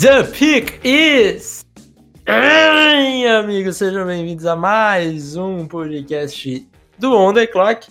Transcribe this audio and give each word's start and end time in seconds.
The 0.00 0.24
pick 0.24 0.80
is. 0.82 1.66
Ai, 2.24 3.26
amigos, 3.26 3.76
sejam 3.76 4.06
bem-vindos 4.06 4.46
a 4.46 4.56
mais 4.56 5.36
um 5.36 5.68
podcast 5.68 6.66
do 6.98 7.14
On 7.14 7.34
The 7.34 7.46
Clock. 7.46 7.86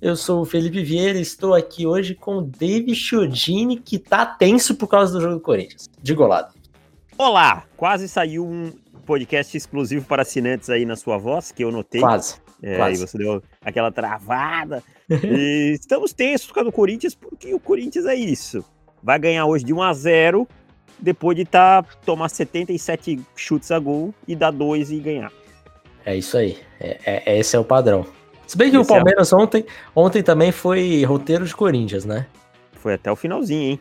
Eu 0.00 0.16
sou 0.16 0.40
o 0.40 0.46
Felipe 0.46 0.82
Vieira 0.82 1.18
e 1.18 1.20
estou 1.20 1.54
aqui 1.54 1.86
hoje 1.86 2.14
com 2.14 2.38
o 2.38 2.40
David 2.40 2.94
Chiodini, 2.94 3.78
que 3.78 3.98
tá 3.98 4.24
tenso 4.24 4.74
por 4.74 4.88
causa 4.88 5.12
do 5.12 5.20
jogo 5.20 5.34
do 5.34 5.40
Corinthians. 5.42 5.90
De 6.02 6.14
golado. 6.14 6.54
Olá! 7.18 7.64
Quase 7.76 8.08
saiu 8.08 8.46
um 8.46 8.72
podcast 9.04 9.54
exclusivo 9.54 10.06
para 10.06 10.22
assinantes 10.22 10.70
aí 10.70 10.86
na 10.86 10.96
sua 10.96 11.18
voz, 11.18 11.52
que 11.52 11.62
eu 11.62 11.70
notei. 11.70 12.00
Quase. 12.00 12.36
É, 12.62 12.76
quase. 12.76 13.06
Você 13.06 13.18
deu 13.18 13.42
aquela 13.60 13.92
travada. 13.92 14.82
e 15.12 15.76
estamos 15.78 16.14
tensos 16.14 16.46
por 16.46 16.54
causa 16.54 16.70
do 16.70 16.74
Corinthians, 16.74 17.14
porque 17.14 17.52
o 17.52 17.60
Corinthians 17.60 18.06
é 18.06 18.14
isso. 18.14 18.64
Vai 19.02 19.18
ganhar 19.18 19.44
hoje 19.44 19.62
de 19.62 19.74
1 19.74 19.82
a 19.82 19.92
0 19.92 20.48
depois 21.02 21.36
de 21.36 21.44
tá, 21.44 21.82
tomar 22.04 22.28
77 22.28 23.20
chutes 23.36 23.70
a 23.70 23.78
gol 23.78 24.14
e 24.26 24.34
dar 24.36 24.50
dois 24.50 24.90
e 24.90 24.98
ganhar. 24.98 25.32
É 26.04 26.16
isso 26.16 26.36
aí. 26.36 26.58
É, 26.80 27.22
é- 27.26 27.38
esse 27.38 27.54
é 27.56 27.58
o 27.58 27.64
padrão. 27.64 28.06
Se 28.46 28.56
bem 28.56 28.70
que 28.70 28.76
o 28.76 28.80
Esse 28.80 28.90
é 28.90 28.94
o- 28.94 28.96
Palmeiras 28.96 29.32
ontem, 29.32 29.64
ontem 29.94 30.22
também 30.22 30.50
foi 30.50 31.04
roteiro 31.04 31.44
de 31.44 31.54
Corinthians, 31.54 32.04
né? 32.04 32.26
Foi 32.72 32.94
até 32.94 33.10
o 33.12 33.16
finalzinho, 33.16 33.72
hein? 33.72 33.80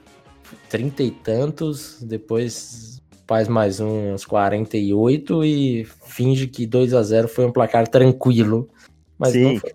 Trinta 0.69 1.01
e 1.03 1.11
tantos, 1.11 2.01
depois 2.01 3.01
faz 3.27 3.47
mais 3.47 3.79
um, 3.79 4.13
uns 4.13 4.25
48 4.25 5.43
e 5.45 5.85
finge 6.05 6.47
que 6.47 6.65
2 6.65 6.93
a 6.93 7.01
0 7.03 7.27
foi 7.27 7.45
um 7.45 7.51
placar 7.51 7.87
tranquilo. 7.87 8.67
Mas 9.17 9.33
Sim. 9.33 9.53
não 9.53 9.59
foi. 9.59 9.73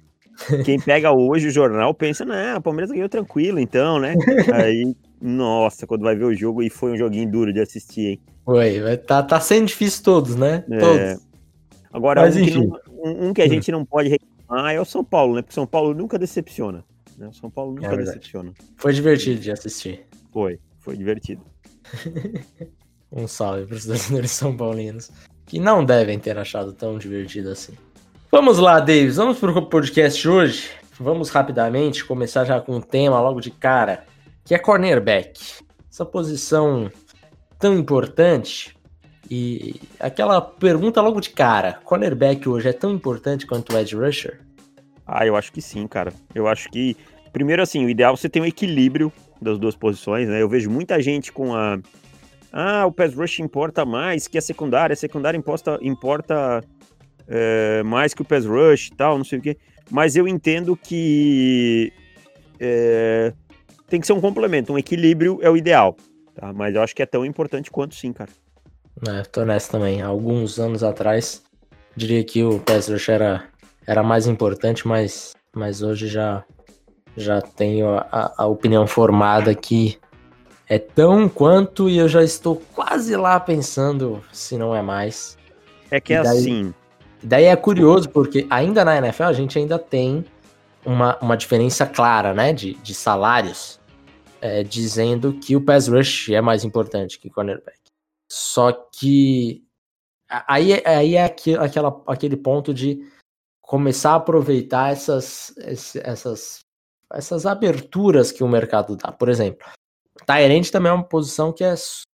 Quem 0.65 0.81
pega 0.81 1.13
hoje 1.13 1.47
o 1.47 1.51
jornal 1.51 1.95
pensa, 1.95 2.25
né, 2.25 2.57
o 2.57 2.61
Palmeiras 2.61 2.91
ganhou 2.91 3.09
tranquilo, 3.09 3.61
então, 3.61 4.01
né? 4.01 4.15
Aí, 4.53 4.95
nossa, 5.27 5.87
quando 5.87 6.03
vai 6.03 6.15
ver 6.15 6.25
o 6.25 6.35
jogo, 6.35 6.63
e 6.63 6.69
foi 6.69 6.93
um 6.93 6.97
joguinho 6.99 7.31
duro 7.31 7.53
de 7.53 7.61
assistir, 7.61 8.07
hein? 8.07 8.21
Foi, 8.45 8.97
tá, 8.99 9.23
tá 9.23 9.41
sendo 9.41 9.67
difícil 9.67 10.03
todos, 10.05 10.37
né? 10.37 10.63
É. 10.71 10.79
Todos. 10.79 11.27
Agora, 11.93 12.21
Mas 12.23 12.37
um 12.37 12.45
que, 12.45 12.51
não- 12.59 12.81
um- 13.03 13.29
um 13.29 13.33
que 13.33 13.41
a 13.41 13.49
gente 13.49 13.73
não 13.73 13.85
pode 13.85 14.09
reclamar 14.11 14.75
é 14.75 14.81
o 14.81 14.85
São 14.85 15.03
Paulo, 15.03 15.35
né? 15.37 15.43
Porque 15.43 15.53
o 15.53 15.55
São 15.55 15.67
Paulo 15.67 15.95
nunca 15.95 16.19
decepciona. 16.19 16.85
Né? 17.17 17.29
O 17.29 17.33
São 17.33 17.49
Paulo 17.49 17.73
nunca 17.75 17.89
verdade. 17.89 18.09
decepciona. 18.09 18.53
Foi 18.77 18.93
divertido 18.93 19.41
de 19.41 19.51
assistir. 19.51 20.05
Foi, 20.33 20.59
foi 20.81 20.97
divertido. 20.97 21.43
Um 23.17 23.29
salve 23.29 23.67
para 23.67 23.77
os 23.77 23.87
torcedores 23.87 24.31
são 24.33 24.57
paulinos, 24.57 25.09
que 25.47 25.61
não 25.61 25.85
devem 25.85 26.19
ter 26.19 26.37
achado 26.37 26.73
tão 26.73 26.99
divertido 26.99 27.51
assim. 27.51 27.73
Vamos 28.31 28.59
lá, 28.59 28.81
Davis, 28.81 29.17
vamos 29.17 29.39
pro 29.39 29.67
podcast 29.69 30.21
de 30.21 30.29
hoje. 30.29 30.71
Vamos 30.99 31.31
rapidamente 31.31 32.05
começar 32.05 32.45
já 32.45 32.61
com 32.61 32.75
um 32.77 32.81
tema 32.81 33.21
logo 33.21 33.41
de 33.41 33.53
cara, 33.53 34.05
que 34.45 34.55
é 34.55 34.59
cornerback. 34.59 35.63
Essa 35.91 36.05
posição 36.05 36.91
tão 37.59 37.75
importante 37.79 38.77
e 39.31 39.81
aquela 39.99 40.41
pergunta 40.41 41.01
logo 41.01 41.21
de 41.21 41.31
cara, 41.31 41.81
cornerback 41.85 42.49
hoje 42.49 42.69
é 42.69 42.73
tão 42.73 42.93
importante 42.93 43.47
quanto 43.47 43.73
o 43.73 43.79
edge 43.79 43.97
rusher? 43.97 44.41
Ah, 45.07 45.27
eu 45.27 45.37
acho 45.37 45.53
que 45.53 45.63
sim, 45.63 45.87
cara. 45.87 46.13
Eu 46.35 46.47
acho 46.47 46.69
que, 46.71 46.97
primeiro 47.33 47.63
assim, 47.63 47.85
o 47.85 47.89
ideal 47.89 48.15
é 48.15 48.17
você 48.17 48.29
ter 48.29 48.41
um 48.41 48.45
equilíbrio 48.45 49.13
das 49.41 49.59
duas 49.59 49.77
posições, 49.77 50.29
né? 50.29 50.41
Eu 50.43 50.49
vejo 50.49 50.71
muita 50.71 51.01
gente 51.01 51.33
com 51.33 51.55
a. 51.55 51.79
Ah, 52.53 52.87
o 52.87 52.93
pass 52.93 53.15
rush 53.15 53.41
importa 53.41 53.85
mais 53.85 54.29
que 54.29 54.39
a 54.39 54.43
secundária, 54.43 54.95
a 54.95 54.97
secundária 54.97 55.37
importa, 55.37 55.79
importa 55.83 56.63
é, 57.27 57.83
mais 57.83 58.15
que 58.15 58.23
o 58.23 58.25
pass 58.25 58.47
rush 58.47 58.89
e 58.89 58.95
tal, 58.95 59.17
não 59.19 59.25
sei 59.25 59.39
o 59.39 59.43
quê. 59.43 59.57
Mas 59.91 60.17
eu 60.17 60.27
entendo 60.27 60.77
que 60.77 61.93
é, 62.61 63.33
tem 63.95 64.01
que 64.01 64.09
ser 64.09 64.13
um 64.13 64.21
complemento, 64.21 64.73
um 64.73 64.79
equilíbrio 64.79 65.39
é 65.41 65.49
o 65.49 65.57
ideal, 65.57 65.97
tá? 66.35 66.53
Mas 66.53 66.75
eu 66.75 66.83
acho 66.83 66.97
que 66.97 67.01
é 67.03 67.07
tão 67.07 67.25
importante 67.25 67.71
quanto 67.71 67.95
sim, 67.95 68.13
cara. 68.13 68.31
É, 69.09 69.23
tô 69.23 69.45
nessa 69.45 69.71
também. 69.71 70.03
Há 70.03 70.09
alguns 70.09 70.59
anos 70.59 70.83
atrás, 70.83 71.45
diria 71.95 72.25
que 72.25 72.43
o 72.43 72.59
pass 72.59 72.89
rush 72.89 73.09
era, 73.09 73.45
era 73.87 74.03
mais 74.03 74.27
importante, 74.27 74.87
mas, 74.89 75.33
mas 75.55 75.81
hoje 75.81 76.09
já, 76.09 76.43
já 77.17 77.41
tenho 77.41 77.91
a, 78.11 78.33
a- 78.37 78.47
opinião 78.47 78.85
formada 78.85 79.55
que 79.55 79.97
é 80.69 80.77
tão 80.77 81.29
quanto 81.29 81.89
e 81.89 81.97
eu 81.97 82.09
já 82.09 82.25
estou 82.25 82.61
quase 82.75 83.15
lá 83.15 83.39
pensando 83.39 84.25
se 84.33 84.59
não 84.59 84.75
é 84.75 84.83
mais. 84.83 85.39
É 85.89 86.01
que 86.01 86.15
é 86.15 86.21
daí- 86.21 86.39
assim, 86.39 86.75
daí 87.23 87.45
é 87.45 87.55
curioso, 87.55 88.09
porque 88.11 88.45
ainda 88.51 88.85
na 88.85 88.97
NFL 88.97 89.23
a 89.25 89.33
gente 89.33 89.57
ainda 89.57 89.79
tem 89.79 90.25
uma, 90.85 91.17
uma 91.23 91.37
diferença 91.37 91.87
clara, 91.87 92.35
né, 92.35 92.53
de, 92.53 92.75
de 92.75 92.93
salários, 92.93 93.81
é, 94.45 94.63
dizendo 94.63 95.33
que 95.41 95.57
o 95.57 95.65
pass 95.65 95.89
rush 95.89 96.29
é 96.29 96.41
mais 96.43 96.65
importante 96.65 97.19
que 97.19 97.29
o 97.29 97.31
cornerback. 97.31 97.79
Só 98.31 98.71
que 98.73 99.65
aí, 100.29 100.73
é- 100.75 100.87
aí 100.87 101.15
é 101.15 101.25
aqui, 101.25 101.55
aquela, 101.55 102.03
aquele 102.07 102.37
ponto 102.37 102.75
de 102.75 103.11
começar 103.63 104.13
a 104.13 104.17
aproveitar 104.17 104.93
essas, 104.93 105.55
essas, 105.57 106.59
essas 107.11 107.47
aberturas 107.47 108.31
que 108.31 108.45
o 108.45 108.49
mercado 108.49 108.97
dá. 108.97 109.11
Por 109.11 109.31
exemplo, 109.31 109.67
Tyrant 110.27 110.69
também 110.71 110.91
é 110.91 110.95
uma 110.95 111.09
posição 111.09 111.51
que 111.51 111.65
é 111.65 111.75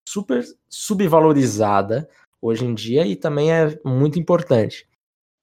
super 0.09 0.43
subvalorizada 0.69 2.09
hoje 2.41 2.65
em 2.65 2.75
dia 2.75 3.07
e 3.07 3.15
também 3.15 3.53
é 3.53 3.79
muito 3.85 4.19
importante. 4.19 4.85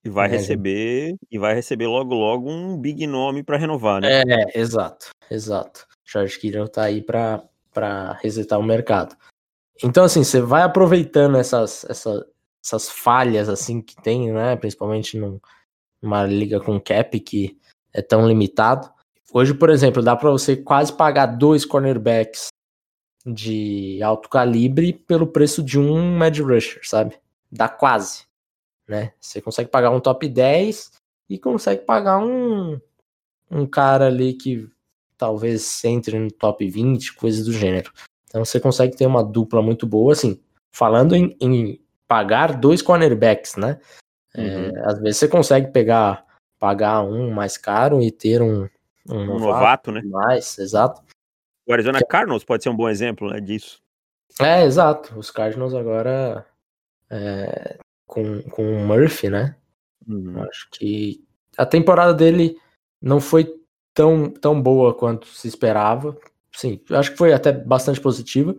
e 0.03 0.09
vai 0.09 0.27
É, 0.27 0.33
receber 0.33 1.15
e 1.31 1.39
vai 1.39 1.55
receber 1.55 1.87
logo 1.87 2.13
logo 2.13 2.47
um 2.47 2.77
big 2.79 3.07
nome 3.07 3.41
para 3.41 3.57
renovar, 3.57 3.99
né? 3.99 4.21
É, 4.21 4.59
exato, 4.59 5.09
exato. 5.31 5.87
George 6.05 6.39
Kittle 6.39 6.67
tá 6.69 6.83
aí 6.83 7.01
pra 7.01 7.43
resetar 8.21 8.59
o 8.59 8.63
mercado. 8.63 9.15
Então, 9.83 10.03
assim, 10.05 10.23
você 10.23 10.39
vai 10.39 10.61
aproveitando 10.61 11.37
essas, 11.37 11.83
essa- 11.89 12.25
essas 12.63 12.89
falhas, 12.89 13.49
assim, 13.49 13.81
que 13.81 13.95
tem, 14.01 14.31
né? 14.31 14.55
Principalmente 14.55 15.17
num- 15.17 15.39
numa 16.01 16.23
liga 16.25 16.59
com 16.59 16.79
cap 16.79 17.19
que 17.19 17.57
é 17.93 18.01
tão 18.01 18.27
limitado. 18.27 18.89
Hoje, 19.33 19.53
por 19.53 19.69
exemplo, 19.69 20.01
dá 20.01 20.15
pra 20.15 20.29
você 20.31 20.55
quase 20.55 20.93
pagar 20.93 21.25
dois 21.25 21.65
cornerbacks 21.65 22.47
de 23.25 24.01
alto 24.03 24.29
calibre 24.29 24.93
pelo 24.93 25.27
preço 25.27 25.63
de 25.63 25.79
um 25.79 26.23
edge 26.23 26.41
rusher, 26.41 26.79
sabe? 26.87 27.17
Dá 27.51 27.67
quase, 27.67 28.25
né? 28.87 29.13
Você 29.19 29.41
consegue 29.41 29.69
pagar 29.69 29.89
um 29.91 29.99
top 29.99 30.27
10 30.29 30.91
e 31.29 31.37
consegue 31.39 31.83
pagar 31.83 32.19
um, 32.19 32.79
um 33.49 33.65
cara 33.65 34.07
ali 34.07 34.33
que 34.33 34.69
talvez 35.17 35.83
entre 35.83 36.17
no 36.19 36.31
top 36.31 36.67
20, 36.67 37.13
coisas 37.15 37.45
do 37.45 37.53
gênero. 37.53 37.91
Então 38.27 38.43
você 38.43 38.59
consegue 38.59 38.95
ter 38.95 39.05
uma 39.05 39.23
dupla 39.23 39.61
muito 39.61 39.87
boa, 39.87 40.13
assim, 40.13 40.41
falando 40.71 41.15
em, 41.15 41.35
em 41.39 41.81
pagar 42.07 42.57
dois 42.57 42.81
cornerbacks, 42.81 43.55
né? 43.55 43.79
É, 44.33 44.71
às 44.83 44.99
vezes 44.99 45.17
você 45.17 45.27
consegue 45.27 45.71
pegar, 45.71 46.25
pagar 46.59 47.01
um 47.01 47.31
mais 47.31 47.57
caro 47.57 48.01
e 48.01 48.11
ter 48.11 48.41
um, 48.41 48.67
um 49.07 49.19
Um 49.19 49.39
novato 49.39 49.91
novato, 49.91 49.91
né? 49.91 50.01
mais, 50.03 50.57
exato. 50.59 51.01
O 51.65 51.73
Arizona 51.73 51.99
Cardinals 52.01 52.43
pode 52.43 52.63
ser 52.63 52.69
um 52.69 52.75
bom 52.75 52.89
exemplo 52.89 53.29
né, 53.29 53.39
disso. 53.39 53.81
É, 54.39 54.63
exato. 54.63 55.17
Os 55.17 55.31
Cardinals 55.31 55.73
agora 55.73 56.45
é, 57.09 57.77
com, 58.05 58.41
com 58.43 58.63
o 58.63 58.85
Murphy, 58.85 59.29
né? 59.29 59.55
Uhum. 60.07 60.43
Acho 60.43 60.69
que 60.71 61.23
a 61.57 61.65
temporada 61.65 62.13
dele 62.13 62.57
não 63.01 63.19
foi 63.19 63.45
tão, 63.95 64.29
tão 64.29 64.61
boa 64.61 64.93
quanto 64.93 65.25
se 65.27 65.47
esperava. 65.47 66.15
Sim, 66.53 66.79
acho 66.91 67.11
que 67.11 67.17
foi 67.17 67.33
até 67.33 67.51
bastante 67.51 67.99
positiva. 67.99 68.55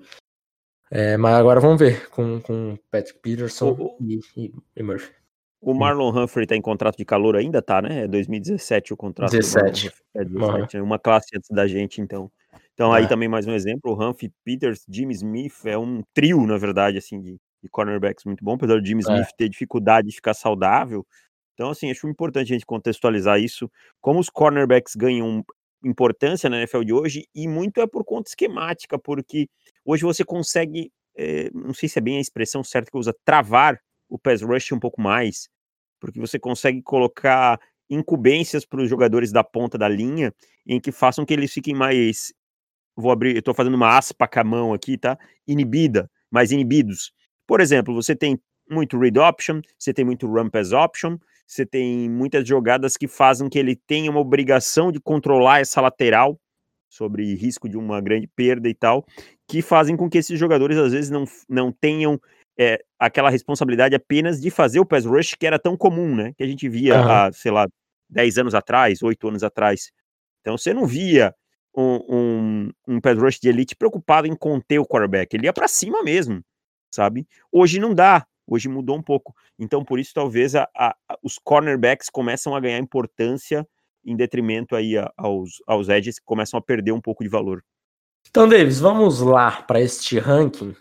É, 0.91 1.17
mas 1.17 1.35
agora 1.35 1.61
vamos 1.61 1.79
ver 1.79 2.09
com, 2.11 2.41
com 2.41 2.79
Patrick 2.91 3.19
Peterson 3.21 3.71
O- 3.79 3.97
e, 4.01 4.21
e- 4.37 4.53
e 4.77 4.83
Murphy. 4.83 5.13
O 5.61 5.75
Marlon 5.75 6.11
Humphrey 6.17 6.47
tá 6.47 6.55
em 6.55 6.61
contrato 6.63 6.97
de 6.97 7.05
calor 7.05 7.35
ainda, 7.35 7.61
tá, 7.61 7.83
né? 7.83 8.05
É 8.05 8.09
2017 8.09 8.93
o 8.93 8.97
contrato 8.97 9.31
17. 9.33 9.91
do 10.15 10.39
Marlon 10.39 10.49
Humphrey. 10.49 10.55
É 10.55 10.61
17, 10.61 10.77
é 10.77 10.83
uma 10.83 10.99
classe 10.99 11.27
antes 11.37 11.51
da 11.51 11.67
gente, 11.67 12.01
então. 12.01 12.31
Então 12.75 12.93
aí 12.93 13.05
É. 13.05 13.09
também 13.09 13.29
mais 13.29 13.47
um 13.47 13.53
exemplo, 13.53 13.93
o 13.93 13.95
Humphrey, 14.11 14.31
Peters, 14.45 14.85
Jimmy 14.89 15.15
Smith, 15.15 15.65
é 15.65 15.77
um 15.77 16.03
trio, 16.15 16.47
na 16.47 16.57
verdade, 16.59 16.99
assim, 16.99 17.21
de, 17.21 17.37
de 17.63 17.69
cornerbacks 17.71 18.25
muito 18.25 18.45
bom, 18.45 18.55
apesar 18.55 18.79
do 18.81 18.87
Jimmy 18.87 19.03
É. 19.09 19.13
Smith 19.13 19.29
ter 19.37 19.49
dificuldade 19.49 20.09
de 20.09 20.15
ficar 20.15 20.35
saudável. 20.35 21.05
Então, 21.57 21.71
assim, 21.71 21.91
acho 21.91 22.07
importante 22.07 22.53
a 22.53 22.55
gente 22.55 22.67
contextualizar 22.67 23.41
isso, 23.41 23.71
como 23.99 24.21
os 24.21 24.29
cornerbacks 24.29 24.95
ganham 24.95 25.43
importância 25.83 26.51
na 26.51 26.59
NFL 26.59 26.83
de 26.85 26.93
hoje, 26.93 27.27
e 27.35 27.49
muito 27.49 27.81
é 27.81 27.87
por 27.87 28.05
conta 28.05 28.29
esquemática, 28.29 28.99
porque 28.99 29.49
hoje 29.85 30.03
você 30.03 30.23
consegue, 30.23 30.93
eh, 31.17 31.51
não 31.55 31.73
sei 31.73 31.89
se 31.89 31.99
é 31.99 32.03
bem 32.03 32.19
a 32.19 32.21
expressão 32.21 32.63
certa 32.63 32.91
que 32.91 32.99
usa, 32.99 33.15
travar 33.25 33.81
o 34.09 34.19
pass 34.19 34.43
rush 34.43 34.73
um 34.73 34.79
pouco 34.79 35.01
mais, 35.01 35.49
porque 35.99 36.21
você 36.21 36.39
consegue 36.39 36.83
colocar 36.83 37.59
incumbências 37.89 38.67
para 38.67 38.83
os 38.83 38.91
jogadores 38.91 39.33
da 39.33 39.43
ponta 39.43 39.79
da 39.79 39.89
linha, 39.89 40.35
em 40.67 40.79
que 40.81 40.93
façam 40.93 41.25
que 41.25 41.33
eles 41.33 41.53
fiquem 41.53 41.75
mais, 41.75 42.35
vou 42.97 43.13
abrir, 43.13 43.37
eu 43.37 43.43
tô 43.43 43.55
fazendo 43.55 43.75
uma 43.75 43.97
aspa 43.97 44.29
com 44.29 44.41
a 44.41 44.45
mão 44.45 44.75
aqui, 44.75 44.99
tá? 44.99 45.19
Inibida, 45.47 46.11
mais 46.31 46.53
inibidos. 46.53 47.13
Por 47.47 47.61
exemplo, 47.61 47.95
você 47.95 48.17
tem 48.17 48.39
muito 48.69 48.99
read 48.99 49.19
option, 49.19 49.61
você 49.79 49.93
tem 49.93 50.05
muito 50.05 50.27
run 50.27 50.49
pass 50.49 50.73
option, 50.73 51.19
você 51.47 51.65
tem 51.65 52.09
muitas 52.11 52.47
jogadas 52.47 52.97
que 52.97 53.07
fazem 53.07 53.49
que 53.49 53.59
ele 53.59 53.77
tenha 53.77 54.11
uma 54.11 54.21
obrigação 54.21 54.91
de 54.91 55.01
controlar 55.01 55.61
essa 55.61 55.81
lateral 55.81 56.39
sobre 56.89 57.35
risco 57.35 57.69
de 57.69 57.77
uma 57.77 58.01
grande 58.01 58.27
perda 58.27 58.69
e 58.69 58.75
tal. 58.75 59.05
que 59.49 59.63
fazem 59.63 59.97
com 59.97 60.11
que 60.11 60.19
esses 60.19 60.39
jogadores 60.39 60.77
às 60.77 60.93
vezes 60.93 61.11
não, 61.11 61.25
não 61.49 61.71
tenham 61.71 62.21
é, 62.59 62.83
aquela 62.99 63.31
responsabilidade 63.31 63.95
apenas 63.95 64.41
de 64.41 64.51
fazer 64.51 64.81
o 64.81 64.87
pass 64.87 65.05
rush 65.05 65.35
que 65.35 65.47
era 65.47 65.59
tão 65.59 65.77
comum, 65.77 66.15
né? 66.17 66.33
Que 66.37 66.43
a 66.43 66.47
gente 66.47 66.69
via 66.69 67.01
uhum. 67.01 67.11
há, 67.11 67.33
sei 67.33 67.53
lá, 67.53 67.69
10 68.09 68.39
anos 68.39 68.55
atrás, 68.55 69.03
8 69.03 69.29
anos 69.29 69.45
atrás. 69.45 69.93
Então 70.41 70.57
você 70.57 70.73
não 70.73 70.87
via 70.87 71.35
um, 71.77 72.01
um, 72.09 72.71
um 72.89 73.01
pass 73.01 73.19
rush 73.19 73.39
de 73.39 73.49
elite 73.49 73.77
preocupado 73.77 74.27
em 74.27 74.35
conter 74.35 74.79
o 74.79 74.87
quarterback. 74.87 75.35
Ele 75.35 75.47
ia 75.47 75.53
para 75.53 75.69
cima 75.69 76.03
mesmo, 76.03 76.43
sabe? 76.91 77.27
Hoje 77.53 77.79
não 77.79 77.95
dá. 77.95 78.27
Hoje 78.47 78.69
mudou 78.69 78.97
um 78.97 79.03
pouco. 79.03 79.35
Então, 79.59 79.85
por 79.85 79.99
isso, 79.99 80.13
talvez 80.15 80.55
a, 80.55 80.69
a, 80.77 80.95
os 81.23 81.39
cornerbacks 81.39 82.09
começam 82.09 82.55
a 82.55 82.61
ganhar 82.61 82.79
importância 82.79 83.67
em 84.05 84.17
detrimento 84.17 84.77
aí 84.77 84.95
aos, 85.17 85.63
aos 85.67 85.89
edges 85.89 86.19
que 86.19 86.25
começam 86.25 86.59
a 86.59 86.63
perder 86.63 86.93
um 86.93 87.01
pouco 87.01 87.25
de 87.25 87.29
valor. 87.29 87.65
Então, 88.29 88.49
Davis, 88.49 88.79
vamos 88.79 89.21
lá 89.21 89.63
para 89.63 89.81
este 89.81 90.19
ranking. 90.19 90.75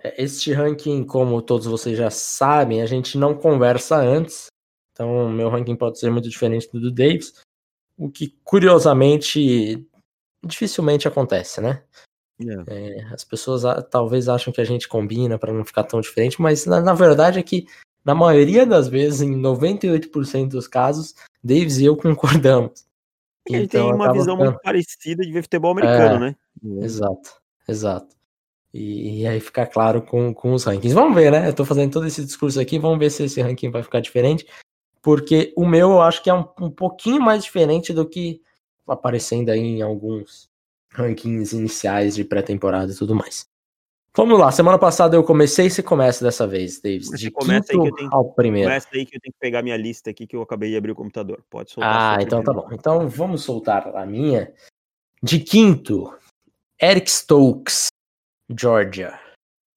É, 0.00 0.22
este 0.22 0.52
ranking, 0.52 1.04
como 1.04 1.42
todos 1.42 1.66
vocês 1.66 1.98
já 1.98 2.10
sabem, 2.10 2.82
a 2.82 2.86
gente 2.86 3.18
não 3.18 3.34
conversa 3.34 3.96
antes. 3.96 4.46
Então, 4.92 5.28
meu 5.28 5.48
ranking 5.48 5.76
pode 5.76 5.98
ser 5.98 6.10
muito 6.10 6.28
diferente 6.28 6.70
do 6.70 6.80
do 6.80 6.92
Davis. 6.92 7.34
O 7.96 8.10
que, 8.10 8.36
curiosamente, 8.44 9.86
dificilmente 10.44 11.08
acontece, 11.08 11.60
né? 11.60 11.82
É, 12.66 13.04
as 13.12 13.24
pessoas 13.24 13.62
talvez 13.90 14.28
acham 14.28 14.52
que 14.52 14.60
a 14.60 14.64
gente 14.64 14.88
combina 14.88 15.38
para 15.38 15.52
não 15.52 15.64
ficar 15.64 15.84
tão 15.84 16.00
diferente, 16.00 16.40
mas 16.40 16.66
na, 16.66 16.80
na, 16.80 16.94
verdade 16.94 17.38
é 17.38 17.42
que, 17.42 17.66
na 18.04 18.14
maioria 18.14 18.66
das 18.66 18.88
vezes, 18.88 19.20
em 19.20 19.34
98% 19.40 20.48
dos 20.48 20.66
casos, 20.66 21.14
Davis 21.42 21.78
e 21.78 21.84
eu 21.84 21.96
concordamos. 21.96 22.86
A 23.48 23.52
gente 23.52 23.64
então, 23.64 23.86
tem 23.86 23.94
uma 23.94 24.12
visão 24.12 24.36
ficando... 24.36 24.50
muito 24.50 24.62
parecida 24.62 25.24
de 25.24 25.32
ver 25.32 25.42
futebol 25.42 25.72
americano, 25.72 26.26
é, 26.26 26.28
né? 26.28 26.36
Exato, 26.84 27.40
exato. 27.68 28.16
E, 28.72 29.20
e, 29.20 29.26
aí 29.26 29.38
fica 29.40 29.66
claro 29.66 30.00
com, 30.00 30.32
com 30.32 30.52
os 30.54 30.64
rankings. 30.64 30.94
Vamos 30.94 31.14
ver, 31.14 31.30
né? 31.30 31.48
Eu 31.48 31.52
tô 31.52 31.64
fazendo 31.64 31.92
todo 31.92 32.06
esse 32.06 32.24
discurso 32.24 32.58
aqui, 32.58 32.78
vamos 32.78 32.98
ver 32.98 33.10
se 33.10 33.24
esse 33.24 33.42
ranking 33.42 33.70
vai 33.70 33.82
ficar 33.82 34.00
diferente. 34.00 34.46
Porque 35.02 35.52
o 35.56 35.66
meu 35.66 35.90
eu 35.90 36.00
acho 36.00 36.22
que 36.22 36.30
é 36.30 36.34
um, 36.34 36.46
um 36.60 36.70
pouquinho 36.70 37.20
mais 37.20 37.44
diferente 37.44 37.92
do 37.92 38.08
que 38.08 38.40
aparecendo 38.86 39.50
aí 39.50 39.60
em 39.60 39.82
alguns 39.82 40.48
rankings 40.92 41.54
iniciais 41.54 42.14
de 42.14 42.24
pré-temporada 42.24 42.92
e 42.92 42.96
tudo 42.96 43.14
mais. 43.14 43.46
Vamos 44.14 44.38
lá, 44.38 44.52
semana 44.52 44.78
passada 44.78 45.16
eu 45.16 45.24
comecei, 45.24 45.70
você 45.70 45.82
começa 45.82 46.22
dessa 46.22 46.46
vez, 46.46 46.80
Davis. 46.82 47.08
De 47.08 47.30
começa 47.30 47.72
aí 47.72 47.80
que 47.80 47.88
eu 47.88 47.94
tenho, 47.94 48.12
ao 48.12 48.30
primeiro. 48.34 48.68
Começa 48.68 48.88
aí 48.92 49.06
que 49.06 49.16
eu 49.16 49.20
tenho 49.20 49.32
que 49.32 49.38
pegar 49.40 49.62
minha 49.62 49.76
lista 49.76 50.10
aqui 50.10 50.26
que 50.26 50.36
eu 50.36 50.42
acabei 50.42 50.68
de 50.68 50.76
abrir 50.76 50.92
o 50.92 50.94
computador. 50.94 51.42
Pode 51.48 51.70
soltar. 51.70 52.18
Ah, 52.18 52.22
então 52.22 52.42
tá 52.44 52.52
bom. 52.52 52.68
Então 52.72 53.08
vamos 53.08 53.42
soltar 53.42 53.88
a 53.96 54.04
minha. 54.04 54.52
De 55.22 55.38
quinto, 55.38 56.14
Eric 56.80 57.10
Stokes, 57.10 57.86
Georgia. 58.50 59.18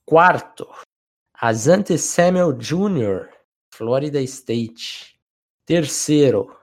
Quarto, 0.06 0.68
Asante 1.34 1.98
Samuel 1.98 2.52
Jr., 2.54 3.30
Florida 3.74 4.22
State. 4.22 5.16
Terceiro, 5.66 6.56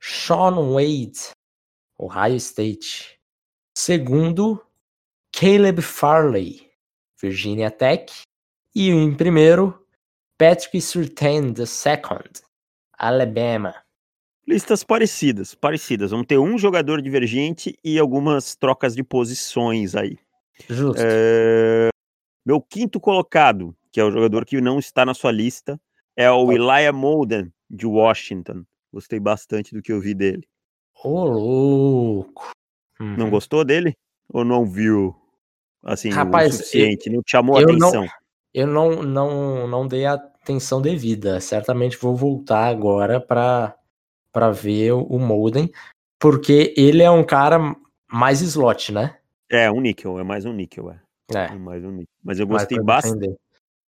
Sean 0.00 0.72
Wade, 0.72 1.30
Ohio 1.96 2.36
State. 2.36 3.16
Segundo, 3.84 4.64
Caleb 5.32 5.82
Farley, 5.82 6.70
Virginia 7.20 7.68
Tech. 7.68 8.12
E 8.72 8.90
em 8.90 9.12
primeiro, 9.12 9.76
Patrick 10.38 10.80
Surtain 10.80 11.48
II, 11.48 12.42
Alabama. 12.96 13.74
Listas 14.46 14.84
parecidas, 14.84 15.56
parecidas. 15.56 16.12
Vamos 16.12 16.28
ter 16.28 16.38
um 16.38 16.56
jogador 16.56 17.02
divergente 17.02 17.76
e 17.82 17.98
algumas 17.98 18.54
trocas 18.54 18.94
de 18.94 19.02
posições 19.02 19.96
aí. 19.96 20.16
Justo. 20.68 21.02
É... 21.04 21.88
Meu 22.46 22.60
quinto 22.60 23.00
colocado, 23.00 23.76
que 23.90 23.98
é 23.98 24.04
o 24.04 24.12
jogador 24.12 24.44
que 24.44 24.60
não 24.60 24.78
está 24.78 25.04
na 25.04 25.12
sua 25.12 25.32
lista, 25.32 25.76
é 26.16 26.30
o 26.30 26.52
Elijah 26.52 26.92
Molden, 26.92 27.52
de 27.68 27.84
Washington. 27.84 28.64
Gostei 28.92 29.18
bastante 29.18 29.74
do 29.74 29.82
que 29.82 29.90
eu 29.90 30.00
vi 30.00 30.14
dele. 30.14 30.46
Ô, 31.02 31.08
oh, 31.08 31.24
louco! 31.24 32.52
Uhum. 33.00 33.16
Não 33.16 33.30
gostou 33.30 33.64
dele? 33.64 33.96
Ou 34.32 34.44
não 34.44 34.64
viu 34.64 35.14
assim 35.82 36.10
Rapaz, 36.10 36.54
o 36.54 36.56
suficiente? 36.58 37.08
Eu, 37.08 37.14
não 37.14 37.22
chamou 37.26 37.56
a 37.56 37.62
atenção? 37.62 38.02
Não, 38.02 38.08
eu 38.54 38.66
não, 38.66 39.02
não, 39.02 39.66
não 39.66 39.88
dei 39.88 40.04
a 40.06 40.14
atenção 40.14 40.80
devida. 40.80 41.40
Certamente 41.40 41.98
vou 41.98 42.14
voltar 42.14 42.66
agora 42.66 43.20
para 43.20 43.76
para 44.32 44.50
ver 44.50 44.92
o 44.92 45.18
Molden, 45.18 45.70
porque 46.18 46.72
ele 46.74 47.02
é 47.02 47.10
um 47.10 47.22
cara 47.22 47.76
mais 48.10 48.40
slot, 48.40 48.90
né? 48.90 49.18
É, 49.50 49.70
um 49.70 49.78
níquel, 49.78 50.18
é 50.18 50.22
mais 50.22 50.46
um 50.46 50.52
níquel, 50.54 50.90
é. 50.90 51.00
É. 51.34 51.52
é 51.52 51.58
mais 51.58 51.84
um 51.84 51.90
níquel. 51.90 52.14
Mas 52.24 52.40
eu 52.40 52.46
gostei 52.46 52.80
bastante, 52.80 53.36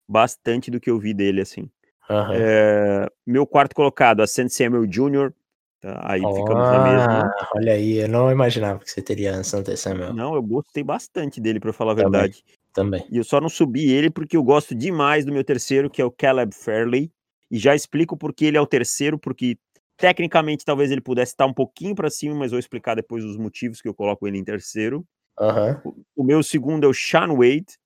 bastante 0.09 0.71
do 0.71 0.81
que 0.81 0.91
eu 0.91 0.99
vi 0.99 1.13
dele, 1.13 1.43
assim. 1.43 1.69
Uhum. 2.09 2.33
É, 2.33 3.07
meu 3.27 3.47
quarto 3.47 3.75
colocado, 3.75 4.23
a 4.23 4.27
Saint 4.27 4.49
Samuel 4.49 4.87
Jr., 4.87 5.31
Tá, 5.81 5.99
aí 6.05 6.21
oh, 6.23 6.35
ficamos 6.35 6.69
na 6.69 6.85
mesma. 6.85 7.35
Olha 7.57 7.73
aí, 7.73 7.99
eu 7.99 8.09
não 8.09 8.31
imaginava 8.31 8.79
que 8.81 8.91
você 8.91 9.01
teria 9.01 9.43
Santa 9.43 9.75
Samuel. 9.77 10.13
Não, 10.13 10.35
eu 10.35 10.43
gostei 10.43 10.85
bastante 10.85 11.41
dele, 11.41 11.59
para 11.59 11.73
falar 11.73 11.93
a 11.93 11.97
verdade. 11.97 12.45
Também. 12.73 13.05
E 13.11 13.17
eu 13.17 13.25
só 13.25 13.41
não 13.41 13.49
subi 13.49 13.91
ele 13.91 14.11
porque 14.11 14.37
eu 14.37 14.43
gosto 14.43 14.75
demais 14.75 15.25
do 15.25 15.33
meu 15.33 15.43
terceiro, 15.43 15.91
que 15.91 16.01
é 16.01 16.05
o 16.05 16.11
Caleb 16.11 16.55
Fairley. 16.55 17.11
E 17.51 17.59
já 17.59 17.75
explico 17.75 18.17
porque 18.17 18.45
ele 18.45 18.57
é 18.57 18.61
o 18.61 18.67
terceiro, 18.67 19.19
porque 19.19 19.59
tecnicamente 19.97 20.65
talvez 20.65 20.91
ele 20.91 21.01
pudesse 21.01 21.33
estar 21.33 21.47
um 21.47 21.53
pouquinho 21.53 21.95
para 21.95 22.11
cima, 22.11 22.35
mas 22.35 22.51
vou 22.51 22.61
explicar 22.61 22.95
depois 22.95 23.25
os 23.25 23.37
motivos 23.37 23.81
que 23.81 23.89
eu 23.89 23.95
coloco 23.95 24.29
ele 24.29 24.39
em 24.39 24.45
terceiro. 24.45 25.05
Uhum. 25.39 25.81
O, 26.17 26.23
o, 26.23 26.25
meu 26.25 26.43
segundo 26.43 26.85
é 26.85 26.89
o 26.89 26.95
Sean 26.95 27.35
Wade 27.35 27.79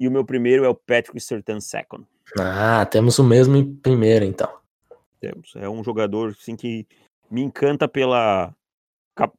e 0.00 0.08
o 0.08 0.10
meu 0.10 0.24
primeiro 0.24 0.64
é 0.64 0.68
o 0.68 0.74
Patrick 0.74 1.20
Surtain 1.20 1.60
second. 1.60 2.06
Ah, 2.38 2.84
temos 2.86 3.18
o 3.18 3.24
mesmo 3.24 3.56
em 3.56 3.74
primeiro, 3.76 4.24
então. 4.24 4.50
Temos. 5.20 5.52
É 5.56 5.68
um 5.68 5.84
jogador 5.84 6.30
assim 6.30 6.56
que 6.56 6.86
me 7.34 7.42
encanta 7.42 7.88
pela 7.88 8.54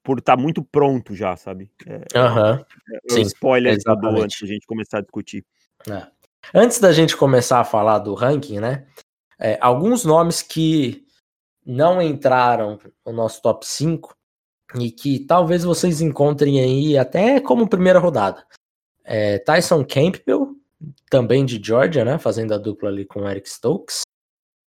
por 0.03 0.19
estar 0.19 0.35
tá 0.35 0.41
muito 0.41 0.63
pronto 0.63 1.15
já, 1.15 1.35
sabe? 1.35 1.71
É, 1.85 2.19
uhum. 2.19 2.55
é, 2.55 2.65
Sim, 3.09 3.21
spoiler 3.21 3.73
antes 3.73 4.41
da 4.41 4.47
gente 4.47 4.65
começar 4.67 4.99
a 4.99 5.01
discutir. 5.01 5.45
É. 5.89 6.07
Antes 6.53 6.79
da 6.79 6.91
gente 6.91 7.15
começar 7.17 7.59
a 7.59 7.65
falar 7.65 7.99
do 7.99 8.13
ranking, 8.13 8.59
né? 8.59 8.87
É, 9.39 9.57
alguns 9.61 10.05
nomes 10.05 10.41
que 10.41 11.05
não 11.65 12.01
entraram 12.01 12.79
no 13.05 13.11
nosso 13.11 13.41
top 13.41 13.65
5 13.65 14.15
e 14.79 14.91
que 14.91 15.19
talvez 15.19 15.63
vocês 15.63 16.01
encontrem 16.01 16.61
aí 16.61 16.97
até 16.97 17.39
como 17.39 17.67
primeira 17.67 17.99
rodada. 17.99 18.45
É, 19.03 19.39
Tyson 19.39 19.83
Campbell, 19.83 20.55
também 21.09 21.45
de 21.45 21.61
Georgia, 21.61 22.05
né? 22.05 22.17
Fazendo 22.17 22.53
a 22.53 22.57
dupla 22.57 22.89
ali 22.89 23.05
com 23.05 23.27
Eric 23.27 23.49
Stokes. 23.49 24.01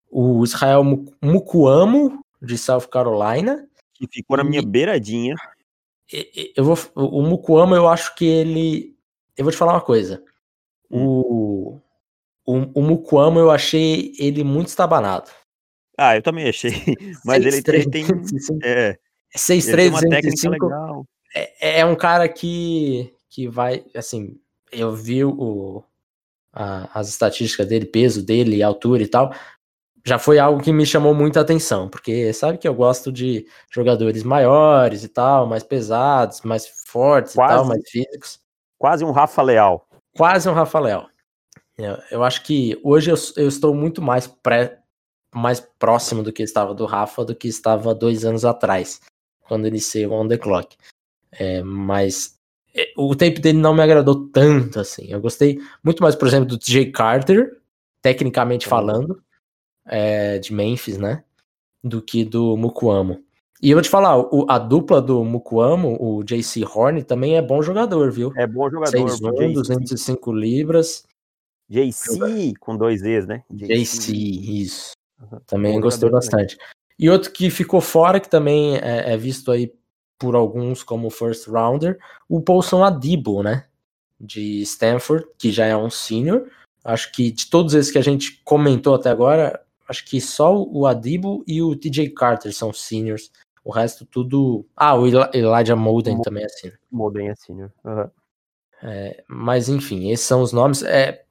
O 0.09 0.43
Israel 0.43 0.83
Mukuamo, 1.21 2.21
de 2.41 2.57
South 2.57 2.87
Carolina. 2.91 3.67
Que 3.93 4.07
ficou 4.11 4.37
na 4.37 4.43
minha 4.43 4.61
beiradinha. 4.61 5.35
Eu 6.55 6.63
vou, 6.63 6.77
o 6.95 7.21
Mukuama, 7.21 7.75
eu 7.75 7.87
acho 7.87 8.15
que 8.15 8.25
ele. 8.25 8.95
Eu 9.35 9.43
vou 9.43 9.51
te 9.51 9.57
falar 9.57 9.73
uma 9.73 9.81
coisa. 9.81 10.23
O, 10.89 11.79
o, 12.45 12.53
o 12.75 12.81
Mukuama, 12.81 13.39
eu 13.39 13.51
achei 13.51 14.13
ele 14.17 14.43
muito 14.43 14.67
estabanado. 14.67 15.29
Ah, 15.97 16.15
eu 16.15 16.21
também 16.21 16.47
achei. 16.47 16.71
Mas 17.25 17.43
6, 17.43 17.53
ele 17.53 17.63
3, 17.63 17.85
tem. 17.87 18.05
É, 18.63 18.97
6'3, 19.35 19.89
205. 19.89 21.05
É, 21.33 21.79
é 21.79 21.85
um 21.85 21.95
cara 21.95 22.29
que, 22.29 23.13
que 23.29 23.49
vai. 23.49 23.83
Assim, 23.95 24.39
eu 24.71 24.95
vi 24.95 25.25
o, 25.25 25.83
a, 26.53 26.99
as 26.99 27.09
estatísticas 27.09 27.67
dele, 27.67 27.85
peso 27.85 28.23
dele, 28.23 28.63
altura 28.63 29.03
e 29.03 29.07
tal 29.07 29.33
já 30.07 30.17
foi 30.17 30.39
algo 30.39 30.63
que 30.63 30.71
me 30.71 30.85
chamou 30.85 31.13
muita 31.13 31.41
atenção, 31.41 31.89
porque 31.89 32.31
sabe 32.31 32.57
que 32.57 32.65
eu 32.65 32.73
gosto 32.73 33.11
de 33.11 33.45
jogadores 33.69 34.23
maiores 34.23 35.03
e 35.03 35.09
tal, 35.09 35.45
mais 35.45 35.63
pesados, 35.63 36.41
mais 36.43 36.65
fortes 36.87 37.33
quase, 37.33 37.53
e 37.53 37.57
tal, 37.57 37.65
mais 37.65 37.89
físicos. 37.89 38.39
Quase 38.77 39.03
um 39.03 39.11
Rafa 39.11 39.41
Leal. 39.41 39.85
Quase 40.15 40.47
um 40.47 40.53
Rafa 40.53 40.79
Leal. 40.79 41.09
Eu, 41.77 41.97
eu 42.09 42.23
acho 42.23 42.41
que 42.43 42.79
hoje 42.85 43.11
eu, 43.11 43.17
eu 43.35 43.49
estou 43.49 43.75
muito 43.75 44.01
mais 44.01 44.27
pré, 44.27 44.79
mais 45.35 45.59
próximo 45.59 46.23
do 46.23 46.31
que 46.31 46.41
estava 46.41 46.73
do 46.73 46.85
Rafa 46.85 47.25
do 47.25 47.35
que 47.35 47.49
estava 47.49 47.93
dois 47.93 48.23
anos 48.23 48.45
atrás, 48.45 49.01
quando 49.41 49.67
iniciei 49.67 50.07
o 50.07 50.13
On 50.13 50.25
The 50.25 50.37
Clock. 50.37 50.77
É, 51.33 51.61
mas 51.61 52.39
é, 52.73 52.93
o 52.95 53.13
tempo 53.13 53.41
dele 53.41 53.57
não 53.57 53.73
me 53.73 53.81
agradou 53.81 54.29
tanto 54.29 54.79
assim. 54.79 55.07
Eu 55.09 55.19
gostei 55.19 55.59
muito 55.83 56.01
mais, 56.01 56.15
por 56.15 56.29
exemplo, 56.29 56.47
do 56.47 56.57
TJ 56.57 56.93
Carter, 56.93 57.57
tecnicamente 58.01 58.65
falando, 58.65 59.21
é, 59.87 60.39
de 60.39 60.53
Memphis, 60.53 60.97
né? 60.97 61.23
Do 61.83 62.01
que 62.01 62.23
do 62.23 62.55
Mukuamo. 62.57 63.23
E 63.61 63.71
eu 63.71 63.75
vou 63.75 63.81
te 63.81 63.89
falar, 63.89 64.19
o, 64.19 64.45
a 64.47 64.59
dupla 64.59 65.01
do 65.01 65.23
Mukuamo, 65.23 65.97
o 65.99 66.23
JC 66.23 66.63
Horn, 66.63 67.03
também 67.03 67.37
é 67.37 67.41
bom 67.41 67.61
jogador, 67.61 68.11
viu? 68.11 68.31
É 68.35 68.45
bom 68.45 68.69
jogador. 68.69 68.95
6'1", 68.95 69.53
205 69.53 70.31
libras. 70.31 71.03
JC, 71.69 72.53
com 72.59 72.77
dois 72.77 73.01
E's, 73.03 73.25
né? 73.25 73.43
JC, 73.49 74.13
isso. 74.13 74.91
Uhum. 75.19 75.39
Também 75.47 75.73
bom 75.73 75.81
gostei 75.81 76.09
bastante. 76.09 76.55
Também. 76.55 76.71
E 76.99 77.09
outro 77.09 77.31
que 77.31 77.49
ficou 77.49 77.81
fora, 77.81 78.19
que 78.19 78.29
também 78.29 78.77
é, 78.77 79.13
é, 79.13 79.17
visto 79.17 79.51
aí 79.51 79.73
por 80.19 80.35
alguns 80.35 80.83
como 80.83 81.09
first 81.09 81.47
rounder, 81.47 81.97
o 82.29 82.41
Paulson 82.41 82.83
Adibo, 82.83 83.43
né? 83.43 83.65
de 84.19 84.61
Stanford, 84.61 85.25
que 85.37 85.51
já 85.51 85.65
é 85.65 85.75
um 85.75 85.89
senior. 85.89 86.49
Acho 86.83 87.11
que 87.11 87.31
de 87.31 87.49
todos 87.49 87.73
esses 87.73 87.91
que 87.91 87.97
a 87.97 88.03
gente 88.03 88.41
comentou 88.43 88.95
até 88.95 89.09
agora, 89.09 89.61
acho 89.87 90.05
que 90.05 90.19
só 90.19 90.55
o 90.55 90.85
Adibo 90.85 91.43
e 91.47 91.61
o 91.61 91.75
TJ 91.75 92.09
Carter 92.09 92.53
são 92.53 92.73
seniors. 92.73 93.31
O 93.63 93.71
resto 93.71 94.05
tudo. 94.05 94.65
Ah, 94.75 94.95
o 94.95 95.07
Elijah 95.07 95.75
Molden 95.75 96.21
também 96.21 96.43
é 96.43 96.49
senior. 96.49 96.79
Molden 96.91 97.29
é 97.29 97.35
senior. 97.35 97.71
Uhum. 97.83 98.09
É, 98.83 99.23
mas 99.27 99.69
enfim, 99.69 100.11
esses 100.11 100.25
são 100.25 100.41
os 100.41 100.53
nomes. 100.53 100.83
É, 100.83 101.25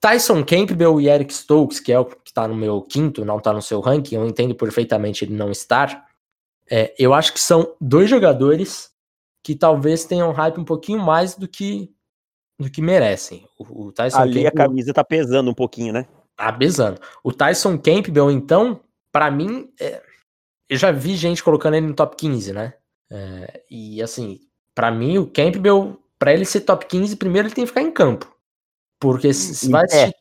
Tyson 0.00 0.44
Campbell 0.44 1.00
e 1.00 1.08
Eric 1.08 1.32
Stokes, 1.32 1.78
que 1.78 1.92
é 1.92 1.98
o 1.98 2.04
que 2.04 2.30
está 2.30 2.48
no 2.48 2.54
meu 2.54 2.80
quinto, 2.82 3.24
não 3.24 3.38
está 3.38 3.52
no 3.52 3.62
seu 3.62 3.80
ranking, 3.80 4.16
eu 4.16 4.26
entendo 4.26 4.54
perfeitamente 4.54 5.24
ele 5.24 5.34
não 5.34 5.50
estar. 5.50 6.06
É, 6.70 6.94
eu 6.98 7.12
acho 7.12 7.32
que 7.32 7.40
são 7.40 7.74
dois 7.80 8.08
jogadores 8.08 8.90
que 9.42 9.54
talvez 9.54 10.04
tenham 10.04 10.32
hype 10.32 10.58
um 10.58 10.64
pouquinho 10.64 11.00
mais 11.00 11.34
do 11.34 11.46
que 11.48 11.92
do 12.58 12.70
que 12.70 12.82
merecem. 12.82 13.46
O, 13.58 13.86
o 13.86 13.92
Tyson 13.92 14.18
Ali 14.18 14.44
Campbell, 14.44 14.48
a 14.48 14.52
camisa 14.52 14.92
tá 14.92 15.02
pesando 15.02 15.50
um 15.50 15.54
pouquinho, 15.54 15.94
né? 15.94 16.06
Pesando. 16.58 17.00
O 17.22 17.32
Tyson 17.32 17.78
Campbell, 17.78 18.30
então, 18.30 18.80
para 19.12 19.30
mim, 19.30 19.72
é, 19.80 20.02
eu 20.68 20.76
já 20.76 20.90
vi 20.90 21.16
gente 21.16 21.42
colocando 21.42 21.74
ele 21.74 21.86
no 21.86 21.94
top 21.94 22.16
15, 22.16 22.52
né? 22.52 22.74
É, 23.10 23.64
e 23.68 24.02
assim, 24.02 24.40
para 24.74 24.90
mim, 24.90 25.18
o 25.18 25.26
Campbell, 25.26 26.00
para 26.18 26.32
ele 26.32 26.44
ser 26.44 26.60
top 26.60 26.86
15, 26.86 27.16
primeiro 27.16 27.48
ele 27.48 27.54
tem 27.54 27.64
que 27.64 27.68
ficar 27.68 27.82
em 27.82 27.90
campo. 27.90 28.32
Porque 29.00 29.32
se 29.32 29.68
vai 29.70 29.84
assistir. 29.84 30.14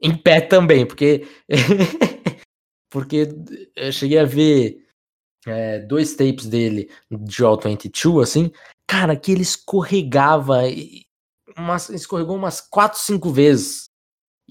Em 0.00 0.16
pé 0.16 0.40
também, 0.40 0.86
porque. 0.86 1.26
porque 2.90 3.28
eu 3.74 3.92
cheguei 3.92 4.18
a 4.18 4.24
ver 4.24 4.84
é, 5.46 5.80
dois 5.80 6.14
tapes 6.14 6.46
dele 6.46 6.90
de 7.10 7.44
All 7.44 7.58
22, 7.58 8.28
assim. 8.28 8.52
Cara, 8.86 9.16
que 9.16 9.32
ele 9.32 9.42
escorregava 9.42 10.60
umas, 11.56 11.88
escorregou 11.88 12.36
umas 12.36 12.60
4, 12.60 12.98
5 12.98 13.30
vezes. 13.30 13.90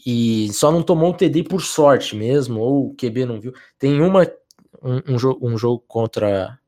E 0.05 0.51
só 0.53 0.71
não 0.71 0.81
tomou 0.81 1.11
o 1.11 1.13
TD 1.13 1.43
por 1.43 1.61
sorte 1.61 2.15
mesmo, 2.15 2.59
ou 2.59 2.87
o 2.87 2.95
QB 2.95 3.25
não 3.25 3.39
viu. 3.39 3.53
Tem 3.77 4.01
uma 4.01 4.23
um, 4.81 5.13
um, 5.13 5.19
jogo, 5.19 5.47
um 5.47 5.57
jogo 5.57 5.83
contra, 5.87 6.59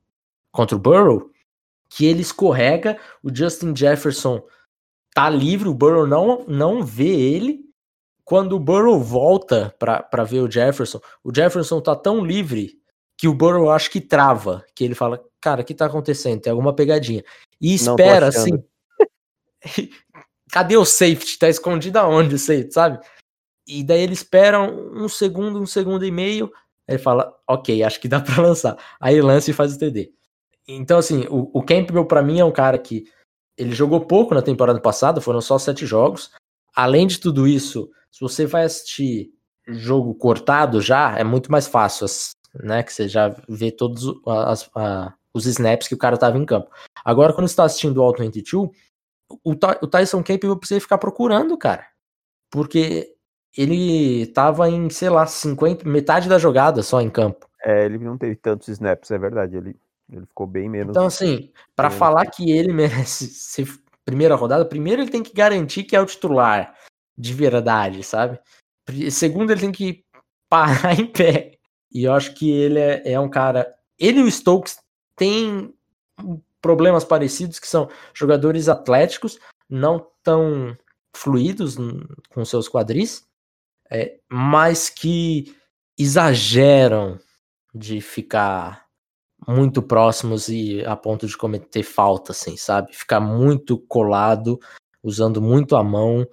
contra 0.51 0.75
o 0.75 0.79
Burrow 0.79 1.29
que 1.89 2.05
ele 2.05 2.21
escorrega, 2.21 2.99
o 3.23 3.33
Justin 3.33 3.75
Jefferson 3.75 4.43
tá 5.13 5.29
livre, 5.29 5.69
o 5.69 5.73
Burrow 5.73 6.05
não, 6.05 6.43
não 6.47 6.83
vê 6.83 7.07
ele. 7.07 7.63
Quando 8.23 8.53
o 8.53 8.59
Burrow 8.59 8.99
volta 8.99 9.73
para 9.79 10.23
ver 10.23 10.41
o 10.41 10.51
Jefferson, 10.51 10.99
o 11.23 11.33
Jefferson 11.33 11.79
tá 11.79 11.95
tão 11.95 12.25
livre 12.25 12.77
que 13.17 13.27
o 13.27 13.33
Burrow 13.33 13.69
acho 13.69 13.89
que 13.89 14.01
trava, 14.01 14.65
que 14.75 14.83
ele 14.83 14.95
fala, 14.95 15.23
cara, 15.39 15.61
o 15.61 15.63
que 15.63 15.73
tá 15.73 15.85
acontecendo? 15.85 16.41
Tem 16.41 16.51
alguma 16.51 16.73
pegadinha. 16.73 17.23
E 17.61 17.73
espera 17.73 18.27
assim. 18.27 18.61
cadê 20.51 20.75
o 20.75 20.85
safety? 20.85 21.39
Tá 21.39 21.47
escondido 21.47 21.97
aonde 21.97 22.35
o 22.35 22.39
safety, 22.39 22.73
sabe? 22.73 22.99
E 23.67 23.83
daí 23.83 24.01
ele 24.01 24.13
espera 24.13 24.61
um 24.61 25.09
segundo, 25.09 25.59
um 25.59 25.65
segundo 25.65 26.05
e 26.05 26.11
meio, 26.11 26.51
ele 26.87 26.99
fala, 26.99 27.33
ok, 27.47 27.83
acho 27.83 27.99
que 27.99 28.07
dá 28.07 28.19
para 28.21 28.41
lançar. 28.41 28.77
Aí 28.99 29.21
lança 29.21 29.49
e 29.49 29.53
faz 29.53 29.75
o 29.75 29.79
TD. 29.79 30.11
Então, 30.67 30.97
assim, 30.97 31.25
o, 31.29 31.49
o 31.53 31.63
Campbell 31.63 32.05
para 32.05 32.23
mim 32.23 32.39
é 32.39 32.45
um 32.45 32.51
cara 32.51 32.77
que 32.77 33.05
ele 33.57 33.73
jogou 33.73 34.01
pouco 34.01 34.33
na 34.33 34.41
temporada 34.41 34.79
passada, 34.79 35.21
foram 35.21 35.41
só 35.41 35.57
sete 35.57 35.85
jogos. 35.85 36.31
Além 36.75 37.07
de 37.07 37.19
tudo 37.19 37.47
isso, 37.47 37.89
se 38.11 38.19
você 38.19 38.45
vai 38.45 38.65
assistir 38.65 39.31
jogo 39.67 40.13
cortado 40.15 40.81
já, 40.81 41.17
é 41.17 41.23
muito 41.23 41.51
mais 41.51 41.67
fácil, 41.67 42.05
né? 42.53 42.83
Que 42.83 42.93
você 42.93 43.07
já 43.07 43.35
vê 43.47 43.71
todos 43.71 44.13
as, 44.27 44.69
a, 44.75 45.13
os 45.33 45.45
snaps 45.45 45.87
que 45.87 45.95
o 45.95 45.97
cara 45.97 46.17
tava 46.17 46.37
em 46.37 46.45
campo. 46.45 46.69
Agora, 47.03 47.33
quando 47.33 47.47
você 47.47 47.55
tá 47.55 47.63
assistindo 47.63 47.97
o 47.97 48.03
All 48.03 48.15
22, 48.17 48.69
o, 49.43 49.51
o 49.51 49.87
Tyson 49.87 50.21
Campbell 50.21 50.57
precisa 50.57 50.81
ficar 50.81 50.97
procurando, 50.97 51.57
cara. 51.57 51.87
Porque 52.51 53.14
ele 53.57 54.27
tava 54.27 54.69
em, 54.69 54.89
sei 54.89 55.09
lá, 55.09 55.25
50, 55.25 55.87
metade 55.87 56.27
da 56.27 56.37
jogada 56.37 56.83
só 56.83 57.01
em 57.01 57.09
campo. 57.09 57.47
É, 57.63 57.85
ele 57.85 57.97
não 57.97 58.17
teve 58.17 58.35
tantos 58.35 58.67
snaps, 58.67 59.11
é 59.11 59.17
verdade. 59.17 59.57
Ele, 59.57 59.75
ele 60.11 60.25
ficou 60.25 60.45
bem 60.45 60.69
menos. 60.69 60.91
Então, 60.91 61.05
assim, 61.05 61.51
para 61.75 61.89
falar 61.89 62.25
que 62.27 62.51
ele 62.51 62.71
merece 62.73 63.27
ser 63.27 63.67
primeira 64.03 64.35
rodada, 64.35 64.65
primeiro 64.65 65.01
ele 65.01 65.11
tem 65.11 65.23
que 65.23 65.33
garantir 65.33 65.83
que 65.83 65.95
é 65.95 66.01
o 66.01 66.05
titular 66.05 66.75
de 67.17 67.33
verdade, 67.33 68.03
sabe? 68.03 68.39
Segundo, 69.09 69.51
ele 69.51 69.61
tem 69.61 69.71
que 69.71 70.03
parar 70.49 70.99
em 70.99 71.07
pé. 71.07 71.53
E 71.91 72.03
eu 72.03 72.13
acho 72.13 72.33
que 72.33 72.51
ele 72.51 72.79
é, 72.79 73.13
é 73.13 73.19
um 73.19 73.29
cara. 73.29 73.73
Ele 73.97 74.19
e 74.19 74.23
o 74.23 74.31
Stokes 74.31 74.77
têm 75.15 75.73
problemas 76.61 77.05
parecidos, 77.05 77.59
que 77.59 77.67
são 77.67 77.89
jogadores 78.13 78.67
atléticos, 78.67 79.39
não 79.69 80.05
tão 80.21 80.75
fluidos 81.15 81.77
com 82.29 82.43
seus 82.43 82.67
quadris, 82.67 83.25
é, 83.89 84.17
mas 84.29 84.89
que 84.89 85.55
exageram 85.97 87.19
de 87.73 88.01
ficar 88.01 88.85
muito 89.47 89.81
próximos 89.81 90.47
e 90.49 90.83
a 90.85 90.95
ponto 90.95 91.27
de 91.27 91.37
cometer 91.37 91.83
falta, 91.83 92.31
assim, 92.31 92.57
sabe? 92.57 92.95
Ficar 92.95 93.19
muito 93.19 93.77
colado, 93.77 94.59
usando 95.03 95.41
muito 95.41 95.75
a 95.75 95.83
mão, 95.83 96.27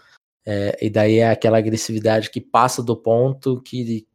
é, 0.47 0.77
e 0.81 0.91
daí 0.91 1.19
é 1.19 1.31
aquela 1.31 1.59
agressividade 1.59 2.31
que 2.31 2.41
passa 2.41 2.83
do 2.83 2.97
ponto, 2.97 3.61
que 3.63 4.07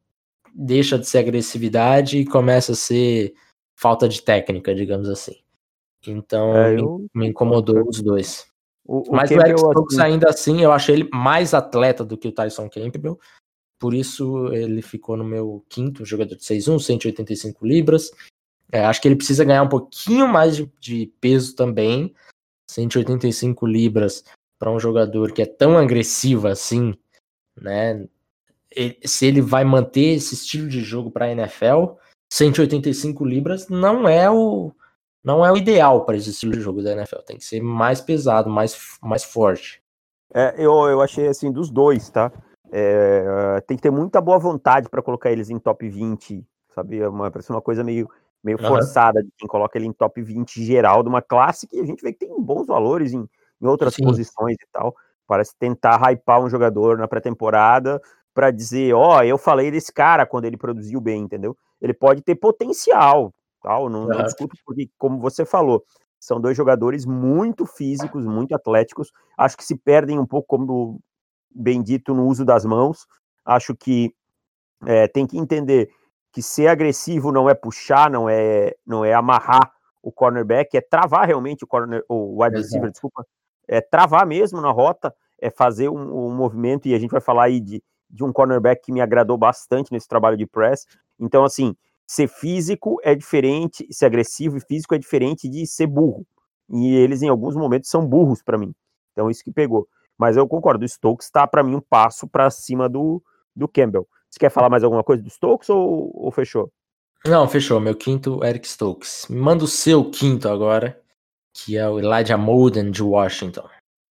deixa 0.53 0.97
de 0.97 1.07
ser 1.07 1.19
agressividade 1.19 2.17
e 2.17 2.25
começa 2.25 2.71
a 2.71 2.75
ser 2.75 3.33
falta 3.75 4.09
de 4.09 4.21
técnica, 4.21 4.73
digamos 4.73 5.07
assim. 5.07 5.35
Então 6.05 6.55
é, 6.55 6.79
eu... 6.79 7.05
me 7.13 7.27
incomodou 7.27 7.87
os 7.87 8.01
dois. 8.01 8.47
O, 8.87 9.11
o 9.11 9.15
Mas 9.15 9.29
Campbell, 9.29 9.45
o 9.45 9.49
Eric 9.49 9.59
Stokes, 9.59 9.99
ainda 9.99 10.29
assim, 10.29 10.61
eu 10.61 10.71
achei 10.71 10.95
ele 10.95 11.09
mais 11.13 11.53
atleta 11.53 12.05
do 12.05 12.17
que 12.17 12.27
o 12.27 12.31
Tyson 12.31 12.69
Campbell. 12.69 13.19
Por 13.77 13.93
isso 13.93 14.47
ele 14.53 14.81
ficou 14.81 15.17
no 15.17 15.23
meu 15.23 15.63
quinto 15.69 16.05
jogador 16.05 16.35
de 16.35 16.41
6'1, 16.41 16.79
185 16.79 17.65
libras. 17.65 18.11
É, 18.71 18.85
acho 18.85 19.01
que 19.01 19.07
ele 19.07 19.15
precisa 19.15 19.45
ganhar 19.45 19.63
um 19.63 19.69
pouquinho 19.69 20.27
mais 20.27 20.55
de, 20.55 20.71
de 20.79 21.13
peso 21.19 21.55
também. 21.55 22.15
185 22.69 23.65
libras 23.65 24.23
para 24.57 24.71
um 24.71 24.79
jogador 24.79 25.31
que 25.31 25.41
é 25.41 25.45
tão 25.45 25.77
agressivo 25.77 26.47
assim, 26.47 26.93
né? 27.59 28.07
Ele, 28.71 28.97
se 29.05 29.25
ele 29.25 29.41
vai 29.41 29.63
manter 29.63 30.15
esse 30.15 30.33
estilo 30.33 30.67
de 30.67 30.81
jogo 30.81 31.11
para 31.11 31.25
a 31.25 31.31
NFL, 31.31 31.95
185 32.31 33.23
libras 33.25 33.67
não 33.69 34.07
é 34.07 34.29
o 34.29 34.73
não 35.27 35.45
é 35.45 35.51
o 35.51 35.57
ideal 35.57 36.05
para 36.05 36.15
esse 36.15 36.29
estilo 36.29 36.53
de 36.53 36.61
jogo 36.61 36.81
da 36.81 36.93
NFL. 36.93 37.17
Tem 37.17 37.37
que 37.37 37.43
ser 37.43 37.61
mais 37.61 37.99
pesado, 37.99 38.49
mais, 38.49 38.97
mais 39.01 39.25
forte. 39.25 39.83
É, 40.33 40.55
eu, 40.57 40.71
eu 40.87 41.01
achei 41.01 41.27
assim 41.27 41.51
dos 41.51 41.69
dois, 41.69 42.09
tá? 42.09 42.31
É, 42.71 43.61
tem 43.67 43.75
que 43.75 43.83
ter 43.83 43.91
muita 43.91 44.21
boa 44.21 44.39
vontade 44.39 44.87
para 44.87 45.01
colocar 45.01 45.29
eles 45.29 45.49
em 45.49 45.59
top 45.59 45.89
20, 45.89 46.47
sabe? 46.73 46.99
É 46.99 47.09
uma, 47.09 47.29
parece 47.29 47.49
uma 47.49 47.61
coisa 47.61 47.83
meio, 47.83 48.09
meio 48.41 48.57
uhum. 48.57 48.69
forçada 48.69 49.21
de 49.21 49.29
quem 49.37 49.49
coloca 49.49 49.77
ele 49.77 49.87
em 49.87 49.91
top 49.91 50.21
20 50.21 50.63
geral 50.63 51.03
de 51.03 51.09
uma 51.09 51.21
classe 51.21 51.67
que 51.67 51.77
a 51.77 51.85
gente 51.85 52.01
vê 52.01 52.13
que 52.13 52.19
tem 52.19 52.41
bons 52.41 52.65
valores 52.65 53.11
em, 53.11 53.27
em 53.61 53.67
outras 53.67 53.95
Sim. 53.95 54.05
posições 54.05 54.55
e 54.55 54.67
tal. 54.71 54.95
Parece 55.27 55.53
tentar 55.59 55.97
hypar 56.09 56.41
um 56.41 56.49
jogador 56.49 56.97
na 56.97 57.07
pré-temporada 57.07 58.01
para 58.33 58.49
dizer, 58.49 58.93
ó, 58.93 59.17
oh, 59.17 59.23
eu 59.23 59.37
falei 59.37 59.71
desse 59.71 59.91
cara 59.91 60.25
quando 60.25 60.45
ele 60.45 60.55
produziu 60.55 61.01
bem, 61.01 61.23
entendeu? 61.23 61.57
Ele 61.81 61.93
pode 61.93 62.21
ter 62.21 62.35
potencial, 62.35 63.33
tal, 63.67 63.89
não, 63.89 64.07
não 64.07 64.23
discuto 64.23 64.55
porque, 64.65 64.89
como 64.97 65.19
você 65.19 65.45
falou, 65.45 65.83
são 66.17 66.39
dois 66.39 66.55
jogadores 66.55 67.05
muito 67.05 67.65
físicos, 67.65 68.25
muito 68.25 68.55
atléticos, 68.55 69.11
acho 69.37 69.57
que 69.57 69.65
se 69.65 69.77
perdem 69.77 70.17
um 70.17 70.25
pouco, 70.25 70.47
como 70.47 71.01
bem 71.53 71.83
dito, 71.83 72.13
no 72.13 72.25
uso 72.25 72.45
das 72.45 72.63
mãos, 72.63 73.05
acho 73.43 73.75
que 73.75 74.13
é, 74.85 75.07
tem 75.07 75.27
que 75.27 75.37
entender 75.37 75.89
que 76.31 76.41
ser 76.41 76.67
agressivo 76.67 77.31
não 77.31 77.49
é 77.49 77.53
puxar, 77.53 78.09
não 78.09 78.29
é, 78.29 78.73
não 78.85 79.03
é 79.03 79.13
amarrar 79.13 79.71
o 80.01 80.11
cornerback, 80.11 80.77
é 80.77 80.81
travar 80.81 81.27
realmente 81.27 81.65
o 81.65 81.67
corner, 81.67 82.03
o 82.07 82.41
wide 82.41 82.55
receiver, 82.55 82.89
desculpa, 82.89 83.25
é 83.67 83.81
travar 83.81 84.25
mesmo 84.25 84.61
na 84.61 84.71
rota, 84.71 85.13
é 85.39 85.49
fazer 85.49 85.89
um, 85.89 86.27
um, 86.27 86.33
movimento, 86.33 86.87
e 86.87 86.95
a 86.95 86.99
gente 86.99 87.11
vai 87.11 87.21
falar 87.21 87.45
aí 87.45 87.59
de, 87.59 87.83
de 88.09 88.23
um 88.23 88.31
cornerback 88.31 88.85
que 88.85 88.93
me 88.93 89.01
agradou 89.01 89.37
bastante 89.37 89.91
nesse 89.91 90.07
trabalho 90.07 90.37
de 90.37 90.45
press. 90.45 90.85
Então, 91.19 91.43
assim, 91.43 91.75
ser 92.07 92.29
físico 92.29 92.97
é 93.03 93.13
diferente, 93.13 93.85
ser 93.91 94.05
agressivo 94.05 94.57
e 94.57 94.61
físico 94.61 94.95
é 94.95 94.97
diferente 94.97 95.49
de 95.49 95.67
ser 95.67 95.87
burro. 95.87 96.25
E 96.69 96.95
eles, 96.95 97.21
em 97.21 97.27
alguns 97.27 97.55
momentos, 97.55 97.89
são 97.89 98.05
burros 98.05 98.41
para 98.41 98.57
mim. 98.57 98.73
Então, 99.11 99.29
isso 99.29 99.43
que 99.43 99.51
pegou. 99.51 99.87
Mas 100.17 100.37
eu 100.37 100.47
concordo, 100.47 100.85
o 100.85 100.87
Stokes 100.87 101.27
está, 101.27 101.45
para 101.45 101.63
mim, 101.63 101.75
um 101.75 101.81
passo 101.81 102.27
para 102.27 102.49
cima 102.49 102.87
do, 102.87 103.21
do 103.55 103.67
Campbell. 103.67 104.07
Você 104.29 104.39
quer 104.39 104.49
falar 104.49 104.69
mais 104.69 104.83
alguma 104.83 105.03
coisa 105.03 105.21
do 105.21 105.29
Stokes 105.29 105.69
ou, 105.69 106.11
ou 106.13 106.31
fechou? 106.31 106.71
Não, 107.25 107.47
fechou. 107.47 107.79
Meu 107.79 107.95
quinto, 107.95 108.43
Eric 108.43 108.67
Stokes. 108.67 109.27
Manda 109.29 109.63
o 109.63 109.67
seu 109.67 110.09
quinto 110.09 110.49
agora, 110.49 110.99
que 111.53 111.77
é 111.77 111.87
o 111.87 111.99
Elijah 111.99 112.37
Molden 112.37 112.89
de 112.89 113.03
Washington. 113.03 113.67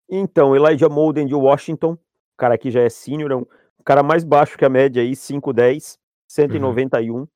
Então, 0.08 0.56
Elijah 0.56 0.88
Molden 0.88 1.26
de 1.26 1.34
Washington, 1.34 1.92
o 1.92 2.36
cara 2.36 2.54
aqui 2.54 2.70
já 2.70 2.80
é 2.80 2.88
sênior, 2.88 3.30
é 3.30 3.36
um 3.36 3.46
cara 3.84 4.02
mais 4.02 4.24
baixo 4.24 4.58
que 4.58 4.64
a 4.64 4.68
média 4.68 5.02
aí, 5.02 5.12
5'10", 5.12 5.98
191. 6.28 7.14
Uhum 7.14 7.26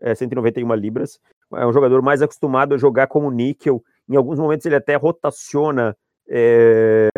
é, 0.00 0.14
191 0.14 0.74
libras. 0.74 1.20
É 1.52 1.66
um 1.66 1.72
jogador 1.72 2.02
mais 2.02 2.22
acostumado 2.22 2.74
a 2.74 2.78
jogar 2.78 3.06
como 3.06 3.30
níquel. 3.30 3.82
Em 4.08 4.16
alguns 4.16 4.38
momentos 4.38 4.66
ele 4.66 4.76
até 4.76 4.96
rotaciona 4.96 5.96
é, 6.28 7.08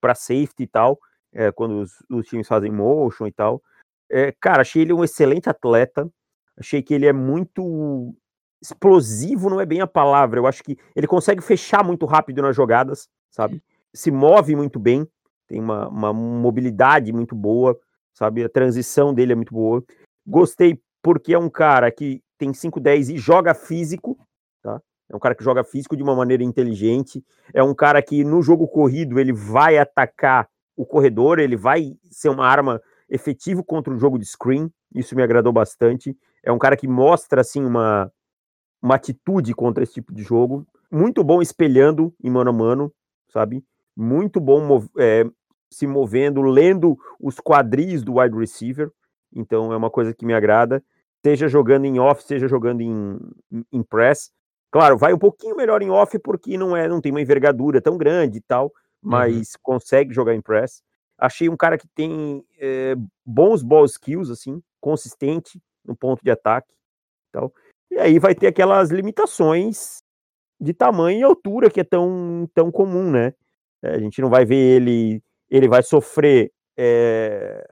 para 0.00 0.14
safety 0.14 0.64
e 0.64 0.66
tal, 0.66 0.98
é, 1.32 1.50
quando 1.52 1.80
os, 1.80 1.92
os, 2.10 2.26
times 2.26 2.46
fazem 2.46 2.70
motion 2.70 3.26
e 3.26 3.32
tal. 3.32 3.62
É, 4.10 4.32
cara, 4.40 4.60
achei 4.60 4.82
ele 4.82 4.92
um 4.92 5.04
excelente 5.04 5.48
atleta. 5.48 6.08
Achei 6.56 6.82
que 6.82 6.94
ele 6.94 7.06
é 7.06 7.12
muito 7.12 8.14
explosivo, 8.62 9.50
não 9.50 9.60
é 9.60 9.66
bem 9.66 9.80
a 9.80 9.86
palavra. 9.86 10.40
Eu 10.40 10.46
acho 10.46 10.62
que 10.62 10.78
ele 10.94 11.06
consegue 11.06 11.42
fechar 11.42 11.84
muito 11.84 12.06
rápido 12.06 12.42
nas 12.42 12.56
jogadas, 12.56 13.08
sabe? 13.30 13.62
Se 13.94 14.10
move 14.10 14.56
muito 14.56 14.78
bem, 14.78 15.06
tem 15.46 15.60
uma, 15.60 15.88
uma 15.88 16.12
mobilidade 16.12 17.12
muito 17.12 17.34
boa, 17.34 17.78
sabe? 18.14 18.42
A 18.44 18.48
transição 18.48 19.12
dele 19.12 19.32
é 19.32 19.36
muito 19.36 19.52
boa. 19.52 19.84
Gostei 20.26 20.80
porque 21.02 21.34
é 21.34 21.38
um 21.38 21.50
cara 21.50 21.90
que 21.90 22.22
tem 22.38 22.52
5'10 22.52 23.14
e 23.14 23.18
joga 23.18 23.54
físico, 23.54 24.18
tá? 24.62 24.80
É 25.08 25.16
um 25.16 25.18
cara 25.18 25.34
que 25.34 25.44
joga 25.44 25.64
físico 25.64 25.96
de 25.96 26.02
uma 26.02 26.14
maneira 26.14 26.42
inteligente. 26.42 27.24
É 27.54 27.62
um 27.62 27.74
cara 27.74 28.02
que 28.02 28.24
no 28.24 28.42
jogo 28.42 28.66
corrido 28.66 29.18
ele 29.18 29.32
vai 29.32 29.78
atacar 29.78 30.48
o 30.76 30.84
corredor, 30.84 31.38
ele 31.38 31.56
vai 31.56 31.96
ser 32.10 32.28
uma 32.28 32.46
arma 32.46 32.80
efetiva 33.08 33.62
contra 33.62 33.92
o 33.92 33.98
jogo 33.98 34.18
de 34.18 34.26
screen. 34.26 34.70
Isso 34.94 35.14
me 35.14 35.22
agradou 35.22 35.52
bastante. 35.52 36.16
É 36.42 36.52
um 36.52 36.58
cara 36.58 36.76
que 36.76 36.88
mostra 36.88 37.40
assim 37.40 37.64
uma 37.64 38.10
uma 38.82 38.94
atitude 38.94 39.54
contra 39.54 39.82
esse 39.82 39.94
tipo 39.94 40.14
de 40.14 40.22
jogo. 40.22 40.66
Muito 40.90 41.24
bom 41.24 41.42
espelhando 41.42 42.14
em 42.22 42.30
mano 42.30 42.50
a 42.50 42.52
mano, 42.52 42.92
sabe? 43.28 43.64
Muito 43.96 44.38
bom 44.38 44.84
é, 44.98 45.24
se 45.70 45.86
movendo, 45.86 46.40
lendo 46.42 46.96
os 47.20 47.40
quadris 47.40 48.02
do 48.02 48.18
wide 48.18 48.36
receiver. 48.36 48.90
Então 49.36 49.72
é 49.72 49.76
uma 49.76 49.90
coisa 49.90 50.14
que 50.14 50.24
me 50.24 50.34
agrada. 50.34 50.82
Seja 51.24 51.48
jogando 51.48 51.84
em 51.84 51.98
off, 51.98 52.22
seja 52.22 52.48
jogando 52.48 52.80
em, 52.80 53.18
em 53.72 53.82
press. 53.82 54.32
Claro, 54.70 54.96
vai 54.96 55.12
um 55.12 55.18
pouquinho 55.18 55.56
melhor 55.56 55.82
em 55.82 55.90
off 55.90 56.18
porque 56.18 56.56
não 56.56 56.76
é, 56.76 56.88
não 56.88 57.00
tem 57.00 57.12
uma 57.12 57.20
envergadura 57.20 57.80
tão 57.80 57.96
grande 57.96 58.38
e 58.38 58.40
tal, 58.40 58.72
mas 59.02 59.52
uhum. 59.52 59.60
consegue 59.62 60.14
jogar 60.14 60.34
em 60.34 60.40
press. 60.40 60.82
Achei 61.18 61.48
um 61.48 61.56
cara 61.56 61.78
que 61.78 61.88
tem 61.88 62.44
é, 62.58 62.94
bons 63.24 63.62
ball 63.62 63.84
skills, 63.84 64.30
assim, 64.30 64.62
consistente 64.80 65.60
no 65.84 65.96
ponto 65.96 66.22
de 66.22 66.30
ataque. 66.30 66.74
Tal. 67.32 67.52
E 67.90 67.98
aí 67.98 68.18
vai 68.18 68.34
ter 68.34 68.48
aquelas 68.48 68.90
limitações 68.90 70.02
de 70.60 70.72
tamanho 70.72 71.20
e 71.20 71.22
altura 71.22 71.70
que 71.70 71.80
é 71.80 71.84
tão, 71.84 72.48
tão 72.54 72.70
comum, 72.70 73.10
né? 73.10 73.34
É, 73.82 73.90
a 73.94 73.98
gente 73.98 74.20
não 74.20 74.28
vai 74.28 74.44
ver 74.44 74.56
ele, 74.56 75.22
ele 75.50 75.68
vai 75.68 75.82
sofrer 75.82 76.52
é, 76.76 77.66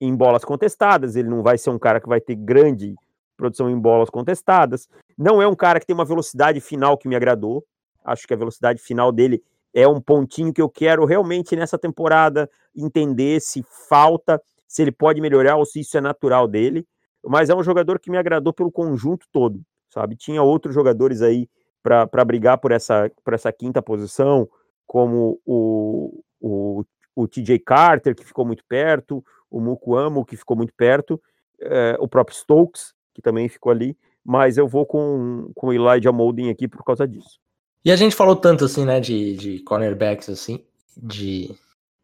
em 0.00 0.14
bolas 0.14 0.44
contestadas, 0.44 1.16
ele 1.16 1.28
não 1.28 1.42
vai 1.42 1.58
ser 1.58 1.70
um 1.70 1.78
cara 1.78 2.00
que 2.00 2.08
vai 2.08 2.20
ter 2.20 2.34
grande 2.34 2.94
produção 3.36 3.70
em 3.70 3.78
bolas 3.78 4.10
contestadas. 4.10 4.88
Não 5.16 5.40
é 5.40 5.46
um 5.46 5.54
cara 5.54 5.80
que 5.80 5.86
tem 5.86 5.94
uma 5.94 6.04
velocidade 6.04 6.60
final 6.60 6.96
que 6.96 7.08
me 7.08 7.16
agradou. 7.16 7.64
Acho 8.04 8.26
que 8.26 8.34
a 8.34 8.36
velocidade 8.36 8.80
final 8.80 9.12
dele 9.12 9.42
é 9.74 9.86
um 9.86 10.00
pontinho 10.00 10.52
que 10.52 10.62
eu 10.62 10.68
quero 10.68 11.04
realmente 11.04 11.54
nessa 11.54 11.78
temporada 11.78 12.48
entender 12.74 13.40
se 13.40 13.64
falta, 13.88 14.40
se 14.66 14.82
ele 14.82 14.92
pode 14.92 15.20
melhorar 15.20 15.56
ou 15.56 15.64
se 15.64 15.80
isso 15.80 15.96
é 15.96 16.00
natural 16.00 16.48
dele 16.48 16.86
mas 17.24 17.50
é 17.50 17.54
um 17.54 17.62
jogador 17.62 17.98
que 17.98 18.10
me 18.10 18.18
agradou 18.18 18.52
pelo 18.52 18.70
conjunto 18.70 19.26
todo, 19.32 19.60
sabe? 19.90 20.16
Tinha 20.16 20.42
outros 20.42 20.74
jogadores 20.74 21.22
aí 21.22 21.48
para 21.82 22.24
brigar 22.24 22.58
por 22.58 22.72
essa, 22.72 23.10
por 23.24 23.34
essa 23.34 23.52
quinta 23.52 23.80
posição, 23.80 24.48
como 24.86 25.40
o, 25.44 26.22
o, 26.40 26.84
o 27.14 27.28
TJ 27.28 27.58
Carter, 27.60 28.14
que 28.14 28.24
ficou 28.24 28.44
muito 28.44 28.64
perto, 28.68 29.24
o 29.50 29.60
Mukuamo, 29.60 30.24
que 30.24 30.36
ficou 30.36 30.56
muito 30.56 30.72
perto, 30.74 31.20
é, 31.60 31.96
o 31.98 32.08
próprio 32.08 32.36
Stokes, 32.36 32.92
que 33.14 33.22
também 33.22 33.48
ficou 33.48 33.72
ali, 33.72 33.96
mas 34.24 34.58
eu 34.58 34.68
vou 34.68 34.86
com, 34.86 35.50
com 35.54 35.68
o 35.68 35.72
Elijah 35.72 36.12
Molden 36.12 36.50
aqui 36.50 36.68
por 36.68 36.84
causa 36.84 37.06
disso. 37.06 37.38
E 37.84 37.90
a 37.90 37.96
gente 37.96 38.14
falou 38.14 38.36
tanto 38.36 38.64
assim, 38.64 38.84
né, 38.84 39.00
de, 39.00 39.36
de 39.36 39.58
cornerbacks, 39.60 40.28
assim, 40.28 40.64
de, 40.96 41.54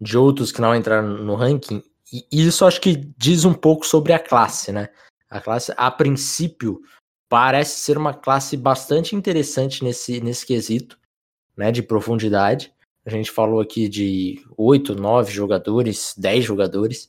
de 0.00 0.16
outros 0.16 0.50
que 0.50 0.60
não 0.60 0.74
entraram 0.74 1.08
no 1.08 1.34
ranking, 1.34 1.82
e 2.12 2.46
isso 2.46 2.64
acho 2.64 2.80
que 2.80 2.96
diz 3.16 3.44
um 3.44 3.54
pouco 3.54 3.86
sobre 3.86 4.12
a 4.12 4.18
classe, 4.18 4.70
né? 4.70 4.88
A 5.28 5.40
classe, 5.40 5.72
a 5.76 5.90
princípio, 5.90 6.80
parece 7.28 7.80
ser 7.80 7.98
uma 7.98 8.14
classe 8.14 8.56
bastante 8.56 9.16
interessante 9.16 9.82
nesse, 9.82 10.20
nesse 10.20 10.46
quesito, 10.46 10.98
né? 11.56 11.72
De 11.72 11.82
profundidade. 11.82 12.72
A 13.04 13.10
gente 13.10 13.30
falou 13.30 13.60
aqui 13.60 13.88
de 13.88 14.42
oito, 14.56 14.94
nove 14.94 15.32
jogadores, 15.32 16.14
dez 16.16 16.44
jogadores, 16.44 17.08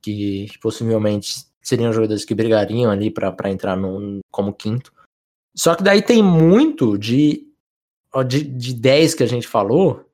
que 0.00 0.46
possivelmente 0.60 1.46
seriam 1.62 1.92
jogadores 1.92 2.24
que 2.24 2.34
brigariam 2.34 2.90
ali 2.90 3.10
para 3.10 3.50
entrar 3.50 3.76
no, 3.76 4.20
como 4.30 4.52
quinto. 4.52 4.92
Só 5.56 5.74
que 5.74 5.82
daí 5.82 6.02
tem 6.02 6.22
muito 6.22 6.96
de, 6.96 7.46
de, 8.26 8.44
de 8.44 8.74
10 8.74 9.14
que 9.14 9.22
a 9.22 9.26
gente 9.26 9.46
falou, 9.46 10.08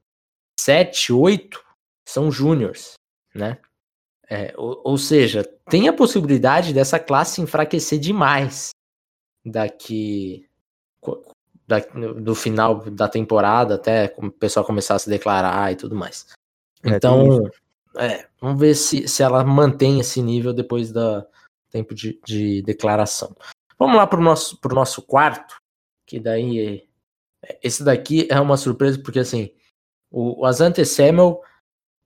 7, 0.59 1.13
8 1.13 1.63
são 2.07 2.31
júniors, 2.31 2.95
né? 3.35 3.59
É, 4.29 4.55
ou, 4.57 4.81
ou, 4.85 4.99
seja, 4.99 5.45
tem 5.69 5.87
a 5.87 5.93
possibilidade 5.93 6.73
dessa 6.73 6.99
classe 6.99 7.43
enfraquecer 7.43 7.99
demais 7.99 8.71
daqui 9.45 10.49
da, 11.67 11.79
do 11.79 12.35
final 12.35 12.91
da 12.91 13.07
temporada 13.07 13.75
até 13.75 14.15
o 14.17 14.31
pessoal 14.31 14.65
começar 14.65 14.95
a 14.95 14.99
se 14.99 15.11
declarar 15.11 15.71
e 15.73 15.77
tudo 15.77 15.95
mais. 15.95 16.27
É, 16.83 16.91
então, 16.91 17.43
é, 17.97 18.29
vamos 18.41 18.59
ver 18.59 18.75
se, 18.75 19.07
se 19.09 19.23
ela 19.23 19.45
mantém 19.45 20.01
esse 20.01 20.23
nível 20.23 20.53
depois 20.53 20.93
do 20.93 21.25
tempo 21.71 21.95
de, 21.95 22.21
de 22.25 22.63
declaração. 22.63 23.35
Vamos 23.79 23.97
lá 23.97 24.07
para 24.07 24.21
o 24.21 24.23
nosso, 24.23 24.59
nosso 24.71 25.03
quarto, 25.03 25.57
que 26.07 26.21
daí 26.21 26.87
esse 27.63 27.85
daqui 27.85 28.27
é 28.31 28.41
uma 28.41 28.57
surpresa 28.57 28.99
porque 29.03 29.19
assim 29.19 29.51
o, 30.11 30.43
o 30.43 30.47
Asante 30.47 30.85
Samuel 30.85 31.41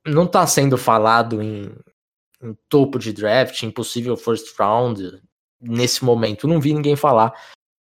não 0.07 0.25
está 0.25 0.47
sendo 0.47 0.79
falado 0.79 1.43
em, 1.43 1.71
em 2.43 2.57
topo 2.69 2.99
de 2.99 3.13
draft, 3.13 3.63
impossível 3.63 4.17
first 4.17 4.59
round, 4.59 5.23
nesse 5.61 6.03
momento. 6.05 6.49
Não 6.49 6.61
vi 6.61 6.73
ninguém 6.73 6.97
falar. 6.97 7.35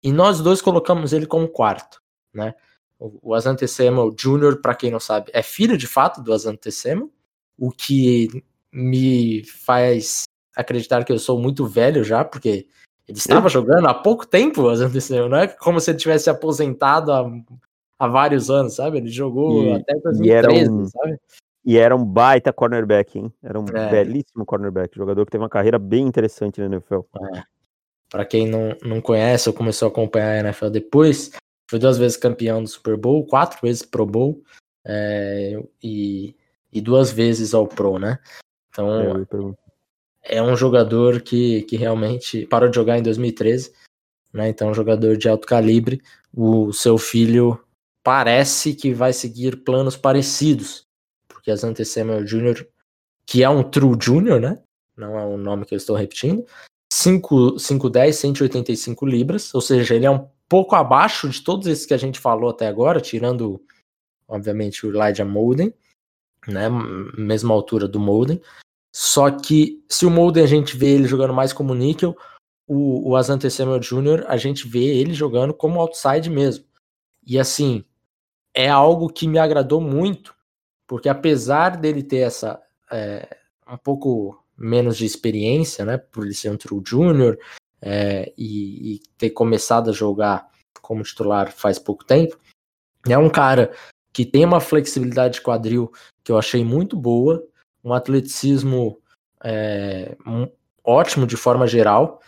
E 0.03 0.11
nós 0.11 0.41
dois 0.41 0.61
colocamos 0.61 1.13
ele 1.13 1.25
como 1.25 1.47
quarto, 1.47 2.01
né? 2.33 2.53
O 2.99 3.33
Asante 3.33 3.67
Samuel 3.67 4.11
Jr., 4.11 4.59
para 4.61 4.75
quem 4.75 4.89
não 4.91 4.99
sabe, 4.99 5.31
é 5.33 5.43
filho 5.43 5.77
de 5.77 5.87
fato 5.87 6.21
do 6.21 6.33
Asante 6.33 6.71
Samuel, 6.71 7.11
o 7.57 7.71
que 7.71 8.43
me 8.71 9.43
faz 9.43 10.23
acreditar 10.55 11.03
que 11.03 11.11
eu 11.11 11.19
sou 11.19 11.39
muito 11.39 11.65
velho 11.65 12.03
já, 12.03 12.23
porque 12.23 12.67
ele 13.07 13.17
estava 13.17 13.47
jogando 13.49 13.87
há 13.87 13.93
pouco 13.93 14.27
tempo 14.27 14.63
não 15.29 15.37
é 15.37 15.47
como 15.47 15.79
se 15.79 15.91
ele 15.91 15.97
tivesse 15.97 16.29
aposentado 16.29 17.11
há, 17.11 17.25
há 17.99 18.07
vários 18.07 18.49
anos, 18.49 18.75
sabe? 18.75 18.97
Ele 18.97 19.09
jogou 19.09 19.63
e, 19.63 19.73
até 19.73 19.93
2013, 19.95 20.69
um, 20.69 20.85
sabe? 20.85 21.17
E 21.65 21.77
era 21.77 21.95
um 21.95 22.05
baita 22.05 22.53
cornerback, 22.53 23.17
hein? 23.17 23.33
Era 23.43 23.59
um 23.59 23.65
é. 23.73 23.89
belíssimo 23.89 24.45
cornerback, 24.45 24.95
jogador 24.95 25.25
que 25.25 25.31
teve 25.31 25.43
uma 25.43 25.49
carreira 25.49 25.79
bem 25.79 26.05
interessante 26.05 26.59
na 26.59 26.67
NFL. 26.67 27.01
É. 27.33 27.43
Para 28.09 28.25
quem 28.25 28.47
não, 28.47 28.75
não 28.83 29.01
conhece 29.01 29.49
ou 29.49 29.55
começou 29.55 29.87
a 29.87 29.91
acompanhar 29.91 30.31
a 30.31 30.39
NFL 30.39 30.69
depois, 30.69 31.31
foi 31.69 31.77
duas 31.77 31.97
vezes 31.97 32.15
campeão 32.15 32.63
do 32.63 32.69
Super 32.69 32.95
Bowl, 32.95 33.25
quatro 33.25 33.59
vezes 33.61 33.81
Pro 33.83 34.05
Bowl 34.05 34.41
é, 34.85 35.61
e, 35.83 36.33
e 36.71 36.81
duas 36.81 37.11
vezes 37.11 37.53
ao 37.53 37.67
Pro, 37.67 37.97
né? 37.97 38.19
Então 38.69 39.25
é, 40.23 40.37
é 40.37 40.43
um 40.43 40.55
jogador 40.55 41.21
que, 41.21 41.63
que 41.63 41.77
realmente 41.77 42.45
parou 42.45 42.69
de 42.69 42.75
jogar 42.75 42.97
em 42.97 43.03
2013, 43.03 43.73
né? 44.33 44.49
Então 44.49 44.67
é 44.67 44.71
um 44.71 44.75
jogador 44.75 45.17
de 45.17 45.29
alto 45.29 45.47
calibre. 45.47 46.01
O 46.33 46.71
seu 46.73 46.97
filho 46.97 47.59
parece 48.03 48.73
que 48.73 48.93
vai 48.93 49.13
seguir 49.13 49.63
planos 49.63 49.97
parecidos 49.97 50.87
que 51.47 51.51
é 51.51 51.53
Asante 51.53 51.85
Samuel 51.85 52.25
Jr., 52.25 52.67
que 53.25 53.41
é 53.41 53.47
um 53.47 53.63
True 53.63 53.97
Junior, 53.97 54.37
né? 54.37 54.61
Não 54.97 55.17
é 55.17 55.25
um 55.25 55.37
nome 55.37 55.65
que 55.65 55.73
eu 55.73 55.77
estou 55.77 55.95
repetindo. 55.95 56.45
5'10, 56.91 58.11
185 58.11 59.05
libras, 59.05 59.55
ou 59.55 59.61
seja, 59.61 59.95
ele 59.95 60.05
é 60.05 60.11
um 60.11 60.27
pouco 60.49 60.75
abaixo 60.75 61.29
de 61.29 61.41
todos 61.41 61.65
esses 61.67 61.85
que 61.85 61.93
a 61.93 61.97
gente 61.97 62.19
falou 62.19 62.49
até 62.49 62.67
agora, 62.67 62.99
tirando, 62.99 63.61
obviamente, 64.27 64.85
o 64.85 64.89
Elijah 64.89 65.23
Molden, 65.23 65.73
né? 66.47 66.69
Mesma 67.17 67.53
altura 67.53 67.87
do 67.87 67.99
Molden. 67.99 68.41
Só 68.93 69.29
que 69.29 69.83
se 69.89 70.05
o 70.05 70.09
Molden 70.09 70.43
a 70.43 70.47
gente 70.47 70.75
vê 70.75 70.87
ele 70.87 71.07
jogando 71.07 71.33
mais 71.33 71.53
como 71.53 71.75
níquel, 71.75 72.15
o, 72.67 73.11
o 73.11 73.15
Asante 73.15 73.49
Samuel 73.49 73.79
Jr., 73.79 74.25
a 74.27 74.37
gente 74.37 74.67
vê 74.67 74.83
ele 74.83 75.13
jogando 75.13 75.53
como 75.53 75.79
outside 75.79 76.29
mesmo. 76.29 76.65
E 77.25 77.39
assim, 77.39 77.83
é 78.53 78.67
algo 78.69 79.09
que 79.09 79.27
me 79.27 79.37
agradou 79.37 79.79
muito, 79.79 80.35
porque 80.87 81.07
apesar 81.07 81.77
dele 81.77 82.01
ter 82.01 82.19
essa 82.19 82.61
é, 82.91 83.37
um 83.67 83.77
pouco 83.77 84.43
menos 84.57 84.97
de 84.97 85.05
experiência, 85.05 85.85
né, 85.85 85.97
por 85.97 86.25
ele 86.25 86.33
ser 86.33 86.49
um 86.49 86.57
true 86.57 86.81
junior 86.85 87.37
é, 87.81 88.33
e, 88.37 88.95
e, 88.95 88.99
ter 89.17 89.29
começado 89.29 89.91
a 89.91 89.93
jogar 89.93 90.49
como 90.81 91.03
titular 91.03 91.51
faz 91.51 91.77
pouco 91.77 92.03
tempo, 92.03 92.39
é 93.07 93.17
um 93.17 93.29
cara 93.29 93.71
que 94.11 94.25
tem 94.25 94.43
uma 94.43 94.59
flexibilidade 94.59 95.35
de 95.35 95.41
quadril 95.41 95.91
que 96.27 96.31
eu 96.31 96.37
achei 96.37 96.61
muito 96.61 96.97
boa, 96.97 97.41
um 97.81 97.93
atleticismo 97.93 98.99
é, 99.41 100.17
um, 100.27 100.49
ótimo 100.83 101.25
de 101.25 101.37
forma 101.37 101.65
geral, 101.65 102.21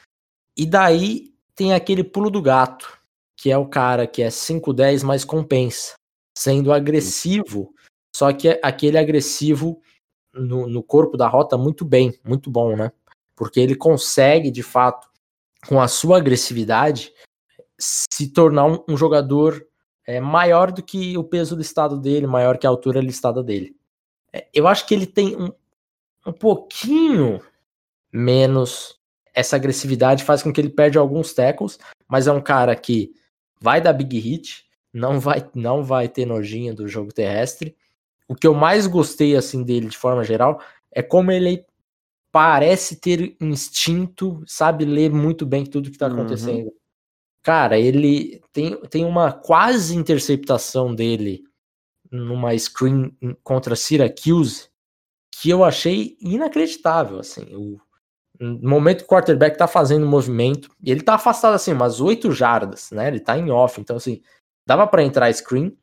e 0.56 0.66
daí 0.66 1.34
tem 1.54 1.74
aquele 1.74 2.02
pulo 2.02 2.30
do 2.30 2.42
gato, 2.42 2.98
que 3.36 3.52
é 3.52 3.58
o 3.58 3.68
cara 3.68 4.08
que 4.08 4.22
é 4.22 4.30
5'10, 4.30 5.04
mas 5.04 5.26
compensa, 5.26 5.96
sendo 6.34 6.72
agressivo 6.72 7.74
só 8.16 8.32
que 8.34 8.60
aquele 8.62 8.98
agressivo 8.98 9.82
no, 10.34 10.68
no 10.68 10.82
corpo 10.82 11.18
da 11.18 11.28
rota 11.28 11.58
muito 11.58 11.86
bem, 11.86 12.18
muito 12.24 12.50
bom, 12.50 12.76
né? 12.76 12.92
Porque 13.36 13.60
ele 13.60 13.76
consegue, 13.76 14.52
de 14.52 14.64
fato, 14.64 15.10
com 15.68 15.80
a 15.80 15.88
sua 15.88 16.18
agressividade, 16.18 17.14
se 17.78 18.32
tornar 18.32 18.66
um, 18.66 18.84
um 18.90 18.98
jogador 18.98 19.66
é, 20.06 20.20
maior 20.20 20.72
do 20.72 20.84
que 20.84 21.18
o 21.18 21.24
peso 21.24 21.56
listado 21.56 21.98
dele, 21.98 22.28
maior 22.28 22.58
que 22.58 22.68
a 22.68 22.70
altura 22.70 23.00
listada 23.00 23.44
dele. 23.44 23.79
É, 24.34 24.48
eu 24.54 24.68
acho 24.68 24.86
que 24.86 24.94
ele 24.94 25.06
tem 25.06 25.36
um, 25.36 25.52
um 26.26 26.34
pouquinho 26.34 27.42
menos 28.12 29.00
essa 29.34 29.56
agressividade, 29.56 30.24
faz 30.24 30.44
com 30.44 30.52
que 30.52 30.60
ele 30.60 30.70
perde 30.70 30.98
alguns 30.98 31.34
tackles, 31.34 31.80
mas 32.08 32.28
é 32.28 32.32
um 32.32 32.42
cara 32.42 32.76
que 32.76 33.14
vai 33.62 33.80
dar 33.80 33.94
big 33.94 34.18
hit, 34.20 34.66
não 34.94 35.20
vai, 35.20 35.48
não 35.54 35.84
vai 35.84 36.08
ter 36.08 36.26
nojinha 36.26 36.74
do 36.74 36.88
jogo 36.88 37.14
terrestre. 37.14 37.76
O 38.28 38.36
que 38.36 38.48
eu 38.48 38.54
mais 38.54 38.88
gostei 38.88 39.36
assim 39.36 39.64
dele 39.64 39.88
de 39.88 39.98
forma 39.98 40.24
geral 40.24 40.62
é 40.92 41.02
como 41.02 41.32
ele 41.32 41.66
parece 42.32 42.96
ter 42.98 43.36
instinto, 43.40 44.44
sabe 44.46 44.86
ler 44.86 45.12
muito 45.12 45.46
bem 45.46 45.66
tudo 45.66 45.92
que 45.92 45.98
tá 45.98 46.08
uhum. 46.08 46.14
acontecendo. 46.14 46.66
Uhum. 46.66 46.74
Cara, 47.42 47.80
ele 47.80 48.42
tem, 48.52 48.76
tem 48.88 49.06
uma 49.06 49.32
quase 49.32 49.96
interceptação 49.96 50.94
dele 50.94 51.44
numa 52.12 52.58
screen 52.58 53.16
contra 53.44 53.76
Syracuse 53.76 54.70
que 55.32 55.50
eu 55.50 55.64
achei 55.64 56.18
inacreditável, 56.20 57.20
assim. 57.20 57.56
O, 57.56 57.80
no 58.40 58.70
momento 58.70 59.00
que 59.00 59.04
o 59.06 59.08
quarterback 59.08 59.58
tá 59.58 59.68
fazendo 59.68 60.06
movimento, 60.06 60.70
e 60.82 60.92
ele 60.92 61.02
tá 61.02 61.16
afastado 61.16 61.54
assim, 61.54 61.74
umas 61.74 62.00
8 62.00 62.32
jardas, 62.32 62.92
né? 62.92 63.08
Ele 63.08 63.20
tá 63.20 63.38
em 63.38 63.50
off, 63.50 63.80
então 63.80 63.98
assim, 63.98 64.22
dava 64.66 64.88
para 64.88 65.04
entrar 65.04 65.34
screen, 65.34 65.78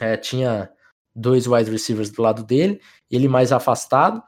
é, 0.00 0.16
tinha 0.16 0.70
dois 1.14 1.46
wide 1.46 1.70
receivers 1.70 2.10
do 2.10 2.22
lado 2.22 2.42
dele, 2.42 2.80
ele 3.10 3.28
mais 3.28 3.52
afastado, 3.52 4.22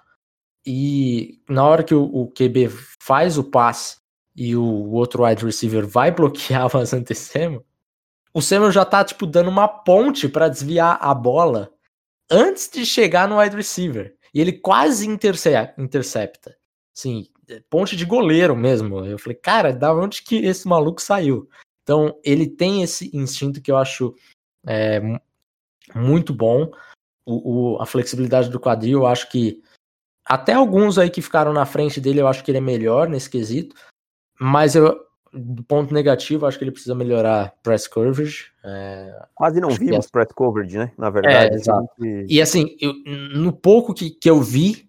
e 0.66 1.40
na 1.48 1.64
hora 1.64 1.82
que 1.82 1.94
o, 1.94 2.04
o 2.04 2.30
QB 2.30 2.68
faz 3.00 3.36
o 3.38 3.44
passe 3.44 3.98
e 4.36 4.56
o 4.56 4.90
outro 4.90 5.24
wide 5.24 5.44
receiver 5.44 5.86
vai 5.86 6.10
bloquear 6.12 6.74
o 6.74 6.78
Asante 6.78 7.14
Samuel, 7.14 7.64
o 8.34 8.42
Samuel 8.42 8.72
já 8.72 8.84
tá, 8.84 9.04
tipo, 9.04 9.26
dando 9.26 9.48
uma 9.48 9.68
ponte 9.68 10.28
para 10.28 10.48
desviar 10.48 10.98
a 11.00 11.14
bola 11.14 11.72
antes 12.28 12.68
de 12.68 12.84
chegar 12.84 13.28
no 13.28 13.38
wide 13.38 13.54
receiver. 13.54 14.16
E 14.34 14.40
ele 14.40 14.52
quase 14.52 15.06
intercepta. 15.06 16.56
Sim, 16.92 17.28
ponte 17.70 17.96
de 17.96 18.04
goleiro 18.04 18.56
mesmo. 18.56 19.04
Eu 19.04 19.18
falei, 19.18 19.36
cara, 19.36 19.72
da 19.72 19.94
onde 19.94 20.22
que 20.22 20.44
esse 20.44 20.66
maluco 20.66 21.00
saiu? 21.00 21.48
Então, 21.84 22.18
ele 22.24 22.48
tem 22.48 22.82
esse 22.82 23.16
instinto 23.16 23.62
que 23.62 23.70
eu 23.70 23.76
acho 23.76 24.12
é, 24.66 25.00
muito 25.94 26.34
bom. 26.34 26.72
O, 27.24 27.76
o, 27.76 27.82
a 27.82 27.86
flexibilidade 27.86 28.50
do 28.50 28.58
quadril, 28.58 29.00
eu 29.00 29.06
acho 29.06 29.30
que 29.30 29.62
até 30.24 30.54
alguns 30.54 30.98
aí 30.98 31.08
que 31.08 31.22
ficaram 31.22 31.52
na 31.52 31.64
frente 31.64 32.00
dele, 32.00 32.20
eu 32.20 32.26
acho 32.26 32.42
que 32.42 32.50
ele 32.50 32.58
é 32.58 32.60
melhor 32.60 33.08
nesse 33.08 33.30
quesito. 33.30 33.76
Mas 34.40 34.74
eu, 34.74 35.03
do 35.34 35.62
ponto 35.64 35.92
negativo, 35.92 36.46
acho 36.46 36.58
que 36.58 36.64
ele 36.64 36.70
precisa 36.70 36.94
melhorar 36.94 37.54
press 37.62 37.86
coverage. 37.86 38.52
É, 38.64 39.26
Quase 39.34 39.60
não 39.60 39.70
vimos 39.70 40.06
é... 40.06 40.08
press 40.10 40.28
coverage, 40.32 40.78
né? 40.78 40.92
Na 40.96 41.10
verdade. 41.10 41.54
É, 41.54 41.54
exato. 41.54 41.88
E 42.00 42.40
assim, 42.40 42.76
eu, 42.80 42.94
no 43.34 43.52
pouco 43.52 43.92
que, 43.92 44.10
que 44.10 44.30
eu 44.30 44.40
vi, 44.40 44.88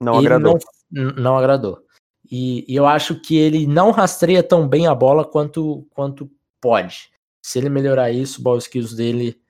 não 0.00 0.18
agradou. 0.18 0.58
Não, 0.90 1.10
não 1.12 1.38
agradou. 1.38 1.82
E, 2.30 2.64
e, 2.70 2.74
eu 2.74 2.86
acho 2.86 3.20
que 3.20 3.36
ele 3.36 3.66
não 3.66 3.90
rastreia 3.90 4.42
tão 4.42 4.68
bem 4.68 4.86
a 4.86 4.94
bola 4.94 5.24
quanto, 5.24 5.86
quanto 5.90 6.30
pode. 6.60 7.08
Se 7.40 7.58
ele 7.58 7.68
melhorar 7.68 8.10
isso, 8.10 8.40
o 8.40 8.42
ball 8.42 8.58
skills 8.58 8.94
dele 8.94 9.40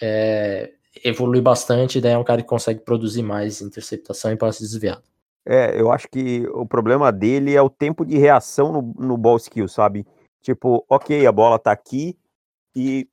é, 0.00 0.72
evolui 1.04 1.40
bastante, 1.40 2.00
daí 2.00 2.12
é 2.12 2.18
um 2.18 2.24
cara 2.24 2.42
que 2.42 2.48
consegue 2.48 2.80
produzir 2.80 3.22
mais 3.22 3.60
interceptação 3.60 4.32
e 4.32 4.36
passe 4.36 4.60
desviado. 4.60 5.02
É, 5.46 5.78
eu 5.78 5.92
acho 5.92 6.08
que 6.08 6.46
o 6.52 6.66
problema 6.66 7.12
dele 7.12 7.54
é 7.54 7.60
o 7.60 7.68
tempo 7.68 8.04
de 8.04 8.16
reação 8.16 8.72
no, 8.72 8.94
no 8.98 9.16
ball 9.16 9.36
skill, 9.36 9.68
sabe? 9.68 10.06
Tipo, 10.40 10.84
ok, 10.88 11.26
a 11.26 11.32
bola 11.32 11.58
tá 11.58 11.70
aqui 11.70 12.16
e, 12.74 13.08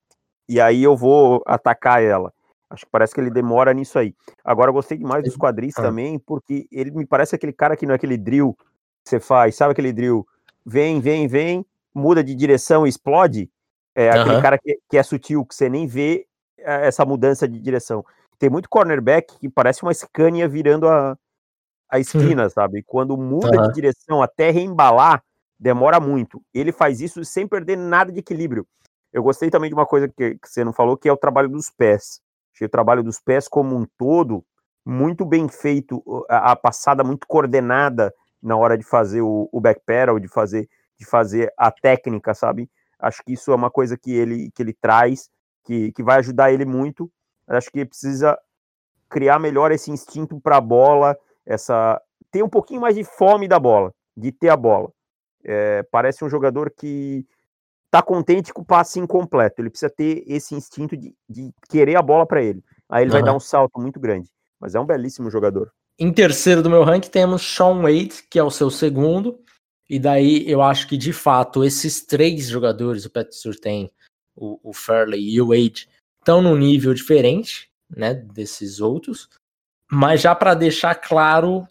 e 0.48 0.60
aí 0.60 0.84
eu 0.84 0.96
vou 0.96 1.42
atacar 1.46 2.02
ela. 2.02 2.34
Acho 2.70 2.86
que 2.86 2.92
parece 2.92 3.14
que 3.14 3.20
ele 3.20 3.30
demora 3.30 3.74
nisso 3.74 4.00
aí. 4.00 4.16
Agora, 4.44 4.70
eu 4.70 4.74
gostei 4.74 4.98
demais 4.98 5.24
dos 5.24 5.36
quadris 5.36 5.78
ah. 5.78 5.82
também, 5.82 6.18
porque 6.18 6.68
ele 6.72 6.92
me 6.92 7.06
parece 7.06 7.36
aquele 7.36 7.52
cara 7.52 7.76
que 7.76 7.86
não 7.86 7.94
é 7.94 7.96
aquele 7.96 8.18
drill 8.18 8.56
que 9.04 9.10
você 9.10 9.20
faz, 9.20 9.56
sabe 9.56 9.74
aquele 9.74 9.92
drill? 9.92 10.26
Vem, 10.66 11.02
vem, 11.02 11.28
vem, 11.28 11.66
muda 11.94 12.24
de 12.24 12.34
direção 12.34 12.86
e 12.86 12.90
explode. 12.90 13.50
É 13.94 14.10
aquele 14.10 14.42
cara 14.42 14.58
que, 14.58 14.80
que, 14.90 14.98
é 14.98 15.04
sutil, 15.04 15.46
que 15.46 15.54
você 15.54 15.68
nem 15.68 15.86
vê 15.86 16.26
é, 16.58 16.88
essa 16.88 17.06
mudança 17.06 17.46
de 17.46 17.60
direção. 17.60 18.06
Tem 18.40 18.50
muito 18.50 18.70
cornerback 18.70 19.38
que 19.38 19.50
parece 19.50 19.84
uma 19.84 19.94
Scania 19.94 20.48
virando 20.48 20.88
a, 20.88 21.18
a 21.92 22.00
esquina, 22.00 22.50
sabe? 22.50 22.82
Quando 22.82 23.18
muda 23.18 23.62
uhum. 23.62 23.68
de 23.68 23.74
direção 23.74 24.24
até 24.24 24.50
reembalar, 24.50 25.22
demora 25.60 26.00
muito. 26.00 26.42
Ele 26.54 26.72
faz 26.72 27.02
isso 27.02 27.24
sem 27.26 27.46
perder 27.46 27.78
nada 27.78 28.12
de 28.12 28.20
equilíbrio. 28.20 28.66
Eu 29.12 29.22
gostei 29.22 29.50
também 29.50 29.70
de 29.70 29.76
uma 29.76 29.86
coisa 29.86 30.08
que, 30.08 30.36
que 30.36 30.48
você 30.48 30.64
não 30.64 30.72
falou, 30.72 30.96
que 30.96 31.10
é 31.10 31.12
o 31.12 31.18
trabalho 31.18 31.50
dos 31.50 31.70
pés. 31.70 32.22
Achei 32.56 32.66
o 32.66 32.70
trabalho 32.70 33.04
dos 33.04 33.20
pés 33.20 33.48
como 33.48 33.76
um 33.76 33.86
todo 33.98 34.44
muito 34.86 35.26
bem 35.26 35.48
feito, 35.48 36.04
a, 36.30 36.54
a 36.54 36.56
passada 36.56 37.04
muito 37.04 37.28
coordenada 37.28 38.14
na 38.42 38.56
hora 38.56 38.78
de 38.78 38.84
fazer 38.84 39.22
o, 39.22 39.48
o 39.52 39.60
backpedal, 39.60 40.18
de 40.20 40.28
fazer, 40.28 40.68
de 40.98 41.06
fazer 41.06 41.54
a 41.58 41.70
técnica, 41.70 42.34
sabe? 42.34 42.70
Acho 42.98 43.22
que 43.24 43.34
isso 43.34 43.52
é 43.52 43.56
uma 43.56 43.70
coisa 43.70 43.98
que 43.98 44.12
ele, 44.12 44.50
que 44.52 44.64
ele 44.64 44.74
traz, 44.74 45.30
que, 45.64 45.92
que 45.92 46.02
vai 46.02 46.20
ajudar 46.20 46.52
ele 46.52 46.66
muito. 46.66 47.12
Acho 47.48 47.70
que 47.70 47.86
precisa 47.86 48.38
criar 49.10 49.38
melhor 49.40 49.72
esse 49.72 49.92
instinto 49.92 50.40
para 50.40 50.58
a 50.58 50.62
bola, 50.62 51.18
essa 51.46 52.02
ter 52.32 52.44
um 52.44 52.50
pouquinho 52.50 52.82
mais 52.82 52.96
de 52.96 53.04
fome 53.04 53.48
da 53.48 53.60
bola, 53.60 53.94
de 54.16 54.32
ter 54.32 54.50
a 54.50 54.58
bola. 54.58 54.90
É, 55.44 55.84
parece 55.84 56.24
um 56.24 56.30
jogador 56.30 56.72
que 56.72 57.26
está 57.86 58.02
contente 58.02 58.54
com 58.54 58.62
o 58.62 58.66
passe 58.66 59.00
incompleto. 59.00 59.62
Ele 59.62 59.70
precisa 59.70 59.90
ter 59.90 60.24
esse 60.26 60.56
instinto 60.56 60.96
de, 60.96 61.14
de 61.30 61.52
querer 61.70 61.98
a 61.98 62.02
bola 62.02 62.26
para 62.26 62.42
ele. 62.42 62.64
Aí 62.90 63.04
ele 63.04 63.10
uhum. 63.10 63.18
vai 63.18 63.24
dar 63.24 63.36
um 63.36 63.40
salto 63.40 63.80
muito 63.80 64.00
grande. 64.00 64.30
Mas 64.60 64.76
é 64.76 64.80
um 64.80 64.86
belíssimo 64.86 65.30
jogador. 65.30 65.72
Em 66.00 66.14
terceiro 66.14 66.64
do 66.64 66.70
meu 66.70 66.84
ranking 66.84 67.10
temos 67.10 67.42
Sean 67.42 67.82
Wade, 67.82 68.24
que 68.30 68.40
é 68.40 68.44
o 68.44 68.50
seu 68.50 68.70
segundo. 68.70 69.44
E 69.90 70.00
daí 70.00 70.50
eu 70.50 70.62
acho 70.62 70.88
que 70.88 70.96
de 70.96 71.12
fato 71.12 71.66
esses 71.66 72.06
três 72.06 72.48
jogadores, 72.48 73.06
o 73.06 73.10
Pat 73.10 73.32
Surtain, 73.34 73.92
o, 74.36 74.58
o 74.64 74.74
Fairley 74.74 75.30
e 75.30 75.42
o 75.42 75.48
Wade, 75.48 75.90
estão 76.20 76.42
num 76.42 76.56
nível 76.56 76.94
diferente, 76.94 77.70
né, 77.90 78.14
desses 78.14 78.80
outros. 78.80 79.28
Mas 79.92 80.22
já 80.22 80.34
para 80.34 80.54
deixar 80.54 80.96
claro 80.96 81.68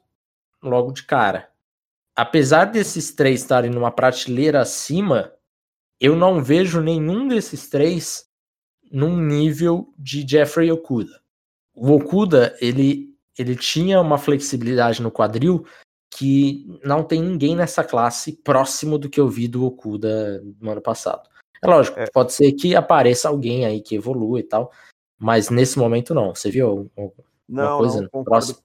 logo 0.63 0.93
de 0.93 1.05
cara, 1.05 1.49
apesar 2.15 2.67
desses 2.67 3.13
três 3.13 3.41
estarem 3.41 3.71
numa 3.71 3.91
prateleira 3.91 4.61
acima, 4.61 5.33
eu 5.99 6.15
não 6.15 6.45
vejo 6.45 6.83
nenhum 6.83 7.27
desses 7.27 7.67
três 7.69 8.29
num 8.93 9.17
nível 9.17 9.91
de 9.99 10.27
Jeffrey 10.29 10.71
Okuda. 10.71 11.19
O 11.75 11.93
Okuda, 11.93 12.55
ele, 12.61 13.17
ele 13.39 13.57
tinha 13.57 13.99
uma 14.01 14.19
flexibilidade 14.19 15.01
no 15.01 15.11
quadril 15.11 15.65
que 16.11 16.79
não 16.85 17.03
tem 17.03 17.23
ninguém 17.23 17.57
nessa 17.57 17.83
classe 17.83 18.33
próximo 18.33 18.99
do 18.99 19.09
que 19.09 19.19
eu 19.19 19.29
vi 19.29 19.49
do 19.49 19.65
Okuda 19.65 20.43
no 20.61 20.73
ano 20.73 20.83
passado. 20.83 21.27
É 21.63 21.67
lógico, 21.67 21.99
é. 21.99 22.07
pode 22.11 22.35
ser 22.35 22.53
que 22.53 22.77
apareça 22.77 23.29
alguém 23.31 23.65
aí 23.65 23.81
que 23.81 23.95
evolua 23.95 24.41
e 24.41 24.43
tal, 24.43 24.71
mas 25.19 25.49
nesse 25.49 25.79
momento 25.79 26.15
não. 26.15 26.35
Você 26.35 26.51
viu 26.51 26.91
não, 27.51 27.79
coisa 27.79 28.03
não 28.03 28.09
concordo, 28.09 28.57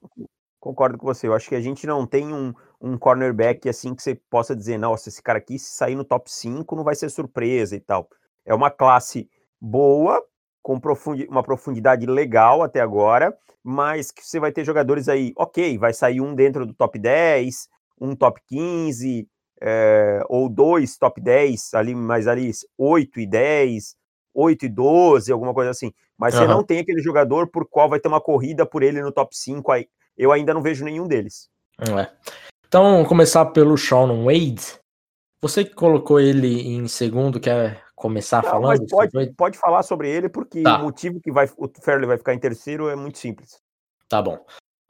concordo, 0.60 0.98
com 0.98 1.06
você. 1.06 1.26
Eu 1.26 1.34
acho 1.34 1.48
que 1.48 1.54
a 1.54 1.60
gente 1.60 1.86
não 1.86 2.06
tem 2.06 2.32
um, 2.32 2.54
um 2.80 2.96
cornerback 2.96 3.68
assim 3.68 3.94
que 3.94 4.02
você 4.02 4.14
possa 4.14 4.54
dizer, 4.54 4.78
nossa, 4.78 5.08
esse 5.08 5.22
cara 5.22 5.38
aqui, 5.38 5.58
se 5.58 5.76
sair 5.76 5.94
no 5.94 6.04
top 6.04 6.30
5, 6.30 6.76
não 6.76 6.84
vai 6.84 6.94
ser 6.94 7.10
surpresa 7.10 7.74
e 7.74 7.80
tal. 7.80 8.08
É 8.44 8.54
uma 8.54 8.70
classe 8.70 9.28
boa, 9.60 10.22
com 10.62 10.78
profundi 10.78 11.26
uma 11.30 11.42
profundidade 11.42 12.06
legal 12.06 12.62
até 12.62 12.80
agora, 12.80 13.36
mas 13.62 14.10
que 14.10 14.24
você 14.24 14.38
vai 14.38 14.52
ter 14.52 14.64
jogadores 14.64 15.08
aí, 15.08 15.32
ok, 15.36 15.78
vai 15.78 15.92
sair 15.92 16.20
um 16.20 16.34
dentro 16.34 16.64
do 16.64 16.74
top 16.74 16.98
10, 16.98 17.68
um 18.00 18.14
top 18.14 18.40
15, 18.46 19.28
é, 19.60 20.20
eh, 20.20 20.24
ou 20.28 20.48
dois 20.48 20.96
top 20.98 21.20
10, 21.20 21.74
ali, 21.74 21.94
mas 21.94 22.26
ali 22.26 22.50
8 22.78 23.20
e 23.20 23.26
10, 23.26 23.96
8 24.36 24.66
e 24.66 24.68
12, 24.68 25.32
alguma 25.32 25.54
coisa 25.54 25.70
assim. 25.70 25.92
Mas 26.18 26.34
uhum. 26.34 26.40
você 26.40 26.46
não 26.46 26.62
tem 26.62 26.78
aquele 26.78 27.00
jogador 27.00 27.48
por 27.48 27.66
qual 27.66 27.88
vai 27.88 27.98
ter 27.98 28.08
uma 28.08 28.20
corrida 28.20 28.66
por 28.66 28.82
ele 28.82 29.00
no 29.00 29.10
top 29.10 29.36
5 29.36 29.72
aí. 29.72 29.88
Eu 30.16 30.30
ainda 30.30 30.52
não 30.52 30.62
vejo 30.62 30.84
nenhum 30.84 31.08
deles. 31.08 31.48
É. 31.80 32.08
Então, 32.68 32.82
vamos 32.82 33.08
começar 33.08 33.46
pelo 33.46 33.76
Sean 33.78 34.24
Wade. 34.24 34.78
Você 35.40 35.64
que 35.64 35.74
colocou 35.74 36.20
ele 36.20 36.68
em 36.68 36.86
segundo, 36.88 37.40
quer 37.40 37.82
começar 37.94 38.42
não, 38.42 38.50
falando? 38.50 38.86
Pode, 38.86 39.32
pode 39.34 39.58
falar 39.58 39.82
sobre 39.82 40.10
ele, 40.10 40.28
porque 40.28 40.62
tá. 40.62 40.78
o 40.78 40.82
motivo 40.82 41.20
que 41.20 41.30
vai, 41.30 41.48
o 41.56 41.68
Fairley 41.80 42.06
vai 42.06 42.18
ficar 42.18 42.34
em 42.34 42.38
terceiro 42.38 42.88
é 42.88 42.96
muito 42.96 43.18
simples. 43.18 43.58
Tá 44.08 44.20
bom. 44.20 44.44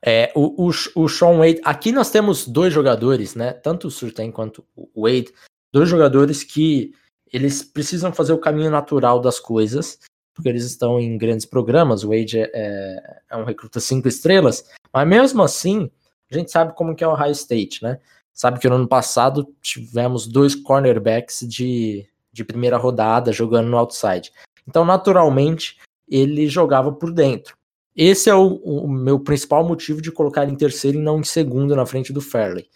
É, 0.04 0.32
o, 0.34 0.68
o, 0.68 0.70
o 0.94 1.08
Sean 1.08 1.38
Wade, 1.38 1.60
aqui 1.64 1.90
nós 1.90 2.10
temos 2.10 2.46
dois 2.46 2.72
jogadores, 2.72 3.34
né? 3.34 3.52
Tanto 3.52 3.88
o 3.88 3.90
Surtain 3.90 4.30
quanto 4.30 4.64
o 4.76 5.02
Wade, 5.02 5.32
dois 5.72 5.88
jogadores 5.88 6.44
que 6.44 6.92
eles 7.36 7.62
precisam 7.62 8.12
fazer 8.12 8.32
o 8.32 8.38
caminho 8.38 8.70
natural 8.70 9.20
das 9.20 9.38
coisas 9.38 9.98
porque 10.34 10.50
eles 10.50 10.64
estão 10.64 11.00
em 11.00 11.16
grandes 11.16 11.46
programas. 11.46 12.04
O 12.04 12.08
Wade 12.10 12.38
é, 12.38 12.50
é, 12.52 13.20
é 13.30 13.36
um 13.36 13.44
recruta 13.44 13.80
cinco 13.80 14.06
estrelas, 14.06 14.68
mas 14.92 15.08
mesmo 15.08 15.42
assim, 15.42 15.90
a 16.30 16.34
gente 16.36 16.50
sabe 16.50 16.74
como 16.74 16.94
que 16.94 17.02
é 17.02 17.08
o 17.08 17.14
High 17.14 17.32
State, 17.32 17.82
né? 17.82 17.98
Sabe 18.34 18.60
que 18.60 18.68
no 18.68 18.74
ano 18.74 18.86
passado 18.86 19.48
tivemos 19.62 20.26
dois 20.26 20.54
cornerbacks 20.54 21.40
de, 21.48 22.06
de 22.30 22.44
primeira 22.44 22.76
rodada 22.76 23.32
jogando 23.32 23.68
no 23.68 23.78
outside. 23.78 24.30
Então, 24.68 24.84
naturalmente, 24.84 25.78
ele 26.06 26.46
jogava 26.46 26.92
por 26.92 27.10
dentro. 27.10 27.56
Esse 27.94 28.28
é 28.28 28.34
o, 28.34 28.56
o, 28.56 28.86
meu 28.86 29.18
principal 29.18 29.64
motivo 29.64 30.02
de 30.02 30.12
colocar 30.12 30.42
ele 30.42 30.52
em 30.52 30.56
terceiro 30.56 30.98
e 30.98 31.02
não 31.02 31.20
em 31.20 31.24
segundo 31.24 31.74
na 31.74 31.86
frente 31.86 32.12
do 32.12 32.20
Fairley. 32.20 32.68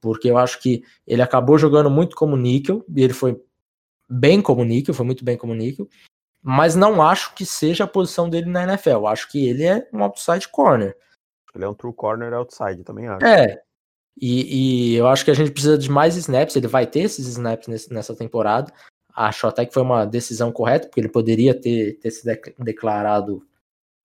Porque 0.00 0.28
eu 0.28 0.36
acho 0.36 0.60
que 0.60 0.82
ele 1.06 1.22
acabou 1.22 1.56
jogando 1.56 1.88
muito 1.88 2.16
como 2.16 2.36
níquel, 2.36 2.84
e 2.92 3.04
ele 3.04 3.12
foi 3.12 3.40
bem 4.08 4.40
como 4.40 4.64
níquel, 4.64 4.94
foi 4.94 5.06
muito 5.06 5.24
bem 5.24 5.36
como 5.36 5.54
níquel, 5.54 5.88
mas 6.42 6.74
não 6.74 7.02
acho 7.02 7.34
que 7.34 7.44
seja 7.44 7.84
a 7.84 7.88
posição 7.88 8.30
dele 8.30 8.48
na 8.48 8.62
NFL. 8.62 9.06
Acho 9.06 9.28
que 9.28 9.48
ele 9.48 9.64
é 9.64 9.88
um 9.92 10.02
outside 10.02 10.48
corner. 10.48 10.96
Ele 11.54 11.64
é 11.64 11.68
um 11.68 11.74
true 11.74 11.92
corner 11.92 12.32
outside, 12.34 12.84
também 12.84 13.08
acho. 13.08 13.24
É. 13.24 13.60
E, 14.18 14.92
e 14.92 14.94
eu 14.94 15.06
acho 15.08 15.24
que 15.24 15.30
a 15.30 15.34
gente 15.34 15.50
precisa 15.50 15.76
de 15.76 15.90
mais 15.90 16.16
snaps. 16.16 16.54
Ele 16.54 16.68
vai 16.68 16.86
ter 16.86 17.00
esses 17.00 17.26
snaps 17.26 17.66
nesse, 17.66 17.92
nessa 17.92 18.14
temporada. 18.14 18.72
Acho 19.14 19.46
até 19.46 19.64
que 19.64 19.74
foi 19.74 19.82
uma 19.82 20.04
decisão 20.04 20.52
correta, 20.52 20.86
porque 20.86 21.00
ele 21.00 21.08
poderia 21.08 21.58
ter, 21.58 21.98
ter 21.98 22.10
se 22.10 22.24
declarado 22.58 23.42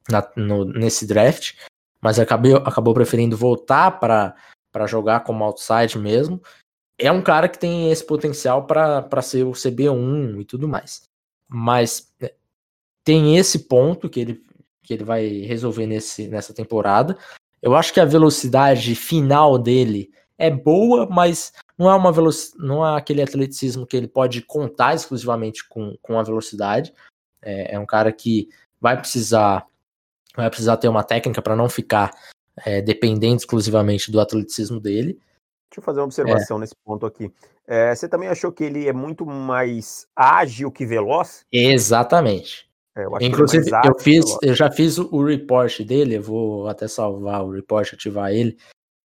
na, 0.10 0.28
no, 0.36 0.66
nesse 0.66 1.06
draft, 1.06 1.58
mas 2.02 2.18
acabou, 2.18 2.56
acabou 2.58 2.94
preferindo 2.94 3.38
voltar 3.38 4.00
para 4.00 4.88
jogar 4.88 5.22
como 5.22 5.44
outside 5.44 5.98
mesmo. 6.00 6.42
É 7.02 7.12
um 7.12 7.22
cara 7.22 7.50
que 7.50 7.58
tem 7.58 7.92
esse 7.92 8.06
potencial 8.06 8.68
para 8.68 9.22
ser 9.24 9.44
o 9.44 9.54
CB1 9.54 10.40
e 10.40 10.46
tudo 10.46 10.68
mais. 10.68 11.10
Mas 11.48 12.14
é, 12.22 12.34
tem 13.04 13.38
esse 13.38 13.60
ponto 13.68 14.08
que 14.08 14.20
ele, 14.20 14.44
que 14.84 14.94
ele 14.94 15.04
vai 15.04 15.28
resolver 15.40 15.88
nesse, 15.88 16.28
nessa 16.28 16.54
temporada. 16.54 17.18
Eu 17.60 17.76
acho 17.76 17.92
que 17.92 18.00
a 18.00 18.06
velocidade 18.06 18.94
final 18.94 19.58
dele 19.58 20.12
é 20.38 20.52
boa, 20.52 21.08
mas 21.10 21.54
não 21.78 21.90
é 21.90 21.96
uma 21.96 22.12
não 22.60 22.86
é 22.86 22.98
aquele 22.98 23.24
atleticismo 23.24 23.88
que 23.88 23.98
ele 23.98 24.08
pode 24.08 24.42
contar 24.44 24.94
exclusivamente 24.94 25.68
com, 25.68 25.98
com 26.02 26.20
a 26.20 26.24
velocidade. 26.24 26.94
É, 27.42 27.76
é 27.76 27.80
um 27.80 27.86
cara 27.86 28.12
que 28.12 28.48
vai 28.80 28.96
precisar 28.96 29.66
vai 30.36 30.50
precisar 30.50 30.78
ter 30.78 30.88
uma 30.88 31.04
técnica 31.04 31.42
para 31.42 31.56
não 31.56 31.68
ficar 31.68 32.12
é, 32.64 32.82
dependente 32.82 33.42
exclusivamente 33.42 34.12
do 34.12 34.20
atleticismo 34.20 34.80
dele. 34.80 35.20
Deixa 35.71 35.79
eu 35.79 35.84
fazer 35.84 36.01
uma 36.01 36.05
observação 36.05 36.57
é. 36.57 36.60
nesse 36.60 36.75
ponto 36.84 37.05
aqui. 37.05 37.31
É, 37.65 37.95
você 37.95 38.10
também 38.10 38.27
achou 38.27 38.51
que 38.51 38.65
ele 38.65 38.89
é 38.89 38.91
muito 38.91 39.25
mais 39.25 40.05
ágil 40.13 40.69
que 40.69 40.86
veloz? 40.86 41.45
Exatamente. 41.49 42.69
É, 42.93 43.05
eu 43.05 43.17
Inclusive, 43.21 43.71
eu, 43.86 43.97
fiz, 43.97 44.25
eu 44.41 44.53
já 44.53 44.69
fiz 44.69 44.97
o 44.97 45.23
report 45.23 45.79
dele, 45.84 46.17
eu 46.17 46.21
vou 46.21 46.67
até 46.67 46.89
salvar 46.89 47.41
o 47.41 47.51
report, 47.51 47.93
ativar 47.93 48.31
ele. 48.34 48.57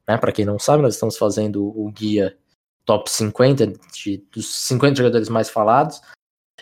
Né? 0.07 0.15
Para 0.19 0.31
quem 0.31 0.45
não 0.45 0.59
sabe, 0.59 0.83
nós 0.83 0.93
estamos 0.93 1.17
fazendo 1.17 1.65
o 1.65 1.91
guia 1.91 2.37
top 2.85 3.09
50 3.09 3.73
de, 3.91 4.17
dos 4.31 4.55
50 4.67 4.97
jogadores 4.97 5.29
mais 5.29 5.49
falados. 5.49 5.99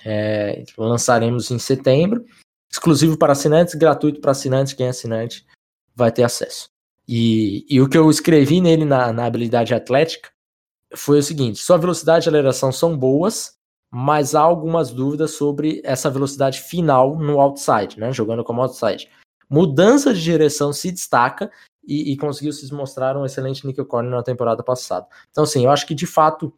É, 0.05 0.63
lançaremos 0.77 1.51
em 1.51 1.59
setembro 1.59 2.25
exclusivo 2.71 3.17
para 3.17 3.33
assinantes, 3.33 3.75
gratuito 3.75 4.21
para 4.21 4.31
assinantes, 4.31 4.73
quem 4.73 4.85
é 4.85 4.89
assinante 4.89 5.45
vai 5.93 6.11
ter 6.11 6.23
acesso. 6.23 6.69
E, 7.11 7.65
e 7.67 7.81
o 7.81 7.89
que 7.89 7.97
eu 7.97 8.07
escrevi 8.07 8.61
nele 8.61 8.85
na, 8.85 9.11
na 9.11 9.25
habilidade 9.25 9.73
atlética 9.73 10.29
foi 10.95 11.17
o 11.17 11.23
seguinte: 11.23 11.57
sua 11.57 11.75
velocidade 11.75 12.19
e 12.19 12.29
aceleração 12.29 12.71
são 12.71 12.95
boas, 12.95 13.55
mas 13.91 14.35
há 14.35 14.41
algumas 14.41 14.91
dúvidas 14.91 15.31
sobre 15.31 15.81
essa 15.83 16.07
velocidade 16.07 16.61
final 16.61 17.17
no 17.17 17.41
outside, 17.41 17.99
né? 17.99 18.11
Jogando 18.13 18.43
como 18.43 18.61
outside. 18.61 19.09
Mudança 19.49 20.13
de 20.13 20.21
direção 20.21 20.71
se 20.71 20.91
destaca 20.91 21.51
e, 21.83 22.11
e 22.11 22.17
conseguiu 22.17 22.53
se 22.53 22.71
mostrar 22.71 23.17
um 23.17 23.25
excelente 23.25 23.65
nickel 23.65 23.87
corner 23.87 24.11
na 24.11 24.21
temporada 24.21 24.61
passada. 24.61 25.07
Então, 25.31 25.45
assim, 25.45 25.65
eu 25.65 25.71
acho 25.71 25.87
que 25.87 25.95
de 25.95 26.05
fato 26.05 26.53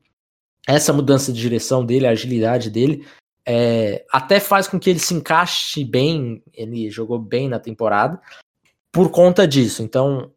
essa 0.67 0.91
mudança 0.91 1.31
de 1.31 1.39
direção 1.39 1.85
dele, 1.85 2.07
a 2.07 2.11
agilidade 2.11 2.69
dele, 2.69 3.07
é, 3.47 4.05
até 4.11 4.37
faz 4.41 4.67
com 4.67 4.77
que 4.77 4.89
ele 4.89 4.99
se 4.99 5.13
encaixe 5.13 5.85
bem, 5.85 6.43
ele 6.53 6.91
jogou 6.91 7.17
bem 7.17 7.47
na 7.47 7.57
temporada, 7.57 8.21
por 8.91 9.09
conta 9.09 9.47
disso. 9.47 9.81
Então, 9.81 10.29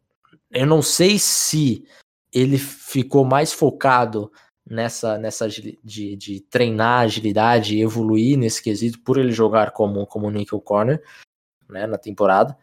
eu 0.55 0.65
não 0.65 0.81
sei 0.81 1.19
se 1.19 1.85
ele 2.33 2.57
ficou 2.57 3.25
mais 3.25 3.51
focado 3.51 4.31
nessa, 4.65 5.17
nessa 5.17 5.49
de, 5.49 5.77
de 5.83 6.41
treinar 6.49 7.01
agilidade 7.01 7.75
e 7.75 7.81
evoluir 7.81 8.37
nesse 8.37 8.63
quesito 8.63 8.99
por 9.01 9.17
ele 9.17 9.31
jogar 9.31 9.71
como, 9.71 10.07
como 10.07 10.31
nickel 10.31 10.61
corner 10.61 11.03
né, 11.69 11.85
na 11.85 11.97
temporada. 11.97 12.57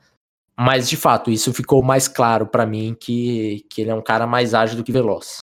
Mas 0.58 0.88
de 0.88 0.96
fato, 0.96 1.30
isso 1.30 1.52
ficou 1.52 1.82
mais 1.82 2.08
claro 2.08 2.46
para 2.46 2.66
mim 2.66 2.96
que, 2.98 3.66
que 3.70 3.82
ele 3.82 3.90
é 3.90 3.94
um 3.94 4.02
cara 4.02 4.26
mais 4.26 4.54
ágil 4.54 4.76
do 4.76 4.84
que 4.84 4.92
veloz. 4.92 5.38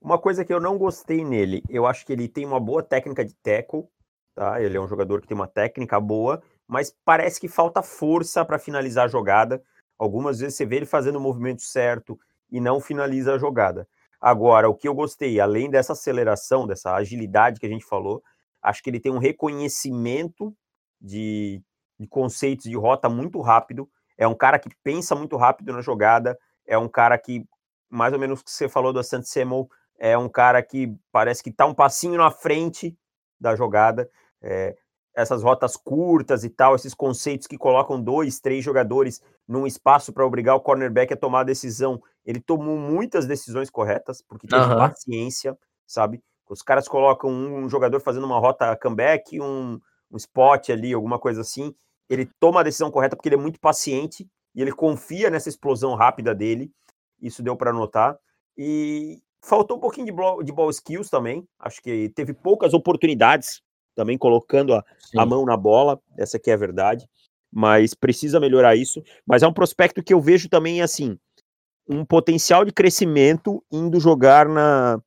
Uma 0.00 0.18
coisa 0.18 0.44
que 0.44 0.52
eu 0.52 0.60
não 0.60 0.78
gostei 0.78 1.24
nele, 1.24 1.62
eu 1.68 1.86
acho 1.86 2.04
que 2.04 2.12
ele 2.12 2.26
tem 2.26 2.44
uma 2.44 2.58
boa 2.58 2.82
técnica 2.82 3.24
de 3.24 3.34
tackle, 3.34 3.84
tá? 4.34 4.60
Ele 4.60 4.76
é 4.76 4.80
um 4.80 4.88
jogador 4.88 5.20
que 5.20 5.28
tem 5.28 5.36
uma 5.36 5.46
técnica 5.46 6.00
boa, 6.00 6.42
mas 6.66 6.94
parece 7.04 7.40
que 7.40 7.48
falta 7.48 7.82
força 7.82 8.44
para 8.44 8.58
finalizar 8.58 9.04
a 9.04 9.08
jogada. 9.08 9.62
Algumas 10.02 10.40
vezes 10.40 10.56
você 10.56 10.66
vê 10.66 10.78
ele 10.78 10.84
fazendo 10.84 11.14
o 11.14 11.20
movimento 11.20 11.62
certo 11.62 12.18
e 12.50 12.60
não 12.60 12.80
finaliza 12.80 13.34
a 13.34 13.38
jogada. 13.38 13.86
Agora, 14.20 14.68
o 14.68 14.74
que 14.74 14.88
eu 14.88 14.94
gostei, 14.96 15.38
além 15.38 15.70
dessa 15.70 15.92
aceleração, 15.92 16.66
dessa 16.66 16.92
agilidade 16.92 17.60
que 17.60 17.66
a 17.66 17.68
gente 17.68 17.84
falou, 17.84 18.20
acho 18.60 18.82
que 18.82 18.90
ele 18.90 18.98
tem 18.98 19.12
um 19.12 19.18
reconhecimento 19.18 20.52
de, 21.00 21.62
de 22.00 22.08
conceitos 22.08 22.68
de 22.68 22.76
rota 22.76 23.08
muito 23.08 23.40
rápido. 23.40 23.88
É 24.18 24.26
um 24.26 24.34
cara 24.34 24.58
que 24.58 24.70
pensa 24.82 25.14
muito 25.14 25.36
rápido 25.36 25.72
na 25.72 25.80
jogada. 25.80 26.36
É 26.66 26.76
um 26.76 26.88
cara 26.88 27.16
que, 27.16 27.46
mais 27.88 28.12
ou 28.12 28.18
menos 28.18 28.40
o 28.40 28.44
que 28.44 28.50
você 28.50 28.68
falou 28.68 28.92
do 28.92 28.98
Asante 28.98 29.28
Semo, 29.28 29.70
é 30.00 30.18
um 30.18 30.28
cara 30.28 30.60
que 30.64 30.92
parece 31.12 31.44
que 31.44 31.50
está 31.50 31.64
um 31.64 31.74
passinho 31.74 32.18
na 32.18 32.32
frente 32.32 32.98
da 33.40 33.54
jogada 33.54 34.10
é, 34.42 34.76
essas 35.14 35.42
rotas 35.42 35.76
curtas 35.76 36.44
e 36.44 36.48
tal, 36.48 36.74
esses 36.74 36.94
conceitos 36.94 37.46
que 37.46 37.58
colocam 37.58 38.02
dois, 38.02 38.40
três 38.40 38.64
jogadores 38.64 39.20
num 39.46 39.66
espaço 39.66 40.12
para 40.12 40.26
obrigar 40.26 40.56
o 40.56 40.60
cornerback 40.60 41.12
a 41.12 41.16
tomar 41.16 41.40
a 41.40 41.44
decisão. 41.44 42.02
Ele 42.24 42.40
tomou 42.40 42.78
muitas 42.78 43.26
decisões 43.26 43.68
corretas, 43.68 44.22
porque 44.22 44.46
teve 44.46 44.62
uhum. 44.62 44.78
paciência, 44.78 45.58
sabe? 45.86 46.22
Os 46.48 46.62
caras 46.62 46.88
colocam 46.88 47.30
um, 47.30 47.68
jogador 47.68 48.00
fazendo 48.00 48.24
uma 48.24 48.38
rota 48.38 48.76
comeback, 48.76 49.40
um, 49.40 49.80
um 50.10 50.16
spot 50.16 50.70
ali, 50.70 50.92
alguma 50.92 51.18
coisa 51.18 51.40
assim. 51.40 51.74
Ele 52.08 52.28
toma 52.38 52.60
a 52.60 52.62
decisão 52.62 52.90
correta 52.90 53.16
porque 53.16 53.28
ele 53.28 53.36
é 53.36 53.38
muito 53.38 53.60
paciente 53.60 54.28
e 54.54 54.60
ele 54.60 54.72
confia 54.72 55.30
nessa 55.30 55.48
explosão 55.48 55.94
rápida 55.94 56.34
dele. 56.34 56.70
Isso 57.20 57.42
deu 57.42 57.56
para 57.56 57.72
notar. 57.72 58.18
E 58.56 59.22
faltou 59.42 59.76
um 59.76 59.80
pouquinho 59.80 60.06
de 60.06 60.12
ball, 60.12 60.42
de 60.42 60.52
ball 60.52 60.70
skills 60.70 61.08
também. 61.08 61.46
Acho 61.58 61.80
que 61.82 62.10
teve 62.10 62.34
poucas 62.34 62.74
oportunidades 62.74 63.62
também 63.94 64.18
colocando 64.18 64.74
a, 64.74 64.84
a 65.16 65.26
mão 65.26 65.44
na 65.44 65.56
bola, 65.56 66.00
essa 66.16 66.36
aqui 66.36 66.50
é 66.50 66.54
a 66.54 66.58
verdade, 66.58 67.08
mas 67.50 67.94
precisa 67.94 68.40
melhorar 68.40 68.76
isso. 68.76 69.02
Mas 69.26 69.42
é 69.42 69.46
um 69.46 69.52
prospecto 69.52 70.02
que 70.02 70.14
eu 70.14 70.20
vejo 70.20 70.48
também 70.48 70.82
assim, 70.82 71.18
um 71.88 72.04
potencial 72.04 72.64
de 72.64 72.72
crescimento 72.72 73.62
indo 73.70 74.00
jogar 74.00 74.48
na, 74.48 75.00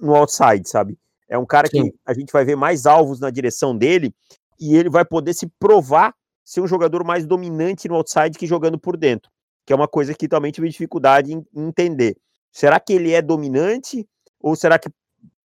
no 0.00 0.14
outside, 0.14 0.68
sabe? 0.68 0.98
É 1.28 1.38
um 1.38 1.46
cara 1.46 1.68
Sim. 1.68 1.90
que 1.90 1.94
a 2.06 2.14
gente 2.14 2.32
vai 2.32 2.44
ver 2.44 2.56
mais 2.56 2.86
alvos 2.86 3.20
na 3.20 3.30
direção 3.30 3.76
dele 3.76 4.14
e 4.58 4.76
ele 4.76 4.90
vai 4.90 5.04
poder 5.04 5.34
se 5.34 5.46
provar 5.58 6.14
ser 6.44 6.60
um 6.60 6.66
jogador 6.66 7.04
mais 7.04 7.24
dominante 7.26 7.88
no 7.88 7.94
outside 7.94 8.36
que 8.36 8.46
jogando 8.46 8.78
por 8.78 8.96
dentro, 8.96 9.30
que 9.64 9.72
é 9.72 9.76
uma 9.76 9.86
coisa 9.86 10.12
que 10.14 10.26
também 10.26 10.50
tive 10.50 10.68
dificuldade 10.68 11.32
em, 11.32 11.44
entender. 11.54 12.16
Será 12.50 12.80
que 12.80 12.92
ele 12.92 13.12
é 13.12 13.22
dominante 13.22 14.06
ou 14.40 14.56
será 14.56 14.76
que, 14.76 14.90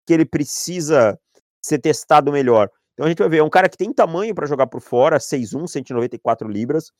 que 0.05 0.13
ele 0.13 0.25
precisa 0.25 1.19
ser 1.65 1.79
testado 1.79 2.31
melhor. 2.31 2.69
Então 2.95 3.05
a 3.05 3.09
gente 3.09 3.19
vai 3.19 3.29
ver, 3.29 3.37
é 3.37 3.43
um 3.43 3.49
cara 3.49 3.69
que 3.69 3.77
tem 3.77 3.93
tamanho 3.93 4.33
para 4.33 4.47
jogar 4.47 4.67
por 4.67 4.81
fora, 4.81 5.19
6'1, 5.19 5.67
194 5.67 6.47
libras. 6.47 6.91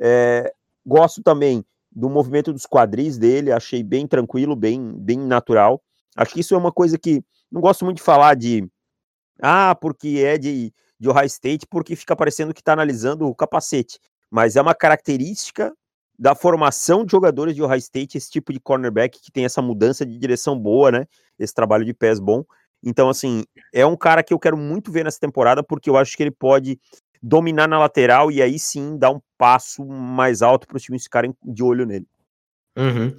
É, 0.00 0.52
gosto 0.84 1.22
também 1.22 1.64
do 1.92 2.08
movimento 2.08 2.52
dos 2.52 2.66
quadris 2.66 3.16
dele, 3.16 3.52
achei 3.52 3.82
bem 3.82 4.06
tranquilo, 4.06 4.56
bem, 4.56 4.92
bem 4.98 5.18
natural. 5.18 5.82
Acho 6.16 6.34
que 6.34 6.40
isso 6.40 6.54
é 6.54 6.58
uma 6.58 6.72
coisa 6.72 6.98
que 6.98 7.22
não 7.52 7.60
gosto 7.60 7.84
muito 7.84 7.98
de 7.98 8.02
falar 8.02 8.34
de 8.34 8.66
ah, 9.42 9.74
porque 9.74 10.22
é 10.24 10.38
de, 10.38 10.72
de 10.98 11.08
Ohio 11.08 11.26
State, 11.26 11.66
porque 11.66 11.94
fica 11.94 12.16
parecendo 12.16 12.54
que 12.54 12.60
está 12.60 12.72
analisando 12.72 13.26
o 13.26 13.34
capacete. 13.34 13.98
Mas 14.30 14.56
é 14.56 14.62
uma 14.62 14.74
característica 14.74 15.72
da 16.18 16.34
formação 16.34 17.04
de 17.04 17.12
jogadores 17.12 17.54
de 17.54 17.62
Ohio 17.62 17.78
State, 17.78 18.16
esse 18.16 18.30
tipo 18.30 18.52
de 18.52 18.60
cornerback 18.60 19.20
que 19.20 19.32
tem 19.32 19.44
essa 19.44 19.60
mudança 19.60 20.06
de 20.06 20.16
direção 20.18 20.58
boa, 20.58 20.90
né? 20.90 21.06
Esse 21.38 21.52
trabalho 21.52 21.84
de 21.84 21.92
pés 21.92 22.20
bom. 22.20 22.44
Então, 22.84 23.08
assim, 23.08 23.44
é 23.72 23.86
um 23.86 23.96
cara 23.96 24.22
que 24.22 24.34
eu 24.34 24.38
quero 24.38 24.56
muito 24.56 24.92
ver 24.92 25.04
nessa 25.04 25.18
temporada, 25.18 25.62
porque 25.62 25.88
eu 25.88 25.96
acho 25.96 26.16
que 26.16 26.22
ele 26.22 26.30
pode 26.30 26.78
dominar 27.22 27.66
na 27.66 27.78
lateral 27.78 28.30
e 28.30 28.42
aí 28.42 28.58
sim 28.58 28.98
dar 28.98 29.10
um 29.10 29.20
passo 29.38 29.84
mais 29.84 30.42
alto 30.42 30.66
para 30.66 30.76
os 30.76 30.82
times 30.82 31.04
ficarem 31.04 31.34
de 31.42 31.62
olho 31.62 31.86
nele. 31.86 32.06
Uhum. 32.76 33.16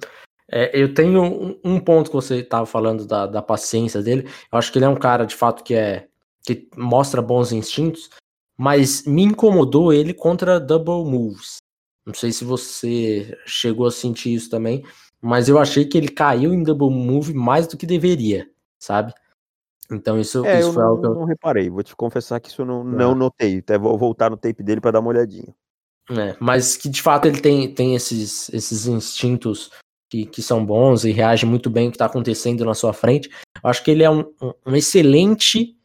É, 0.48 0.70
eu 0.80 0.94
tenho 0.94 1.22
um, 1.22 1.60
um, 1.64 1.80
ponto 1.80 2.08
que 2.08 2.14
você 2.14 2.36
estava 2.36 2.64
falando 2.64 3.04
da, 3.04 3.26
da 3.26 3.42
paciência 3.42 4.00
dele. 4.00 4.28
Eu 4.52 4.58
acho 4.58 4.70
que 4.70 4.78
ele 4.78 4.84
é 4.84 4.88
um 4.88 4.94
cara 4.94 5.24
de 5.24 5.34
fato 5.34 5.64
que 5.64 5.74
é 5.74 6.06
que 6.44 6.68
mostra 6.76 7.20
bons 7.20 7.50
instintos, 7.50 8.08
mas 8.56 9.04
me 9.04 9.24
incomodou 9.24 9.92
ele 9.92 10.14
contra 10.14 10.60
double 10.60 11.10
moves. 11.10 11.56
Não 12.06 12.14
sei 12.14 12.30
se 12.30 12.44
você 12.44 13.36
chegou 13.44 13.88
a 13.88 13.90
sentir 13.90 14.32
isso 14.32 14.48
também, 14.48 14.84
mas 15.20 15.48
eu 15.48 15.58
achei 15.58 15.84
que 15.84 15.98
ele 15.98 16.08
caiu 16.08 16.54
em 16.54 16.62
double 16.62 16.88
move 16.88 17.34
mais 17.34 17.66
do 17.66 17.76
que 17.76 17.84
deveria, 17.84 18.48
sabe? 18.78 19.12
Então 19.90 20.18
isso, 20.18 20.44
é, 20.44 20.60
isso 20.60 20.72
foi 20.72 20.82
não, 20.82 20.90
algo 20.90 21.02
que 21.02 21.08
eu... 21.08 21.14
não 21.14 21.24
reparei. 21.24 21.70
Vou 21.70 21.82
te 21.82 21.94
confessar 21.94 22.40
que 22.40 22.48
isso 22.48 22.62
eu 22.62 22.66
não, 22.66 22.82
não 22.84 23.14
notei. 23.14 23.58
Até 23.58 23.78
vou 23.78 23.96
voltar 23.96 24.30
no 24.30 24.36
tape 24.36 24.62
dele 24.62 24.80
para 24.80 24.92
dar 24.92 25.00
uma 25.00 25.10
olhadinha. 25.10 25.54
É, 26.10 26.36
mas 26.38 26.76
que 26.76 26.88
de 26.88 27.02
fato 27.02 27.26
ele 27.26 27.40
tem, 27.40 27.72
tem 27.72 27.94
esses, 27.94 28.48
esses 28.50 28.86
instintos 28.86 29.70
que, 30.08 30.24
que 30.24 30.40
são 30.40 30.64
bons 30.64 31.04
e 31.04 31.10
reage 31.10 31.44
muito 31.44 31.68
bem 31.68 31.86
ao 31.86 31.90
que 31.90 31.96
está 31.96 32.06
acontecendo 32.06 32.64
na 32.64 32.74
sua 32.74 32.92
frente. 32.92 33.28
Eu 33.62 33.68
acho 33.68 33.82
que 33.82 33.90
ele 33.90 34.04
é 34.04 34.10
um, 34.10 34.24
um, 34.64 34.76
excelente 34.76 35.76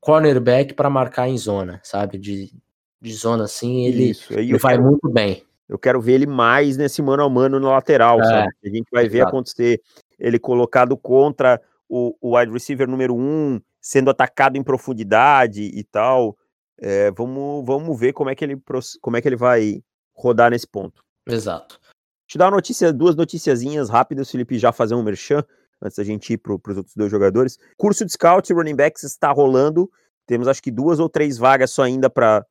cornerback 0.00 0.74
para 0.74 0.90
marcar 0.90 1.28
em 1.28 1.38
zona, 1.38 1.80
sabe? 1.84 2.18
De, 2.18 2.52
de 3.00 3.12
zona 3.14 3.44
assim, 3.44 3.84
ele, 3.86 4.12
ele 4.30 4.58
vai 4.58 4.74
quero, 4.74 4.88
muito 4.88 5.08
bem. 5.08 5.44
eu 5.68 5.78
quero 5.78 6.00
ver 6.00 6.14
ele 6.14 6.26
mais 6.26 6.76
nesse 6.76 7.00
mano 7.00 7.22
a 7.22 7.28
mano 7.28 7.60
na 7.60 7.70
lateral, 7.70 8.20
É, 8.20 8.24
sabe? 8.24 8.52
A 8.64 8.68
gente 8.68 8.88
vai 8.90 9.08
ver 9.08 9.18
exato. 9.18 9.28
acontecer 9.28 9.80
ele 10.18 10.38
colocado 10.38 10.96
contra 10.96 11.60
o, 11.90 12.16
o 12.20 12.38
wide 12.38 12.52
receiver 12.52 12.88
número 12.88 13.16
um, 13.16 13.60
sendo 13.80 14.10
atacado 14.10 14.56
em 14.56 14.62
profundidade 14.62 15.62
e 15.62 15.82
tal. 15.82 16.38
É, 16.78 17.10
vamos, 17.10 17.66
vamos 17.66 17.98
ver 17.98 18.12
como 18.12 18.30
é, 18.30 18.34
que 18.34 18.44
ele, 18.44 18.62
como 19.00 19.16
é 19.16 19.20
que 19.20 19.28
ele 19.28 19.36
vai 19.36 19.82
rodar 20.14 20.50
nesse 20.50 20.66
ponto. 20.66 21.02
Exato. 21.26 21.80
Te 22.26 22.38
dar 22.38 22.46
uma 22.46 22.56
notícia, 22.56 22.92
duas 22.92 23.16
noticiazinhas 23.16 23.90
rápidas, 23.90 24.30
Felipe, 24.30 24.56
já 24.56 24.70
fazer 24.70 24.94
um 24.94 25.02
merchan, 25.02 25.44
antes 25.82 25.98
da 25.98 26.04
gente 26.04 26.32
ir 26.32 26.38
para 26.38 26.52
os 26.52 26.76
outros 26.76 26.94
dois 26.94 27.10
jogadores. 27.10 27.58
Curso 27.76 28.06
de 28.06 28.12
scout 28.12 28.50
e 28.50 28.54
running 28.54 28.76
backs 28.76 29.02
está 29.02 29.32
rolando. 29.32 29.90
Temos 30.26 30.46
acho 30.46 30.62
que 30.62 30.70
duas 30.70 31.00
ou 31.00 31.08
três 31.08 31.36
vagas 31.38 31.72
só 31.72 31.82
ainda 31.82 32.08
para 32.08 32.46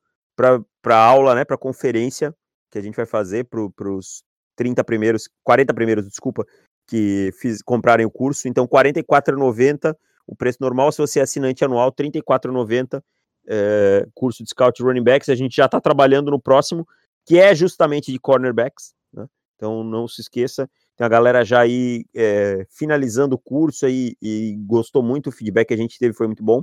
aula, 0.86 1.34
né? 1.34 1.46
Para 1.46 1.58
conferência 1.58 2.36
que 2.70 2.78
a 2.78 2.82
gente 2.82 2.96
vai 2.96 3.06
fazer 3.06 3.46
para 3.46 3.90
os 3.90 4.24
30 4.58 4.84
primeiros, 4.84 5.30
40 5.44 5.74
primeiros, 5.74 6.06
desculpa, 6.06 6.46
que 6.90 7.32
fiz, 7.40 7.62
comprarem 7.62 8.06
o 8.06 8.12
curso. 8.12 8.48
Então, 8.48 8.66
R$ 8.66 8.70
44,90 8.72 9.96
o 10.26 10.36
preço 10.36 10.58
normal. 10.60 10.92
Se 10.92 10.98
você 11.00 11.20
é 11.20 11.24
assinante 11.24 11.64
anual, 11.64 11.94
R$ 11.98 12.10
34,90 12.10 13.02
é, 13.48 14.08
curso 14.14 14.44
de 14.44 14.50
scout 14.50 14.82
running 14.82 15.04
backs. 15.04 15.30
A 15.30 15.36
gente 15.36 15.56
já 15.56 15.66
está 15.66 15.80
trabalhando 15.80 16.32
no 16.32 16.40
próximo, 16.40 16.88
que 17.26 17.38
é 17.40 17.54
justamente 17.54 18.12
de 18.12 18.20
cornerbacks. 18.20 18.94
Né? 19.14 19.26
Então, 19.56 19.84
não 19.84 20.08
se 20.08 20.22
esqueça. 20.22 20.70
Tem 20.98 21.06
a 21.06 21.10
galera 21.10 21.46
já 21.46 21.62
aí 21.62 22.06
é, 22.16 22.66
finalizando 22.70 23.36
o 23.36 23.40
curso 23.40 23.86
aí 23.86 24.16
e 24.22 24.58
gostou 24.66 25.02
muito. 25.02 25.28
O 25.28 25.32
feedback 25.32 25.68
que 25.68 25.74
a 25.74 25.78
gente 25.78 25.98
teve 25.98 26.14
foi 26.14 26.28
muito 26.28 26.44
bom. 26.44 26.62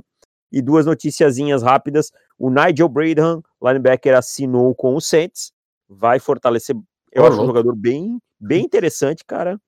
E 0.51 0.61
duas 0.61 0.85
noticiazinhas 0.85 1.63
rápidas. 1.63 2.11
O 2.37 2.49
Nigel 2.49 2.87
Braden, 2.87 3.41
linebacker, 3.61 4.15
assinou 4.15 4.75
com 4.75 4.95
o 4.95 5.01
Saints. 5.01 5.51
Vai 5.89 6.19
fortalecer. 6.19 6.75
Eu 7.11 7.25
acho 7.25 7.41
um 7.41 7.47
jogador 7.47 7.75
bem, 7.75 8.19
bem 8.39 8.63
interessante, 8.63 9.25
cara. 9.25 9.59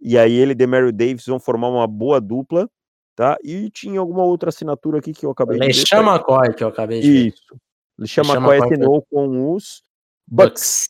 E 0.00 0.16
aí 0.16 0.32
ele 0.32 0.52
e 0.52 0.54
Demario 0.54 0.92
Davis 0.92 1.26
vão 1.26 1.40
formar 1.40 1.68
uma 1.68 1.86
boa 1.86 2.20
dupla, 2.20 2.68
tá? 3.16 3.36
E 3.42 3.68
tinha 3.70 3.98
alguma 3.98 4.24
outra 4.24 4.50
assinatura 4.50 4.98
aqui 4.98 5.12
que 5.12 5.26
eu 5.26 5.30
acabei 5.30 5.58
de 5.58 5.66
ver. 5.66 5.72
Lexan 5.72 6.02
McCoy, 6.02 6.54
que 6.54 6.62
eu 6.62 6.68
acabei 6.68 7.00
de 7.00 7.10
ver. 7.10 7.26
Isso. 7.28 7.60
LeSean 7.98 8.22
McCoy 8.22 8.58
McCoy 8.58 8.74
assinou 8.74 9.06
com 9.10 9.52
os 9.54 9.82
Bucks. 10.26 10.52
Bucks. 10.52 10.88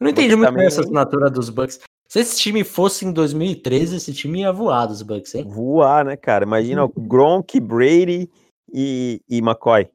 Eu 0.00 0.04
não 0.04 0.10
entendi 0.10 0.34
muito 0.34 0.52
bem 0.52 0.66
essa 0.66 0.80
assinatura 0.80 1.30
dos 1.30 1.48
Bucks. 1.48 1.80
Se 2.08 2.20
esse 2.20 2.38
time 2.38 2.64
fosse 2.64 3.06
em 3.06 3.12
2013, 3.12 3.96
esse 3.96 4.12
time 4.12 4.40
ia 4.40 4.52
voar 4.52 4.86
dos 4.86 5.02
Bucks, 5.02 5.34
hein? 5.34 5.44
Voar, 5.44 6.04
né, 6.04 6.16
cara? 6.16 6.44
Imagina 6.44 6.84
o 6.84 6.88
Gronk, 7.00 7.58
Brady 7.60 8.28
e, 8.72 9.22
e 9.28 9.38
McCoy. 9.38 9.88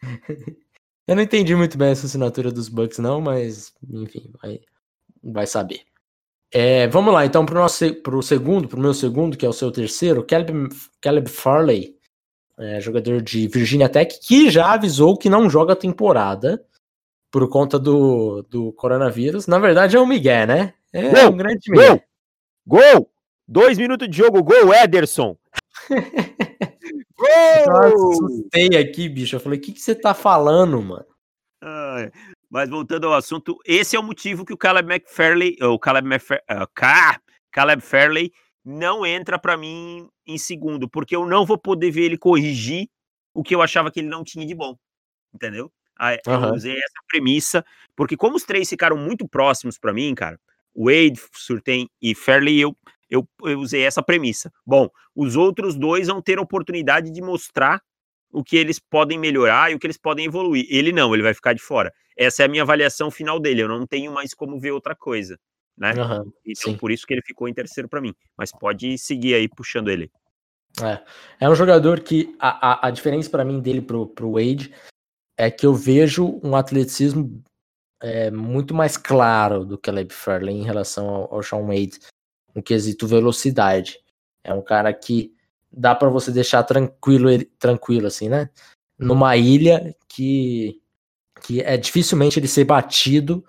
Eu 1.06 1.16
não 1.16 1.22
entendi 1.22 1.54
muito 1.56 1.76
bem 1.76 1.90
essa 1.90 2.06
assinatura 2.06 2.52
dos 2.52 2.68
Bucks, 2.68 2.98
não, 2.98 3.20
mas 3.20 3.74
enfim, 3.90 4.30
vai, 4.40 4.60
vai 5.22 5.46
saber. 5.48 5.80
É, 6.54 6.86
vamos 6.88 7.14
lá, 7.14 7.24
então, 7.24 7.46
se- 7.68 7.92
pro 7.94 8.22
segundo, 8.22 8.68
pro 8.68 8.78
meu 8.80 8.92
segundo, 8.92 9.36
que 9.38 9.46
é 9.46 9.48
o 9.48 9.52
seu 9.54 9.70
terceiro, 9.72 10.22
Caleb, 10.24 10.68
Caleb 11.00 11.28
Farley, 11.30 11.96
é, 12.58 12.78
jogador 12.80 13.22
de 13.22 13.48
Virginia 13.48 13.88
Tech, 13.88 14.20
que 14.20 14.50
já 14.50 14.72
avisou 14.74 15.16
que 15.16 15.30
não 15.30 15.48
joga 15.48 15.72
a 15.72 15.76
temporada 15.76 16.62
por 17.30 17.48
conta 17.48 17.78
do, 17.78 18.42
do 18.42 18.72
coronavírus. 18.74 19.46
Na 19.46 19.58
verdade, 19.58 19.96
é 19.96 20.00
o 20.00 20.06
Miguel, 20.06 20.46
né? 20.46 20.74
É 20.92 21.08
Gol! 21.08 21.32
um 21.32 21.36
grande 21.38 21.70
Miguel. 21.70 22.02
Gol! 22.66 22.80
Gol! 22.94 23.10
Dois 23.48 23.78
minutos 23.78 24.08
de 24.08 24.16
jogo, 24.16 24.42
gol, 24.42 24.74
Ederson! 24.74 25.36
Eu 27.18 27.64
Gol! 27.72 28.12
assustei 28.12 28.68
aqui, 28.78 29.08
bicho. 29.08 29.36
Eu 29.36 29.40
falei, 29.40 29.58
o 29.58 29.62
que, 29.62 29.72
que 29.72 29.80
você 29.80 29.94
tá 29.94 30.12
falando, 30.12 30.80
mano? 30.82 31.06
Ai, 31.62 32.10
mas 32.52 32.68
voltando 32.68 33.06
ao 33.08 33.14
assunto, 33.14 33.58
esse 33.66 33.96
é 33.96 33.98
o 33.98 34.02
motivo 34.02 34.44
que 34.44 34.52
o 34.52 34.58
Caleb 34.58 34.92
McFarley, 34.92 35.56
o 35.62 35.78
Caleb, 35.78 36.06
McFar, 36.06 36.42
ah, 36.46 36.66
Ca- 36.74 37.18
Caleb 37.50 37.82
Fairley 37.82 38.30
não 38.64 39.06
entra 39.06 39.38
pra 39.38 39.56
mim 39.56 40.06
em 40.26 40.36
segundo, 40.38 40.86
porque 40.88 41.16
eu 41.16 41.26
não 41.26 41.46
vou 41.46 41.56
poder 41.58 41.90
ver 41.90 42.02
ele 42.04 42.18
corrigir 42.18 42.88
o 43.34 43.42
que 43.42 43.54
eu 43.54 43.62
achava 43.62 43.90
que 43.90 44.00
ele 44.00 44.08
não 44.10 44.22
tinha 44.22 44.44
de 44.46 44.54
bom, 44.54 44.76
entendeu? 45.34 45.72
Ah, 45.98 46.14
Eu 46.14 46.20
Aham. 46.28 46.54
usei 46.54 46.74
essa 46.74 47.02
premissa, 47.08 47.64
porque 47.96 48.16
como 48.16 48.36
os 48.36 48.44
três 48.44 48.68
ficaram 48.68 48.96
muito 48.98 49.26
próximos 49.28 49.78
pra 49.78 49.92
mim, 49.94 50.14
cara, 50.14 50.38
Wade, 50.76 51.20
Surtain 51.34 51.88
e 52.02 52.14
Fairley, 52.14 52.60
eu, 52.60 52.76
eu, 53.10 53.28
eu 53.44 53.60
usei 53.60 53.82
essa 53.84 54.02
premissa. 54.02 54.52
Bom, 54.66 54.88
os 55.14 55.36
outros 55.36 55.76
dois 55.76 56.08
vão 56.08 56.20
ter 56.22 56.38
a 56.38 56.42
oportunidade 56.42 57.10
de 57.10 57.22
mostrar 57.22 57.80
o 58.32 58.42
que 58.42 58.56
eles 58.56 58.78
podem 58.78 59.18
melhorar 59.18 59.70
e 59.70 59.74
o 59.74 59.78
que 59.78 59.86
eles 59.86 59.98
podem 59.98 60.26
evoluir. 60.26 60.66
Ele 60.70 60.90
não, 60.92 61.12
ele 61.14 61.22
vai 61.22 61.34
ficar 61.34 61.52
de 61.52 61.60
fora. 61.62 61.92
Essa 62.16 62.42
é 62.42 62.46
a 62.46 62.48
minha 62.48 62.62
avaliação 62.62 63.10
final 63.10 63.38
dele. 63.38 63.62
Eu 63.62 63.68
não 63.68 63.86
tenho 63.86 64.12
mais 64.12 64.34
como 64.34 64.58
ver 64.58 64.72
outra 64.72 64.94
coisa, 64.96 65.38
né? 65.76 65.92
Aham, 65.92 66.24
Então 66.44 66.72
sim. 66.72 66.76
por 66.78 66.90
isso 66.90 67.06
que 67.06 67.14
ele 67.14 67.22
ficou 67.22 67.48
em 67.48 67.54
terceiro 67.54 67.88
pra 67.88 68.00
mim. 68.00 68.14
Mas 68.36 68.50
pode 68.50 68.96
seguir 68.98 69.34
aí 69.34 69.48
puxando 69.48 69.88
ele. 69.88 70.10
É. 70.82 71.02
É 71.40 71.50
um 71.50 71.54
jogador 71.54 72.00
que 72.00 72.34
a, 72.38 72.86
a, 72.86 72.88
a 72.88 72.90
diferença 72.90 73.28
pra 73.28 73.44
mim 73.44 73.60
dele 73.60 73.82
pro, 73.82 74.06
pro 74.06 74.32
Wade 74.32 74.74
é 75.36 75.50
que 75.50 75.66
eu 75.66 75.74
vejo 75.74 76.40
um 76.42 76.56
atleticismo 76.56 77.42
é, 78.00 78.30
muito 78.30 78.74
mais 78.74 78.96
claro 78.96 79.64
do 79.64 79.76
que 79.76 79.90
Caleb 79.90 80.12
Fairley 80.12 80.54
em 80.54 80.64
relação 80.64 81.08
ao, 81.08 81.34
ao 81.34 81.42
Sean 81.42 81.66
Wade 81.66 82.00
no 82.54 82.62
quesito 82.62 83.06
velocidade. 83.06 83.98
É 84.44 84.52
um 84.52 84.62
cara 84.62 84.92
que 84.92 85.34
dá 85.72 85.94
pra 85.94 86.08
você 86.08 86.30
deixar 86.30 86.62
tranquilo, 86.62 87.28
tranquilo 87.58 88.06
assim, 88.06 88.28
né? 88.28 88.50
Numa 88.98 89.36
ilha 89.36 89.94
que, 90.08 90.80
que 91.42 91.60
é 91.60 91.76
dificilmente 91.76 92.38
ele 92.38 92.46
ser 92.46 92.64
batido 92.64 93.44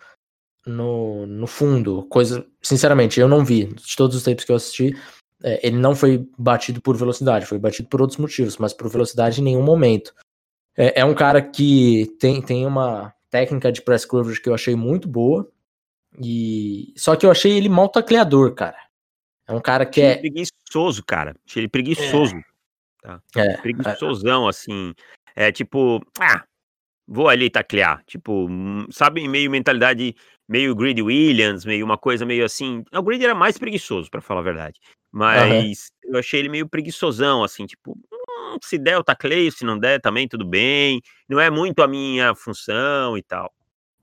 no, 0.65 1.25
no 1.25 1.47
fundo. 1.47 2.03
Coisa, 2.09 2.45
sinceramente, 2.61 3.19
eu 3.19 3.27
não 3.27 3.43
vi. 3.43 3.65
De 3.65 3.95
todos 3.95 4.15
os 4.15 4.23
tempos 4.23 4.45
que 4.45 4.51
eu 4.51 4.55
assisti, 4.55 4.95
é, 5.43 5.67
ele 5.67 5.77
não 5.77 5.95
foi 5.95 6.27
batido 6.37 6.81
por 6.81 6.95
velocidade, 6.95 7.45
foi 7.45 7.59
batido 7.59 7.89
por 7.89 8.01
outros 8.01 8.17
motivos, 8.17 8.57
mas 8.57 8.73
por 8.73 8.89
velocidade 8.89 9.41
em 9.41 9.43
nenhum 9.43 9.63
momento. 9.63 10.13
É, 10.75 11.01
é 11.01 11.05
um 11.05 11.13
cara 11.13 11.41
que 11.41 12.15
tem, 12.19 12.41
tem 12.41 12.65
uma 12.65 13.13
técnica 13.29 13.71
de 13.71 13.81
press 13.81 14.05
coverage 14.05 14.41
que 14.41 14.49
eu 14.49 14.53
achei 14.53 14.75
muito 14.75 15.07
boa, 15.07 15.49
e 16.19 16.93
só 16.95 17.15
que 17.15 17.25
eu 17.25 17.31
achei 17.31 17.51
ele 17.51 17.69
mal 17.69 17.89
tacleador, 17.89 18.53
cara. 18.53 18.77
É 19.47 19.53
um 19.53 19.59
cara 19.59 19.85
que 19.85 20.01
Achei 20.01 20.11
ele 20.11 20.27
é. 20.27 20.31
preguiçoso, 20.31 21.03
cara. 21.05 21.35
Achei 21.47 21.61
ele 21.61 21.69
preguiçoso. 21.69 22.35
é, 23.35 23.57
Preguiçosão, 23.57 24.47
assim. 24.47 24.93
É 25.35 25.51
tipo, 25.51 26.01
ah, 26.19 26.43
vou 27.07 27.27
ali 27.27 27.49
taclear. 27.49 28.03
Tipo, 28.05 28.47
hum, 28.49 28.85
sabe, 28.89 29.27
meio 29.27 29.51
mentalidade, 29.51 30.15
meio 30.47 30.75
Greedy 30.75 31.01
Williams, 31.01 31.65
meio 31.65 31.85
uma 31.85 31.97
coisa 31.97 32.25
meio 32.25 32.45
assim. 32.45 32.83
O 32.93 33.01
Greedy 33.01 33.25
era 33.25 33.35
mais 33.35 33.57
preguiçoso, 33.57 34.09
pra 34.09 34.21
falar 34.21 34.39
a 34.39 34.43
verdade. 34.43 34.79
Mas 35.11 35.91
eu 36.03 36.17
achei 36.17 36.39
ele 36.39 36.49
meio 36.49 36.67
preguiçosão, 36.67 37.43
assim, 37.43 37.65
tipo, 37.65 37.97
hum, 38.11 38.57
se 38.63 38.77
der 38.77 38.95
eu 38.95 39.03
tacleio, 39.03 39.51
se 39.51 39.65
não 39.65 39.77
der 39.77 39.99
também 39.99 40.27
tudo 40.27 40.45
bem. 40.45 41.01
Não 41.27 41.39
é 41.39 41.49
muito 41.49 41.83
a 41.83 41.87
minha 41.87 42.33
função 42.33 43.17
e 43.17 43.21
tal. 43.21 43.53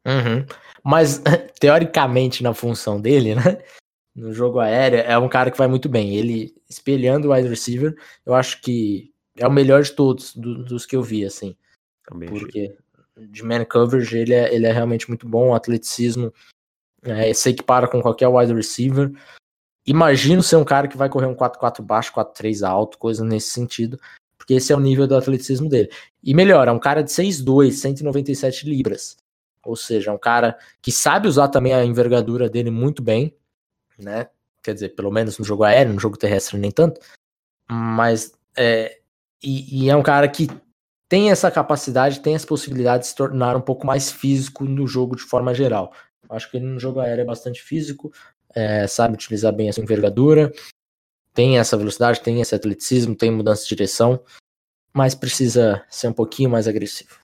Uhum. 0.07 0.45
Mas, 0.84 1.22
teoricamente, 1.59 2.43
na 2.43 2.55
função 2.55 3.01
dele, 3.01 3.34
né? 3.34 3.62
No 4.15 4.33
jogo 4.33 4.59
aéreo, 4.59 5.01
é 5.01 5.17
um 5.17 5.29
cara 5.29 5.51
que 5.51 5.59
vai 5.59 5.69
muito 5.69 5.89
bem. 5.89 6.17
Ele, 6.17 6.55
espelhando 6.69 7.29
o 7.29 7.33
wide 7.33 7.49
receiver, 7.49 7.97
eu 8.27 8.35
acho 8.35 8.61
que 8.61 9.13
é 9.37 9.47
o 9.47 9.53
melhor 9.53 9.83
de 9.83 9.93
todos, 9.93 10.35
do- 10.35 10.65
dos 10.65 10.85
que 10.85 10.97
eu 10.97 11.03
vi, 11.03 11.25
assim. 11.25 11.57
Também. 12.05 12.29
Porque 12.29 12.77
de 13.17 13.45
man 13.45 13.65
coverage 13.65 14.17
ele 14.17 14.35
é, 14.35 14.53
ele 14.55 14.67
é 14.67 14.73
realmente 14.73 15.09
muito 15.09 15.29
bom. 15.29 15.51
O 15.51 15.55
atleticismo 15.55 16.33
é, 17.03 17.33
se 17.33 17.51
equipara 17.51 17.87
com 17.89 18.03
qualquer 18.03 18.29
wide 18.29 18.53
receiver. 18.53 19.13
Imagino 19.87 20.43
ser 20.43 20.57
um 20.57 20.65
cara 20.65 20.89
que 20.89 20.97
vai 20.97 21.09
correr 21.09 21.27
um 21.27 21.35
4-4 21.35 21.83
baixo, 21.83 22.13
4-3 22.13 22.63
alto, 22.63 22.99
coisa 22.99 23.25
nesse 23.25 23.51
sentido. 23.51 23.99
Porque 24.37 24.55
esse 24.55 24.73
é 24.73 24.77
o 24.77 24.81
nível 24.81 25.07
do 25.07 25.17
atleticismo 25.17 25.69
dele. 25.69 25.91
E 26.23 26.35
melhor, 26.35 26.67
é 26.67 26.73
um 26.73 26.79
cara 26.79 27.03
de 27.03 27.11
6'2, 27.11 27.73
197 27.73 28.69
libras. 28.69 29.17
Ou 29.65 29.77
seja, 29.77 30.11
é 30.11 30.15
um 30.15 30.19
cara 30.19 30.59
que 30.83 30.91
sabe 30.91 31.29
usar 31.29 31.49
também 31.49 31.73
a 31.75 31.85
envergadura 31.85 32.49
dele 32.49 32.71
muito 32.71 33.03
bem, 33.03 33.35
né? 34.01 34.29
Quer 34.63 34.75
dizer, 34.75 34.91
pelo 34.91 35.11
menos 35.11 35.39
no 35.39 35.45
jogo 35.45 35.65
aéreo, 35.65 35.95
no 35.95 36.01
jogo 36.01 36.17
terrestre 36.17 36.59
nem 36.59 36.71
tanto. 36.71 37.01
Mas 37.69 38.33
é, 38.57 39.01
e, 39.43 39.85
e 39.85 39.91
é 39.91 39.97
um 39.97 40.03
cara 40.03 40.29
que 40.29 40.49
tem 41.09 41.31
essa 41.31 41.51
capacidade, 41.51 42.21
tem 42.21 42.35
essa 42.35 42.47
possibilidade 42.47 43.05
de 43.05 43.09
se 43.09 43.15
tornar 43.15 43.57
um 43.57 43.61
pouco 43.61 43.87
mais 43.87 44.13
físico 44.13 44.65
no 44.65 44.87
jogo 44.87 45.17
de 45.17 45.23
forma 45.23 45.55
geral. 45.55 45.93
Acho 46.29 46.51
que 46.51 46.57
ele 46.57 46.67
no 46.67 46.79
jogo 46.79 47.01
aéreo 47.01 47.23
é 47.23 47.25
bastante 47.25 47.61
físico, 47.61 48.13
é, 48.55 48.87
sabe 48.87 49.15
utilizar 49.15 49.53
bem 49.53 49.69
essa 49.69 49.81
envergadura, 49.81 50.53
tem 51.35 51.59
essa 51.59 51.77
velocidade, 51.77 52.21
tem 52.21 52.41
esse 52.41 52.55
atleticismo, 52.55 53.17
tem 53.17 53.31
mudança 53.31 53.63
de 53.63 53.71
direção, 53.71 54.23
mas 54.93 55.15
precisa 55.15 55.85
ser 55.89 56.09
um 56.09 56.13
pouquinho 56.13 56.51
mais 56.51 56.69
agressivo. 56.69 57.19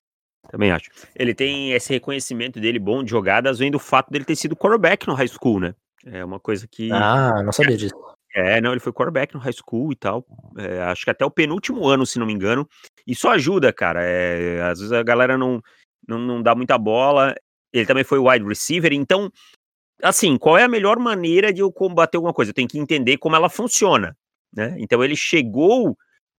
Também 0.51 0.71
acho. 0.71 0.91
Ele 1.15 1.35
tem 1.35 1.73
esse 1.73 1.93
reconhecimento 1.93 2.61
dele 2.61 2.79
bom 2.79 3.05
de 3.05 3.11
jogadas, 3.11 3.59
vem 3.59 3.71
do 3.71 3.79
fato 3.79 4.11
dele 4.11 4.25
ter 4.25 4.37
sido 4.37 4.57
quarterback 4.57 5.07
no 5.07 5.15
high 5.15 5.29
school, 5.29 5.61
né? 5.61 5.75
É 6.07 6.25
uma 6.25 6.39
coisa 6.39 6.67
que. 6.67 6.91
Ah, 6.93 7.43
não 7.43 7.53
sabia 7.53 7.77
disso. 7.77 7.95
É, 8.35 8.61
não, 8.61 8.73
ele 8.73 8.81
foi 8.81 8.93
quarterback 8.93 9.35
no 9.35 9.41
high 9.41 9.53
school 9.53 9.93
e 9.93 9.97
tal. 9.97 10.25
É, 10.59 10.83
acho 10.83 11.05
que 11.05 11.11
até 11.11 11.25
o 11.25 11.31
penúltimo 11.31 11.89
ano, 11.89 12.07
se 12.07 12.19
não 12.19 12.27
me 12.27 12.33
engano. 12.33 12.69
Isso 13.07 13.29
ajuda, 13.29 13.73
cara. 13.73 14.03
É, 14.03 14.61
às 14.63 14.79
vezes 14.79 14.93
a 14.93 15.03
galera 15.03 15.39
não, 15.39 15.63
não, 16.07 16.19
não 16.19 16.43
dá 16.43 16.55
muita 16.55 16.77
bola. 16.77 17.35
Ele 17.73 17.87
também 17.87 18.05
foi 18.05 18.19
wide 18.19 18.47
receiver, 18.47 18.93
então 18.93 19.31
assim, 20.03 20.37
qual 20.37 20.59
é 20.59 20.65
a 20.65 20.69
melhor 20.69 20.99
maneira 20.99 21.53
de 21.53 21.61
eu 21.61 21.73
combater 21.73 22.17
alguma 22.17 22.35
coisa? 22.35 22.51
Eu 22.51 22.55
tenho 22.55 22.69
que 22.69 22.79
entender 22.79 23.17
como 23.17 23.37
ela 23.37 23.49
funciona, 23.49 24.17
né? 24.53 24.77
Então 24.79 25.03
ele 25.03 25.17
chegou 25.17 25.97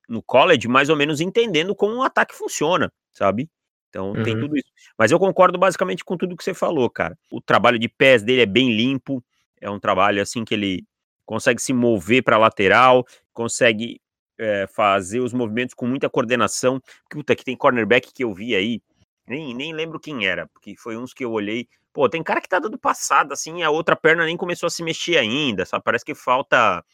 no 0.08 0.22
college 0.22 0.68
mais 0.68 0.90
ou 0.90 0.96
menos 0.96 1.20
entendendo 1.20 1.76
como 1.76 1.96
um 1.96 2.04
ataque 2.04 2.34
funciona, 2.34 2.92
sabe? 3.14 3.50
Então 3.90 4.12
uhum. 4.12 4.24
tem 4.24 4.40
tudo 4.40 4.56
isso. 4.56 4.70
Mas 4.98 5.12
eu 5.12 5.20
concordo 5.20 5.58
basicamente 5.58 6.04
com 6.04 6.18
tudo 6.18 6.36
que 6.36 6.44
você 6.44 6.54
falou, 6.54 6.90
cara. 6.90 7.18
O 7.32 7.42
trabalho 7.42 7.80
de 7.80 7.90
pés 7.90 8.24
dele 8.24 8.42
é 8.42 8.46
bem 8.46 8.76
limpo, 8.76 9.24
é 9.62 9.70
um 9.70 9.80
trabalho 9.80 10.22
assim 10.22 10.46
que 10.46 10.54
ele 10.54 10.86
consegue 11.26 11.62
se 11.62 11.74
mover 11.74 12.24
para 12.24 12.38
lateral, 12.38 13.06
consegue 13.34 14.00
é, 14.40 14.68
fazer 14.68 15.20
os 15.20 15.34
movimentos 15.34 15.76
com 15.76 15.86
muita 15.88 16.10
coordenação. 16.10 16.82
Puta, 17.10 17.36
que 17.36 17.44
tem 17.44 17.56
cornerback 17.56 18.14
que 18.14 18.24
eu 18.24 18.34
vi 18.34 18.56
aí, 18.56 18.82
nem, 19.28 19.54
nem 19.54 19.74
lembro 19.74 20.00
quem 20.00 20.26
era, 20.26 20.48
porque 20.48 20.76
foi 20.78 20.96
uns 20.96 21.14
que 21.14 21.26
eu 21.26 21.32
olhei, 21.32 21.68
Pô, 21.98 22.08
tem 22.08 22.22
cara 22.22 22.40
que 22.40 22.48
tá 22.48 22.60
dando 22.60 22.78
passada, 22.78 23.34
assim, 23.34 23.64
a 23.64 23.72
outra 23.72 23.96
perna 23.96 24.24
nem 24.24 24.38
começou 24.38 24.68
a 24.68 24.70
se 24.70 24.84
mexer 24.84 25.18
ainda, 25.18 25.66
sabe? 25.66 25.84
Parece 25.84 26.06
que 26.06 26.14
falta 26.14 26.86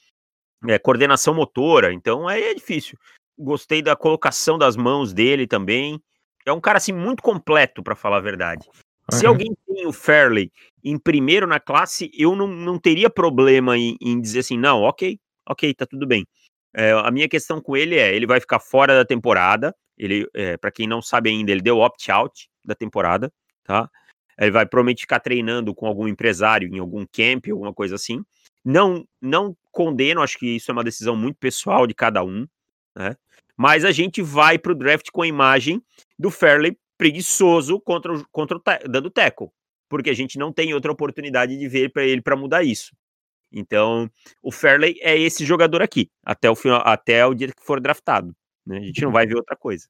é, 0.66 0.80
coordenação 0.80 1.34
motora, 1.34 1.92
então 1.92 2.26
aí 2.26 2.42
é 2.42 2.54
difícil. 2.54 2.98
Gostei 3.38 3.82
da 3.82 3.98
colocação 3.98 4.58
das 4.58 4.78
mãos 4.78 5.12
dele 5.12 5.46
também. 5.46 6.02
É 6.46 6.54
um 6.54 6.62
cara, 6.62 6.78
assim, 6.78 6.94
muito 6.94 7.22
completo, 7.22 7.84
para 7.84 7.98
falar 7.98 8.16
a 8.16 8.22
verdade. 8.22 8.66
Uhum. 9.12 9.20
Se 9.20 9.26
alguém 9.26 9.52
tem 9.68 9.86
o 9.86 9.94
Fairley 9.94 10.52
em 10.84 10.98
primeiro 10.98 11.48
na 11.48 11.60
classe, 11.60 12.12
eu 12.14 12.36
não, 12.36 12.48
não 12.48 12.78
teria 12.78 13.10
problema 13.10 13.78
em, 13.78 13.98
em 14.02 14.20
dizer 14.20 14.40
assim, 14.40 14.58
não, 14.58 14.82
ok, 14.82 15.20
ok, 15.48 15.74
tá 15.74 15.86
tudo 15.86 16.06
bem. 16.06 16.26
É, 16.74 16.92
a 16.92 17.12
minha 17.12 17.30
questão 17.30 17.62
com 17.62 17.78
ele 17.78 17.98
é, 17.98 18.14
ele 18.14 18.26
vai 18.26 18.40
ficar 18.40 18.60
fora 18.60 18.96
da 18.96 19.06
temporada. 19.06 19.76
Ele, 19.98 20.28
é, 20.34 20.58
para 20.58 20.72
quem 20.72 20.88
não 20.88 21.02
sabe 21.02 21.30
ainda, 21.30 21.52
ele 21.52 21.62
deu 21.62 21.80
opt-out 21.80 22.50
da 22.66 22.74
temporada, 22.74 23.32
tá? 23.64 23.90
Ele 24.40 24.52
vai 24.52 24.66
provavelmente 24.66 25.02
ficar 25.02 25.20
treinando 25.20 25.76
com 25.76 25.86
algum 25.86 26.08
empresário 26.08 26.68
em 26.74 26.80
algum 26.80 27.06
camp, 27.06 27.48
alguma 27.52 27.72
coisa 27.72 27.96
assim. 27.96 28.24
Não, 28.66 29.08
não 29.22 29.56
condeno, 29.72 30.22
acho 30.22 30.40
que 30.40 30.56
isso 30.56 30.72
é 30.72 30.74
uma 30.74 30.84
decisão 30.84 31.16
muito 31.16 31.38
pessoal 31.38 31.86
de 31.86 31.94
cada 31.94 32.24
um, 32.24 32.48
né? 32.96 33.16
Mas 33.56 33.86
a 33.86 33.92
gente 33.92 34.22
vai 34.22 34.58
pro 34.58 34.74
draft 34.74 35.12
com 35.12 35.22
a 35.22 35.28
imagem 35.28 35.82
do 36.18 36.32
Fairley 36.32 36.76
preguiçoso 36.98 37.80
contra, 37.80 38.14
o, 38.14 38.28
contra 38.30 38.58
o 38.58 38.62
dando 38.90 39.10
tackle, 39.10 39.50
porque 39.90 40.10
a 40.10 40.14
gente 40.14 40.38
não 40.38 40.52
tem 40.52 40.74
outra 40.74 40.92
oportunidade 40.92 41.58
de 41.58 41.68
ver 41.68 41.92
para 41.92 42.04
ele 42.04 42.22
para 42.22 42.36
mudar 42.36 42.64
isso. 42.64 42.96
Então, 43.52 44.10
o 44.42 44.52
Fairley 44.52 44.98
é 45.02 45.18
esse 45.18 45.46
jogador 45.46 45.82
aqui, 45.82 46.10
até 46.26 46.50
o 46.50 46.56
final, 46.56 46.82
até 46.84 47.26
o 47.26 47.34
dia 47.36 47.48
que 47.48 47.64
for 47.64 47.80
draftado. 47.80 48.36
Né? 48.66 48.78
A 48.78 48.82
gente 48.82 49.02
não 49.04 49.12
vai 49.12 49.28
ver 49.28 49.36
outra 49.36 49.56
coisa. 49.56 49.88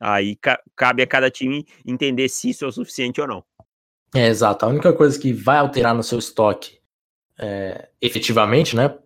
Aí 0.00 0.36
ca 0.36 0.60
cabe 0.74 1.02
a 1.02 1.06
cada 1.06 1.30
time 1.30 1.66
entender 1.86 2.28
se 2.28 2.50
isso 2.50 2.64
é 2.64 2.68
o 2.68 2.72
suficiente 2.72 3.20
ou 3.20 3.26
não. 3.26 3.44
É, 4.14 4.28
exato. 4.28 4.64
A 4.64 4.68
única 4.68 4.92
coisa 4.92 5.18
que 5.18 5.32
vai 5.32 5.58
alterar 5.58 5.94
no 5.94 6.02
seu 6.02 6.18
estoque 6.18 6.78
é, 7.38 7.88
efetivamente, 8.00 8.76
né? 8.76 8.96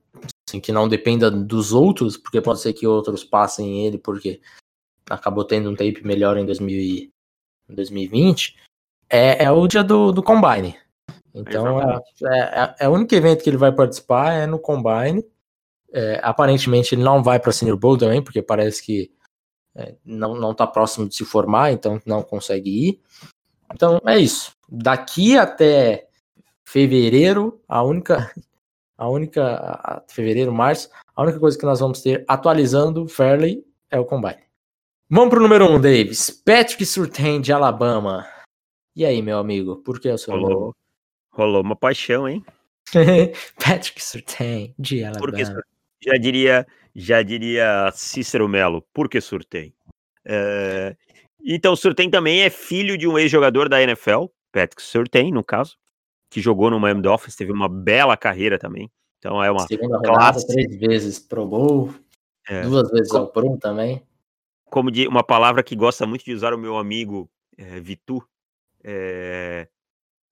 Assim, 0.49 0.61
que 0.61 0.72
não 0.72 0.89
dependa 0.89 1.30
dos 1.30 1.72
outros, 1.72 2.16
porque 2.16 2.41
pode 2.41 2.61
ser 2.61 2.72
que 2.72 2.86
outros 2.86 3.24
passem 3.24 3.86
ele, 3.86 3.99
porque 3.99 4.41
acabou 5.09 5.45
tendo 5.45 5.70
um 5.70 5.74
tape 5.74 6.05
melhor 6.05 6.36
em 6.36 6.47
2020, 7.74 8.56
é, 9.10 9.44
é 9.44 9.50
o 9.50 9.66
dia 9.66 9.82
do, 9.82 10.12
do 10.12 10.22
Combine. 10.22 10.76
Então, 11.34 11.80
é, 11.80 12.00
é, 12.24 12.74
é, 12.80 12.88
o 12.88 12.92
único 12.92 13.14
evento 13.14 13.42
que 13.42 13.50
ele 13.50 13.56
vai 13.56 13.72
participar 13.72 14.32
é 14.32 14.46
no 14.46 14.58
Combine. 14.58 15.24
É, 15.92 16.20
aparentemente, 16.22 16.94
ele 16.94 17.02
não 17.02 17.22
vai 17.22 17.38
para 17.38 17.52
Senior 17.52 17.78
Bowl 17.78 17.96
também, 17.96 18.22
porque 18.22 18.42
parece 18.42 18.84
que 18.84 19.10
é, 19.74 19.94
não, 20.04 20.34
não 20.34 20.54
tá 20.54 20.66
próximo 20.66 21.08
de 21.08 21.14
se 21.14 21.24
formar, 21.24 21.72
então 21.72 22.00
não 22.04 22.22
consegue 22.22 22.88
ir. 22.88 23.00
Então, 23.72 24.00
é 24.04 24.18
isso 24.18 24.58
daqui 24.68 25.36
até 25.36 26.08
fevereiro, 26.64 27.60
a 27.66 27.82
única, 27.82 28.30
a 28.96 29.08
única, 29.08 29.42
a 29.56 30.02
fevereiro, 30.08 30.52
março, 30.52 30.90
a 31.16 31.22
única 31.22 31.40
coisa 31.40 31.58
que 31.58 31.64
nós 31.64 31.80
vamos 31.80 32.02
ter 32.02 32.24
atualizando 32.28 33.08
Fairley 33.08 33.64
é 33.90 33.98
o 33.98 34.04
Combine. 34.04 34.47
Vamos 35.11 35.30
pro 35.30 35.40
número 35.40 35.64
1, 35.64 35.74
um, 35.74 35.80
Davis. 35.80 36.30
Patrick 36.30 36.84
Surtain 36.84 37.40
de 37.40 37.50
Alabama. 37.50 38.26
E 38.94 39.06
aí, 39.06 39.22
meu 39.22 39.38
amigo, 39.38 39.76
por 39.76 39.98
que 39.98 40.11
o 40.11 40.18
seu 40.18 40.34
rolou, 40.34 40.50
nome? 40.50 40.72
Rolou 41.30 41.62
uma 41.62 41.74
paixão, 41.74 42.28
hein? 42.28 42.44
Patrick 43.59 44.04
Surtain 44.04 44.74
de 44.78 45.02
Alabama. 45.02 45.24
Porque, 45.24 45.44
já 46.04 46.18
diria, 46.20 46.66
já 46.94 47.22
diria 47.22 47.90
Cícero 47.94 48.46
Melo, 48.46 48.82
por 48.92 49.09
que 49.09 49.18
Surtain? 49.18 49.72
É, 50.26 50.94
então, 51.42 51.74
Surtain 51.74 52.11
também 52.11 52.42
é 52.42 52.50
filho 52.50 52.98
de 52.98 53.09
um 53.09 53.18
ex-jogador 53.18 53.66
da 53.66 53.82
NFL, 53.82 54.26
Patrick 54.52 54.82
Surtain, 54.82 55.32
no 55.32 55.42
caso, 55.42 55.78
que 56.28 56.42
jogou 56.42 56.70
no 56.70 56.78
Miami 56.78 57.00
Dolphins, 57.00 57.34
teve 57.34 57.50
uma 57.50 57.68
bela 57.68 58.14
carreira 58.14 58.59
também. 58.59 58.90
Então 59.18 59.42
é 59.42 59.50
uma 59.50 59.66
Segunda 59.66 60.00
classe. 60.00 60.40
Rodada, 60.40 60.46
três 60.48 60.78
vezes 60.78 61.18
Pro 61.18 61.46
Bowl, 61.46 61.94
é. 62.46 62.61
duas 62.61 62.90
vezes 62.90 63.14
ao 63.14 63.26
Pro 63.28 63.56
também. 63.56 64.02
Como 64.70 64.90
de, 64.90 65.06
uma 65.08 65.24
palavra 65.24 65.62
que 65.62 65.74
gosta 65.74 66.06
muito 66.06 66.24
de 66.24 66.32
usar 66.32 66.52
o 66.52 66.58
meu 66.58 66.76
amigo 66.76 67.30
é, 67.56 67.80
Vitu, 67.80 68.22
é, 68.84 69.68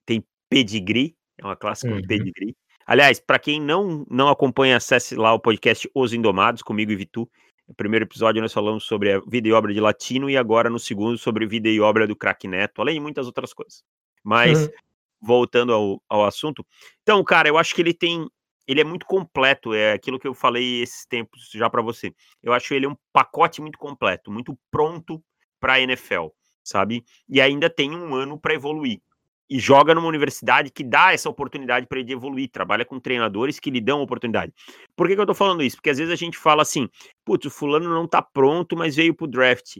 tem 0.04 0.24
pedigree, 0.48 1.16
é 1.38 1.44
uma 1.44 1.56
classe 1.56 1.88
uhum. 1.88 2.02
pedigree. 2.02 2.56
Aliás, 2.86 3.18
para 3.18 3.38
quem 3.38 3.60
não, 3.60 4.06
não 4.08 4.28
acompanha, 4.28 4.76
acesse 4.76 5.16
lá 5.16 5.32
o 5.32 5.40
podcast 5.40 5.90
Os 5.94 6.12
Indomados, 6.12 6.62
comigo 6.62 6.92
e 6.92 6.96
Vitu. 6.96 7.28
No 7.68 7.74
primeiro 7.74 8.04
episódio 8.04 8.40
nós 8.40 8.52
falamos 8.52 8.84
sobre 8.84 9.12
a 9.12 9.20
vida 9.26 9.48
e 9.48 9.52
obra 9.52 9.74
de 9.74 9.80
Latino 9.80 10.30
e 10.30 10.36
agora 10.36 10.70
no 10.70 10.78
segundo 10.78 11.18
sobre 11.18 11.46
vida 11.46 11.68
e 11.68 11.80
obra 11.80 12.06
do 12.06 12.14
craque 12.14 12.46
Neto, 12.46 12.80
além 12.80 12.94
de 12.94 13.00
muitas 13.00 13.26
outras 13.26 13.52
coisas. 13.52 13.82
Mas, 14.22 14.66
uhum. 14.66 14.72
voltando 15.20 15.72
ao, 15.72 16.02
ao 16.08 16.24
assunto. 16.24 16.64
Então, 17.02 17.22
cara, 17.24 17.48
eu 17.48 17.58
acho 17.58 17.74
que 17.74 17.82
ele 17.82 17.92
tem. 17.92 18.28
Ele 18.66 18.80
é 18.80 18.84
muito 18.84 19.06
completo, 19.06 19.72
é 19.72 19.92
aquilo 19.92 20.18
que 20.18 20.26
eu 20.26 20.34
falei 20.34 20.82
esses 20.82 21.06
tempos 21.06 21.50
já 21.52 21.70
para 21.70 21.82
você. 21.82 22.14
Eu 22.42 22.52
acho 22.52 22.74
ele 22.74 22.86
um 22.86 22.96
pacote 23.12 23.60
muito 23.60 23.78
completo, 23.78 24.30
muito 24.30 24.58
pronto 24.70 25.22
para 25.60 25.74
a 25.74 25.80
NFL, 25.80 26.28
sabe? 26.62 27.04
E 27.28 27.40
ainda 27.40 27.70
tem 27.70 27.94
um 27.94 28.14
ano 28.14 28.38
para 28.38 28.54
evoluir. 28.54 29.00
E 29.48 29.60
joga 29.60 29.94
numa 29.94 30.08
universidade 30.08 30.70
que 30.70 30.82
dá 30.82 31.12
essa 31.12 31.30
oportunidade 31.30 31.86
para 31.86 32.00
ele 32.00 32.12
evoluir, 32.12 32.50
trabalha 32.50 32.84
com 32.84 32.98
treinadores 32.98 33.60
que 33.60 33.70
lhe 33.70 33.80
dão 33.80 34.02
oportunidade. 34.02 34.52
Por 34.96 35.06
que, 35.06 35.14
que 35.14 35.20
eu 35.20 35.26
tô 35.26 35.34
falando 35.34 35.62
isso? 35.62 35.76
Porque 35.76 35.90
às 35.90 35.98
vezes 35.98 36.12
a 36.12 36.16
gente 36.16 36.36
fala 36.36 36.62
assim, 36.62 36.88
putz, 37.24 37.46
o 37.46 37.50
fulano 37.50 37.88
não 37.88 38.08
tá 38.08 38.20
pronto, 38.20 38.76
mas 38.76 38.96
veio 38.96 39.14
pro 39.14 39.28
draft 39.28 39.78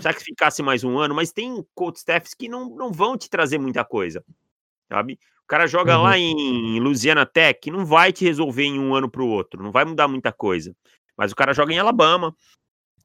sacrificasse 0.00 0.62
mais 0.62 0.84
um 0.84 0.98
ano, 0.98 1.14
mas 1.14 1.32
tem 1.32 1.64
coach 1.74 1.96
staffs 1.96 2.34
que 2.34 2.48
não, 2.48 2.70
não 2.70 2.92
vão 2.92 3.16
te 3.16 3.28
trazer 3.28 3.58
muita 3.58 3.84
coisa, 3.84 4.24
sabe? 4.88 5.18
O 5.44 5.46
cara 5.46 5.66
joga 5.66 5.96
uhum. 5.96 6.02
lá 6.02 6.18
em 6.18 6.80
Louisiana 6.80 7.26
Tech, 7.26 7.70
não 7.70 7.84
vai 7.84 8.12
te 8.12 8.24
resolver 8.24 8.64
em 8.64 8.78
um 8.78 8.94
ano 8.94 9.10
para 9.10 9.22
o 9.22 9.28
outro, 9.28 9.62
não 9.62 9.70
vai 9.70 9.84
mudar 9.84 10.08
muita 10.08 10.32
coisa. 10.32 10.74
Mas 11.16 11.32
o 11.32 11.36
cara 11.36 11.52
joga 11.52 11.72
em 11.72 11.78
Alabama, 11.78 12.34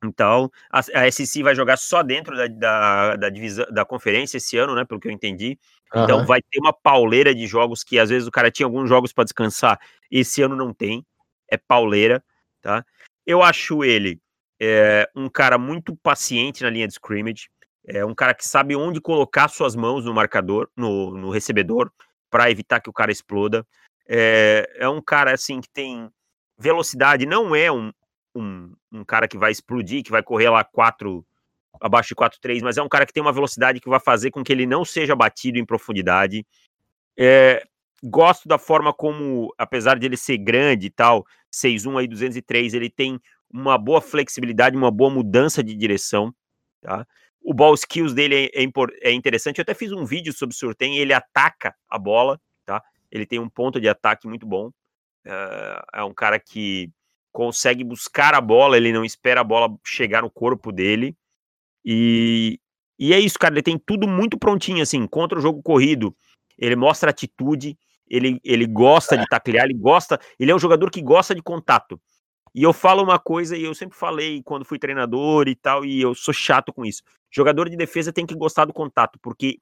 então 0.03 0.49
a, 0.71 0.79
a 0.79 1.11
SEC 1.11 1.43
vai 1.43 1.53
jogar 1.53 1.77
só 1.77 2.01
dentro 2.01 2.35
da, 2.35 2.47
da, 2.47 3.15
da, 3.17 3.29
divisão, 3.29 3.65
da 3.69 3.83
conferência 3.83 4.37
esse 4.37 4.57
ano, 4.57 4.73
né? 4.73 4.85
Pelo 4.85 4.99
que 4.99 5.07
eu 5.07 5.11
entendi. 5.11 5.59
Uhum. 5.93 6.03
Então 6.03 6.25
vai 6.25 6.41
ter 6.41 6.59
uma 6.59 6.71
pauleira 6.71 7.35
de 7.35 7.45
jogos 7.45 7.83
que 7.83 7.99
às 7.99 8.09
vezes 8.09 8.27
o 8.27 8.31
cara 8.31 8.49
tinha 8.49 8.65
alguns 8.65 8.87
jogos 8.87 9.11
para 9.11 9.25
descansar, 9.25 9.79
esse 10.09 10.41
ano 10.41 10.55
não 10.55 10.73
tem, 10.73 11.05
é 11.49 11.57
pauleira, 11.57 12.23
tá? 12.61 12.85
Eu 13.25 13.43
acho 13.43 13.83
ele 13.83 14.19
é 14.61 15.09
um 15.15 15.29
cara 15.29 15.57
muito 15.57 15.95
paciente 15.95 16.63
na 16.63 16.69
linha 16.69 16.87
de 16.87 16.93
scrimmage, 16.93 17.49
é 17.89 18.05
um 18.05 18.13
cara 18.13 18.33
que 18.33 18.45
sabe 18.45 18.75
onde 18.75 19.01
colocar 19.01 19.47
suas 19.47 19.75
mãos 19.75 20.05
no 20.05 20.13
marcador, 20.13 20.69
no, 20.77 21.11
no 21.17 21.29
recebedor, 21.31 21.91
para 22.29 22.49
evitar 22.51 22.79
que 22.79 22.89
o 22.89 22.93
cara 22.93 23.11
exploda. 23.11 23.65
É, 24.07 24.69
é, 24.75 24.87
um 24.87 25.01
cara 25.01 25.33
assim 25.33 25.59
que 25.59 25.69
tem 25.69 26.09
velocidade, 26.57 27.25
não 27.25 27.55
é 27.55 27.71
um, 27.71 27.91
um, 28.35 28.73
um 28.91 29.03
cara 29.03 29.27
que 29.27 29.37
vai 29.37 29.51
explodir, 29.51 30.03
que 30.03 30.11
vai 30.11 30.21
correr 30.21 30.49
lá 30.49 30.63
quatro 30.63 31.25
abaixo 31.81 32.09
de 32.09 32.15
4-3, 32.15 32.61
mas 32.61 32.77
é 32.77 32.83
um 32.83 32.89
cara 32.89 33.05
que 33.05 33.13
tem 33.13 33.23
uma 33.23 33.33
velocidade 33.33 33.79
que 33.79 33.89
vai 33.89 33.99
fazer 33.99 34.31
com 34.31 34.43
que 34.43 34.51
ele 34.51 34.65
não 34.65 34.85
seja 34.85 35.15
batido 35.15 35.57
em 35.57 35.65
profundidade. 35.65 36.45
É, 37.17 37.63
gosto 38.03 38.47
da 38.47 38.57
forma 38.57 38.93
como, 38.93 39.53
apesar 39.57 39.97
de 39.97 40.05
ele 40.05 40.17
ser 40.17 40.37
grande 40.37 40.87
e 40.87 40.89
tal, 40.89 41.25
6'1 41.51 41.99
aí 41.99 42.07
203, 42.07 42.73
ele 42.73 42.89
tem 42.89 43.19
uma 43.51 43.77
boa 43.77 44.01
flexibilidade, 44.01 44.77
uma 44.77 44.91
boa 44.91 45.09
mudança 45.09 45.63
de 45.63 45.73
direção. 45.75 46.33
tá? 46.81 47.07
O 47.41 47.53
ball 47.53 47.73
skills 47.73 48.13
dele 48.13 48.51
é, 48.53 48.63
é, 48.63 48.71
é 49.01 49.11
interessante. 49.11 49.59
Eu 49.59 49.63
até 49.63 49.73
fiz 49.73 49.91
um 49.91 50.05
vídeo 50.05 50.33
sobre 50.33 50.53
o 50.53 50.57
Surtain, 50.57 50.97
ele 50.97 51.13
ataca 51.13 51.75
a 51.89 51.97
bola, 51.97 52.39
tá? 52.65 52.83
Ele 53.11 53.25
tem 53.25 53.39
um 53.39 53.49
ponto 53.49 53.79
de 53.79 53.87
ataque 53.87 54.27
muito 54.27 54.45
bom. 54.45 54.67
Uh, 55.25 55.81
é 55.93 56.03
um 56.03 56.13
cara 56.13 56.39
que 56.39 56.91
consegue 57.31 57.83
buscar 57.83 58.33
a 58.33 58.41
bola, 58.41 58.77
ele 58.77 58.91
não 58.91 59.05
espera 59.05 59.41
a 59.41 59.43
bola 59.43 59.69
chegar 59.85 60.21
no 60.21 60.29
corpo 60.29 60.71
dele. 60.71 61.15
E, 61.83 62.59
e 62.97 63.13
é 63.13 63.19
isso, 63.19 63.39
cara. 63.39 63.53
Ele 63.53 63.61
tem 63.61 63.77
tudo 63.77 64.07
muito 64.07 64.37
prontinho, 64.37 64.81
assim, 64.81 65.07
contra 65.07 65.39
o 65.39 65.41
jogo 65.41 65.61
corrido. 65.61 66.15
Ele 66.57 66.75
mostra 66.75 67.09
atitude, 67.09 67.77
ele, 68.07 68.39
ele 68.43 68.65
gosta 68.67 69.17
de 69.17 69.25
taclear, 69.27 69.65
ele 69.65 69.75
gosta. 69.75 70.19
Ele 70.39 70.51
é 70.51 70.55
um 70.55 70.59
jogador 70.59 70.91
que 70.91 71.01
gosta 71.01 71.33
de 71.33 71.41
contato. 71.41 71.99
E 72.53 72.63
eu 72.63 72.73
falo 72.73 73.03
uma 73.03 73.19
coisa, 73.19 73.55
e 73.55 73.63
eu 73.63 73.75
sempre 73.75 73.97
falei 73.97 74.41
quando 74.43 74.65
fui 74.65 74.79
treinador 74.79 75.47
e 75.47 75.55
tal, 75.55 75.85
e 75.85 76.01
eu 76.01 76.15
sou 76.15 76.33
chato 76.33 76.73
com 76.73 76.85
isso. 76.85 77.03
Jogador 77.31 77.69
de 77.69 77.77
defesa 77.77 78.11
tem 78.11 78.25
que 78.25 78.35
gostar 78.35 78.65
do 78.65 78.73
contato, 78.73 79.19
porque 79.21 79.57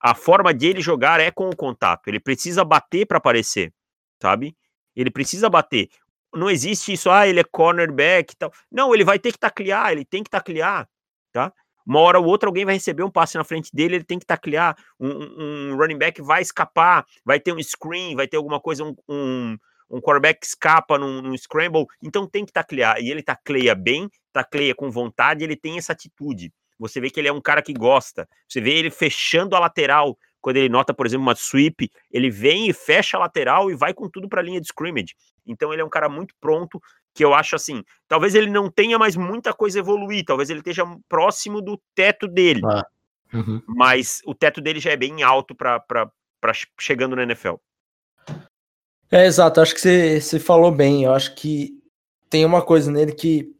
a 0.00 0.14
forma 0.14 0.54
de 0.54 0.66
ele 0.66 0.80
jogar 0.80 1.20
é 1.20 1.30
com 1.30 1.48
o 1.48 1.56
contato. 1.56 2.08
Ele 2.08 2.20
precisa 2.20 2.64
bater 2.64 3.06
para 3.06 3.18
aparecer, 3.18 3.72
sabe? 4.22 4.56
Ele 4.94 5.10
precisa 5.10 5.48
bater. 5.50 5.88
Não 6.34 6.50
existe 6.50 6.92
isso, 6.92 7.10
ah, 7.10 7.26
ele 7.26 7.40
é 7.40 7.44
cornerback 7.44 8.34
e 8.34 8.36
tal. 8.36 8.52
Não, 8.70 8.94
ele 8.94 9.04
vai 9.04 9.18
ter 9.18 9.32
que 9.32 9.38
taclear, 9.38 9.92
ele 9.92 10.04
tem 10.04 10.22
que 10.22 10.30
taclear, 10.30 10.88
tá? 11.32 11.52
Uma 11.86 12.00
hora 12.00 12.20
ou 12.20 12.26
outra 12.26 12.50
alguém 12.50 12.66
vai 12.66 12.74
receber 12.74 13.02
um 13.02 13.10
passe 13.10 13.36
na 13.36 13.44
frente 13.44 13.70
dele, 13.74 13.96
ele 13.96 14.04
tem 14.04 14.18
que 14.18 14.26
taclear. 14.26 14.76
Um, 15.00 15.70
um 15.70 15.76
running 15.76 15.96
back 15.96 16.20
vai 16.20 16.42
escapar, 16.42 17.06
vai 17.24 17.40
ter 17.40 17.52
um 17.52 17.62
screen, 17.62 18.14
vai 18.14 18.28
ter 18.28 18.36
alguma 18.36 18.60
coisa, 18.60 18.84
um, 18.84 18.94
um, 19.08 19.56
um 19.90 20.00
quarterback 20.00 20.44
escapa 20.44 20.98
num, 20.98 21.22
num 21.22 21.36
scramble, 21.36 21.86
então 22.02 22.26
tem 22.26 22.44
que 22.44 22.52
taclear. 22.52 22.98
E 23.00 23.10
ele 23.10 23.22
tacleia 23.22 23.74
bem, 23.74 24.08
tacleia 24.32 24.74
com 24.74 24.90
vontade, 24.90 25.44
ele 25.44 25.56
tem 25.56 25.78
essa 25.78 25.92
atitude. 25.92 26.52
Você 26.78 27.00
vê 27.00 27.10
que 27.10 27.18
ele 27.18 27.28
é 27.28 27.32
um 27.32 27.40
cara 27.40 27.60
que 27.60 27.72
gosta. 27.72 28.28
Você 28.48 28.60
vê 28.60 28.74
ele 28.74 28.90
fechando 28.90 29.56
a 29.56 29.58
lateral. 29.58 30.16
Quando 30.40 30.58
ele 30.58 30.68
nota, 30.68 30.94
por 30.94 31.06
exemplo, 31.06 31.26
uma 31.26 31.34
sweep, 31.34 31.90
ele 32.12 32.30
vem 32.30 32.68
e 32.68 32.72
fecha 32.72 33.16
a 33.16 33.20
lateral 33.20 33.70
e 33.70 33.74
vai 33.74 33.92
com 33.92 34.08
tudo 34.08 34.28
para 34.28 34.40
a 34.40 34.44
linha 34.44 34.60
de 34.60 34.68
scrimmage. 34.68 35.14
Então 35.44 35.72
ele 35.72 35.82
é 35.82 35.84
um 35.84 35.90
cara 35.90 36.08
muito 36.08 36.34
pronto, 36.40 36.80
que 37.12 37.24
eu 37.24 37.34
acho 37.34 37.56
assim, 37.56 37.82
talvez 38.06 38.34
ele 38.36 38.48
não 38.48 38.70
tenha 38.70 38.96
mais 38.98 39.16
muita 39.16 39.52
coisa 39.52 39.78
a 39.78 39.80
evoluir, 39.80 40.24
talvez 40.24 40.50
ele 40.50 40.60
esteja 40.60 40.84
próximo 41.08 41.60
do 41.60 41.80
teto 41.94 42.28
dele. 42.28 42.60
Ah, 42.64 42.86
uhum. 43.32 43.60
Mas 43.66 44.20
o 44.24 44.34
teto 44.34 44.60
dele 44.60 44.78
já 44.78 44.92
é 44.92 44.96
bem 44.96 45.22
alto 45.24 45.56
para 45.56 45.98
chegando 46.78 47.16
na 47.16 47.24
NFL. 47.24 47.54
É, 49.10 49.24
exato, 49.24 49.60
acho 49.60 49.74
que 49.74 49.80
você, 49.80 50.20
você 50.20 50.38
falou 50.38 50.70
bem. 50.70 51.04
Eu 51.04 51.12
acho 51.12 51.34
que 51.34 51.82
tem 52.28 52.44
uma 52.44 52.62
coisa 52.62 52.90
nele 52.90 53.12
que 53.12 53.54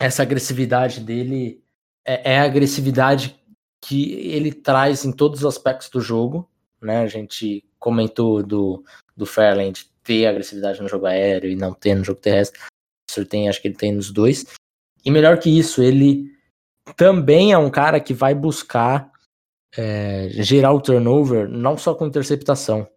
essa 0.00 0.22
agressividade 0.22 1.00
dele 1.00 1.62
é, 2.04 2.32
é 2.34 2.38
a 2.38 2.44
agressividade 2.44 3.38
que 3.80 4.12
ele 4.14 4.52
traz 4.52 5.04
em 5.04 5.12
todos 5.12 5.40
os 5.40 5.46
aspectos 5.46 5.90
do 5.90 6.00
jogo. 6.00 6.48
Né? 6.80 6.98
A 6.98 7.06
gente 7.06 7.64
comentou 7.78 8.42
do, 8.42 8.82
do 9.16 9.26
Fairland 9.26 9.86
ter 10.02 10.26
agressividade 10.26 10.80
no 10.80 10.88
jogo 10.88 11.06
aéreo 11.06 11.50
e 11.50 11.56
não 11.56 11.74
ter 11.74 11.94
no 11.94 12.04
jogo 12.04 12.20
terrestre. 12.20 12.58
O 13.08 13.12
senhor 13.12 13.26
tem, 13.26 13.48
acho 13.48 13.60
que 13.60 13.68
ele 13.68 13.76
tem 13.76 13.92
nos 13.92 14.10
dois. 14.10 14.46
E 15.04 15.10
melhor 15.10 15.38
que 15.38 15.50
isso, 15.50 15.82
ele 15.82 16.32
também 16.96 17.52
é 17.52 17.58
um 17.58 17.70
cara 17.70 18.00
que 18.00 18.14
vai 18.14 18.34
buscar 18.34 19.12
é, 19.76 20.28
gerar 20.30 20.72
o 20.72 20.80
turnover, 20.80 21.48
não 21.48 21.76
só 21.76 21.94
com 21.94 22.06
interceptação. 22.06 22.88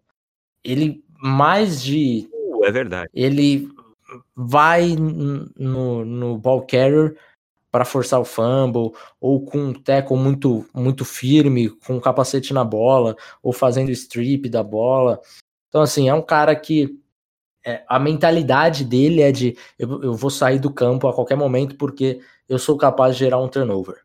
Ele 0.64 1.04
mais 1.22 1.82
de. 1.82 2.28
Uh, 2.32 2.64
é 2.64 2.72
verdade. 2.72 3.08
Ele 3.14 3.68
vai 4.34 4.96
no, 4.96 6.04
no 6.04 6.36
ball 6.36 6.62
carrier 6.66 7.16
para 7.70 7.86
forçar 7.86 8.20
o 8.20 8.24
fumble, 8.24 8.92
ou 9.18 9.42
com 9.42 9.58
um 9.58 9.72
tackle 9.72 10.18
muito, 10.18 10.66
muito 10.74 11.06
firme, 11.06 11.70
com 11.70 11.96
o 11.96 12.00
capacete 12.00 12.52
na 12.52 12.62
bola, 12.62 13.16
ou 13.42 13.50
fazendo 13.50 13.90
strip 13.90 14.46
da 14.50 14.62
bola. 14.62 15.18
Então, 15.68 15.80
assim, 15.80 16.06
é 16.06 16.14
um 16.14 16.20
cara 16.20 16.54
que 16.54 16.98
é, 17.64 17.82
a 17.88 17.98
mentalidade 17.98 18.84
dele 18.84 19.22
é 19.22 19.32
de 19.32 19.56
eu, 19.78 20.02
eu 20.02 20.14
vou 20.14 20.28
sair 20.28 20.58
do 20.58 20.70
campo 20.70 21.08
a 21.08 21.14
qualquer 21.14 21.36
momento 21.36 21.76
porque 21.76 22.20
eu 22.46 22.58
sou 22.58 22.76
capaz 22.76 23.14
de 23.14 23.20
gerar 23.20 23.38
um 23.38 23.48
turnover. 23.48 24.02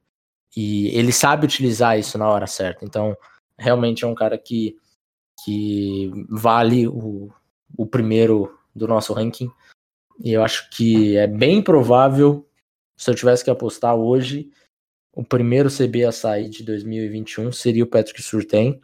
E 0.55 0.88
ele 0.97 1.11
sabe 1.11 1.45
utilizar 1.45 1.99
isso 1.99 2.18
na 2.18 2.30
hora 2.30 2.47
certa. 2.47 2.86
Então, 2.86 3.18
realmente 3.57 4.05
é 4.05 4.07
um 4.07 4.15
cara 4.15 4.38
que 4.38 4.78
que 5.48 6.12
vale 6.28 6.89
o, 6.89 7.34
o 7.78 7.86
primeiro 7.86 8.60
do 8.76 8.86
nosso 8.86 9.14
ranking. 9.14 9.50
E 10.20 10.34
eu 10.34 10.43
acho 10.43 10.70
que 10.72 11.16
é 11.16 11.26
bem 11.26 11.62
provável, 11.62 12.45
se 12.98 13.10
eu 13.10 13.16
tivesse 13.16 13.45
que 13.45 13.50
apostar 13.50 13.95
hoje, 13.95 14.52
o 15.16 15.24
primeiro 15.24 15.70
CB 15.70 16.04
a 16.04 16.12
sair 16.12 16.50
de 16.50 16.66
2021 16.66 17.54
seria 17.54 17.86
o 17.86 17.88
Patrick 17.88 18.22
Surtain, 18.22 18.82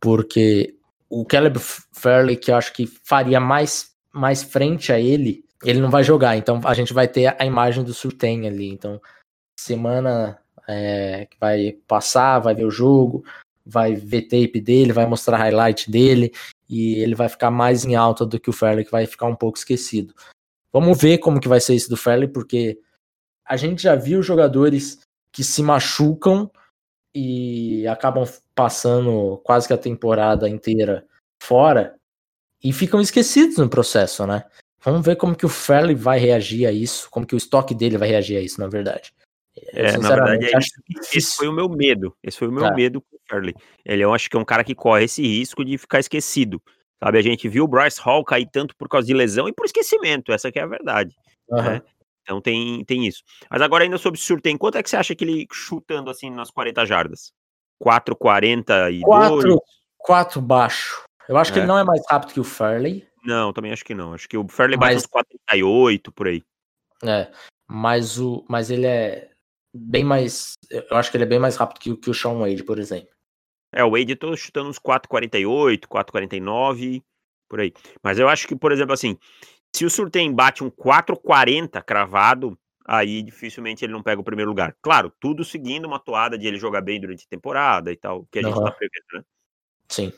porque 0.00 0.76
o 1.10 1.24
Caleb 1.24 1.58
Fairley, 1.58 2.36
que 2.36 2.52
eu 2.52 2.54
acho 2.54 2.72
que 2.72 2.86
faria 2.86 3.40
mais, 3.40 3.92
mais 4.12 4.44
frente 4.44 4.92
a 4.92 5.00
ele, 5.00 5.44
ele 5.64 5.80
não 5.80 5.90
vai 5.90 6.04
jogar. 6.04 6.36
Então 6.36 6.60
a 6.62 6.74
gente 6.74 6.94
vai 6.94 7.08
ter 7.08 7.34
a 7.42 7.44
imagem 7.44 7.82
do 7.82 7.92
Surtain 7.92 8.46
ali. 8.46 8.68
Então, 8.68 9.02
semana 9.58 10.38
é, 10.68 11.26
que 11.26 11.36
vai 11.40 11.72
passar, 11.88 12.38
vai 12.38 12.54
ver 12.54 12.66
o 12.66 12.70
jogo, 12.70 13.24
vai 13.68 13.94
ver 13.94 14.22
tape 14.22 14.60
dele, 14.60 14.92
vai 14.92 15.06
mostrar 15.06 15.36
highlight 15.36 15.90
dele 15.90 16.32
e 16.68 16.94
ele 16.94 17.14
vai 17.14 17.28
ficar 17.28 17.50
mais 17.50 17.84
em 17.84 17.94
alta 17.94 18.24
do 18.24 18.40
que 18.40 18.48
o 18.48 18.52
Fairley, 18.52 18.84
que 18.84 18.90
vai 18.90 19.06
ficar 19.06 19.26
um 19.26 19.36
pouco 19.36 19.58
esquecido. 19.58 20.14
Vamos 20.72 20.98
ver 20.98 21.18
como 21.18 21.40
que 21.40 21.48
vai 21.48 21.60
ser 21.60 21.74
isso 21.74 21.90
do 21.90 21.96
Fairley, 21.96 22.28
porque 22.28 22.80
a 23.44 23.56
gente 23.56 23.82
já 23.82 23.94
viu 23.94 24.22
jogadores 24.22 24.98
que 25.32 25.44
se 25.44 25.62
machucam 25.62 26.50
e 27.14 27.86
acabam 27.86 28.24
passando 28.54 29.38
quase 29.44 29.66
que 29.66 29.72
a 29.72 29.78
temporada 29.78 30.48
inteira 30.48 31.06
fora 31.42 31.94
e 32.62 32.72
ficam 32.72 33.00
esquecidos 33.00 33.58
no 33.58 33.68
processo, 33.68 34.26
né? 34.26 34.44
Vamos 34.82 35.04
ver 35.04 35.16
como 35.16 35.36
que 35.36 35.46
o 35.46 35.48
Fairley 35.48 35.94
vai 35.94 36.18
reagir 36.18 36.66
a 36.66 36.72
isso, 36.72 37.08
como 37.10 37.26
que 37.26 37.34
o 37.34 37.38
estoque 37.38 37.74
dele 37.74 37.98
vai 37.98 38.08
reagir 38.08 38.36
a 38.36 38.40
isso, 38.40 38.60
na 38.60 38.68
verdade. 38.68 39.12
É, 39.72 39.96
na 39.96 40.08
verdade, 40.08 40.46
é 40.46 40.58
isso, 40.58 40.70
esse 41.14 41.36
foi 41.36 41.48
o 41.48 41.52
meu 41.52 41.68
medo. 41.68 42.16
Esse 42.22 42.38
foi 42.38 42.48
o 42.48 42.52
meu 42.52 42.66
é. 42.66 42.74
medo 42.74 43.00
com 43.00 43.16
o 43.16 43.20
Fairley. 43.28 43.54
Ele 43.84 44.02
eu 44.02 44.12
acho 44.14 44.28
que 44.28 44.36
é 44.36 44.40
um 44.40 44.44
cara 44.44 44.64
que 44.64 44.74
corre 44.74 45.04
esse 45.04 45.22
risco 45.22 45.64
de 45.64 45.76
ficar 45.78 46.00
esquecido. 46.00 46.62
Sabe, 47.02 47.18
a 47.18 47.22
gente 47.22 47.48
viu 47.48 47.64
o 47.64 47.68
Bryce 47.68 48.00
Hall 48.00 48.24
cair 48.24 48.48
tanto 48.50 48.74
por 48.76 48.88
causa 48.88 49.06
de 49.06 49.14
lesão 49.14 49.48
e 49.48 49.52
por 49.52 49.64
esquecimento, 49.66 50.32
essa 50.32 50.50
que 50.50 50.58
é 50.58 50.62
a 50.62 50.66
verdade. 50.66 51.14
Uhum. 51.48 51.62
Né? 51.62 51.82
Então 52.22 52.40
tem, 52.40 52.84
tem 52.84 53.06
isso. 53.06 53.22
Mas 53.50 53.62
agora 53.62 53.84
ainda 53.84 53.96
sobre 53.96 54.18
o 54.18 54.22
Surtain, 54.22 54.56
quanto 54.58 54.76
é 54.76 54.82
que 54.82 54.90
você 54.90 54.96
acha 54.96 55.14
que 55.14 55.24
ele 55.24 55.46
chutando 55.52 56.10
assim 56.10 56.28
nas 56.28 56.50
40 56.50 56.84
jardas? 56.84 57.32
4,42? 57.82 59.00
4, 59.00 59.62
4 59.96 60.40
baixo. 60.42 61.04
Eu 61.28 61.38
acho 61.38 61.50
é. 61.50 61.54
que 61.54 61.60
ele 61.60 61.66
não 61.66 61.78
é 61.78 61.84
mais 61.84 62.02
rápido 62.08 62.32
que 62.32 62.40
o 62.40 62.44
Fairley. 62.44 63.06
Não, 63.24 63.52
também 63.52 63.72
acho 63.72 63.84
que 63.84 63.94
não. 63.94 64.12
Acho 64.12 64.28
que 64.28 64.36
o 64.36 64.46
Fairley 64.48 64.78
mas... 64.78 65.06
bate 65.06 65.28
uns 65.46 65.56
4,38 65.56 66.12
por 66.12 66.26
aí. 66.26 66.42
É, 67.04 67.30
mas, 67.68 68.18
o, 68.18 68.44
mas 68.48 68.70
ele 68.70 68.86
é 68.86 69.30
bem 69.74 70.04
mais. 70.04 70.54
Eu 70.70 70.96
acho 70.96 71.10
que 71.10 71.16
ele 71.16 71.24
é 71.24 71.28
bem 71.28 71.38
mais 71.38 71.56
rápido 71.56 71.80
que, 71.80 71.96
que 71.96 72.10
o 72.10 72.14
Sean 72.14 72.38
Wade, 72.38 72.64
por 72.64 72.78
exemplo. 72.78 73.08
É, 73.72 73.84
o 73.84 73.90
Wade 73.90 74.12
eu 74.12 74.16
tô 74.16 74.36
chutando 74.36 74.70
uns 74.70 74.78
4,48, 74.78 75.86
4,49, 75.86 77.02
por 77.48 77.60
aí. 77.60 77.72
Mas 78.02 78.18
eu 78.18 78.28
acho 78.28 78.48
que, 78.48 78.56
por 78.56 78.72
exemplo, 78.72 78.94
assim, 78.94 79.18
se 79.74 79.84
o 79.84 79.90
Surtain 79.90 80.32
bate 80.32 80.64
um 80.64 80.70
4,40 80.70 81.82
cravado, 81.82 82.58
aí 82.86 83.22
dificilmente 83.22 83.84
ele 83.84 83.92
não 83.92 84.02
pega 84.02 84.20
o 84.20 84.24
primeiro 84.24 84.50
lugar. 84.50 84.74
Claro, 84.80 85.12
tudo 85.20 85.44
seguindo 85.44 85.84
uma 85.84 85.98
toada 85.98 86.38
de 86.38 86.46
ele 86.46 86.58
jogar 86.58 86.80
bem 86.80 87.00
durante 87.00 87.24
a 87.24 87.28
temporada 87.28 87.92
e 87.92 87.96
tal, 87.96 88.26
que 88.30 88.38
a 88.38 88.42
gente 88.42 88.56
uhum. 88.56 88.64
tá 88.64 88.70
prevendo, 88.70 89.06
né? 89.12 89.22
Sim. 89.88 90.12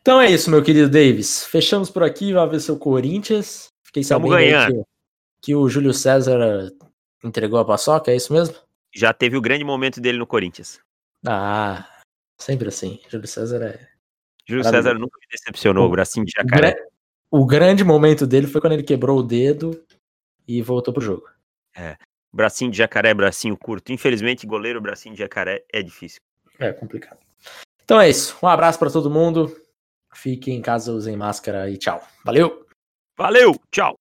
Então 0.00 0.20
é 0.20 0.30
isso, 0.30 0.50
meu 0.50 0.62
querido 0.62 0.88
Davis. 0.88 1.44
Fechamos 1.44 1.90
por 1.90 2.02
aqui, 2.02 2.32
vai 2.32 2.48
ver 2.48 2.60
seu 2.60 2.78
Corinthians. 2.78 3.68
Fiquei 3.84 4.02
sabendo 4.02 4.36
que, 4.36 4.84
que 5.42 5.54
o 5.54 5.68
Júlio 5.68 5.92
César 5.92 6.70
entregou 7.22 7.58
a 7.58 7.64
paçoca, 7.64 8.10
é 8.10 8.16
isso 8.16 8.32
mesmo? 8.32 8.54
Já 8.94 9.12
teve 9.12 9.36
o 9.36 9.40
grande 9.40 9.64
momento 9.64 10.00
dele 10.00 10.18
no 10.18 10.26
Corinthians. 10.26 10.80
Ah, 11.26 11.86
sempre 12.36 12.68
assim. 12.68 13.00
Júlio 13.08 13.26
César 13.26 13.62
é. 13.62 13.88
Júlio 14.46 14.64
César 14.64 14.94
nunca 14.94 15.18
me 15.20 15.26
decepcionou, 15.30 15.86
o 15.86 15.90
bracinho 15.90 16.24
de 16.24 16.32
jacaré. 16.36 16.76
O 17.30 17.44
grande 17.44 17.84
momento 17.84 18.26
dele 18.26 18.46
foi 18.46 18.60
quando 18.60 18.72
ele 18.72 18.82
quebrou 18.82 19.18
o 19.18 19.22
dedo 19.22 19.84
e 20.46 20.62
voltou 20.62 20.94
pro 20.94 21.02
jogo. 21.02 21.28
É. 21.76 21.96
Bracinho 22.32 22.70
de 22.70 22.78
jacaré, 22.78 23.12
bracinho 23.12 23.56
curto. 23.56 23.92
Infelizmente, 23.92 24.46
goleiro, 24.46 24.80
bracinho 24.80 25.14
de 25.14 25.20
jacaré 25.20 25.64
é 25.72 25.82
difícil. 25.82 26.20
É 26.58 26.72
complicado. 26.72 27.18
Então 27.84 28.00
é 28.00 28.08
isso. 28.08 28.36
Um 28.42 28.48
abraço 28.48 28.78
para 28.78 28.90
todo 28.90 29.10
mundo. 29.10 29.54
Fiquem 30.14 30.56
em 30.56 30.62
casa, 30.62 30.92
usem 30.92 31.16
máscara 31.16 31.70
e 31.70 31.76
tchau. 31.76 32.02
Valeu! 32.24 32.66
Valeu! 33.16 33.54
Tchau! 33.70 33.98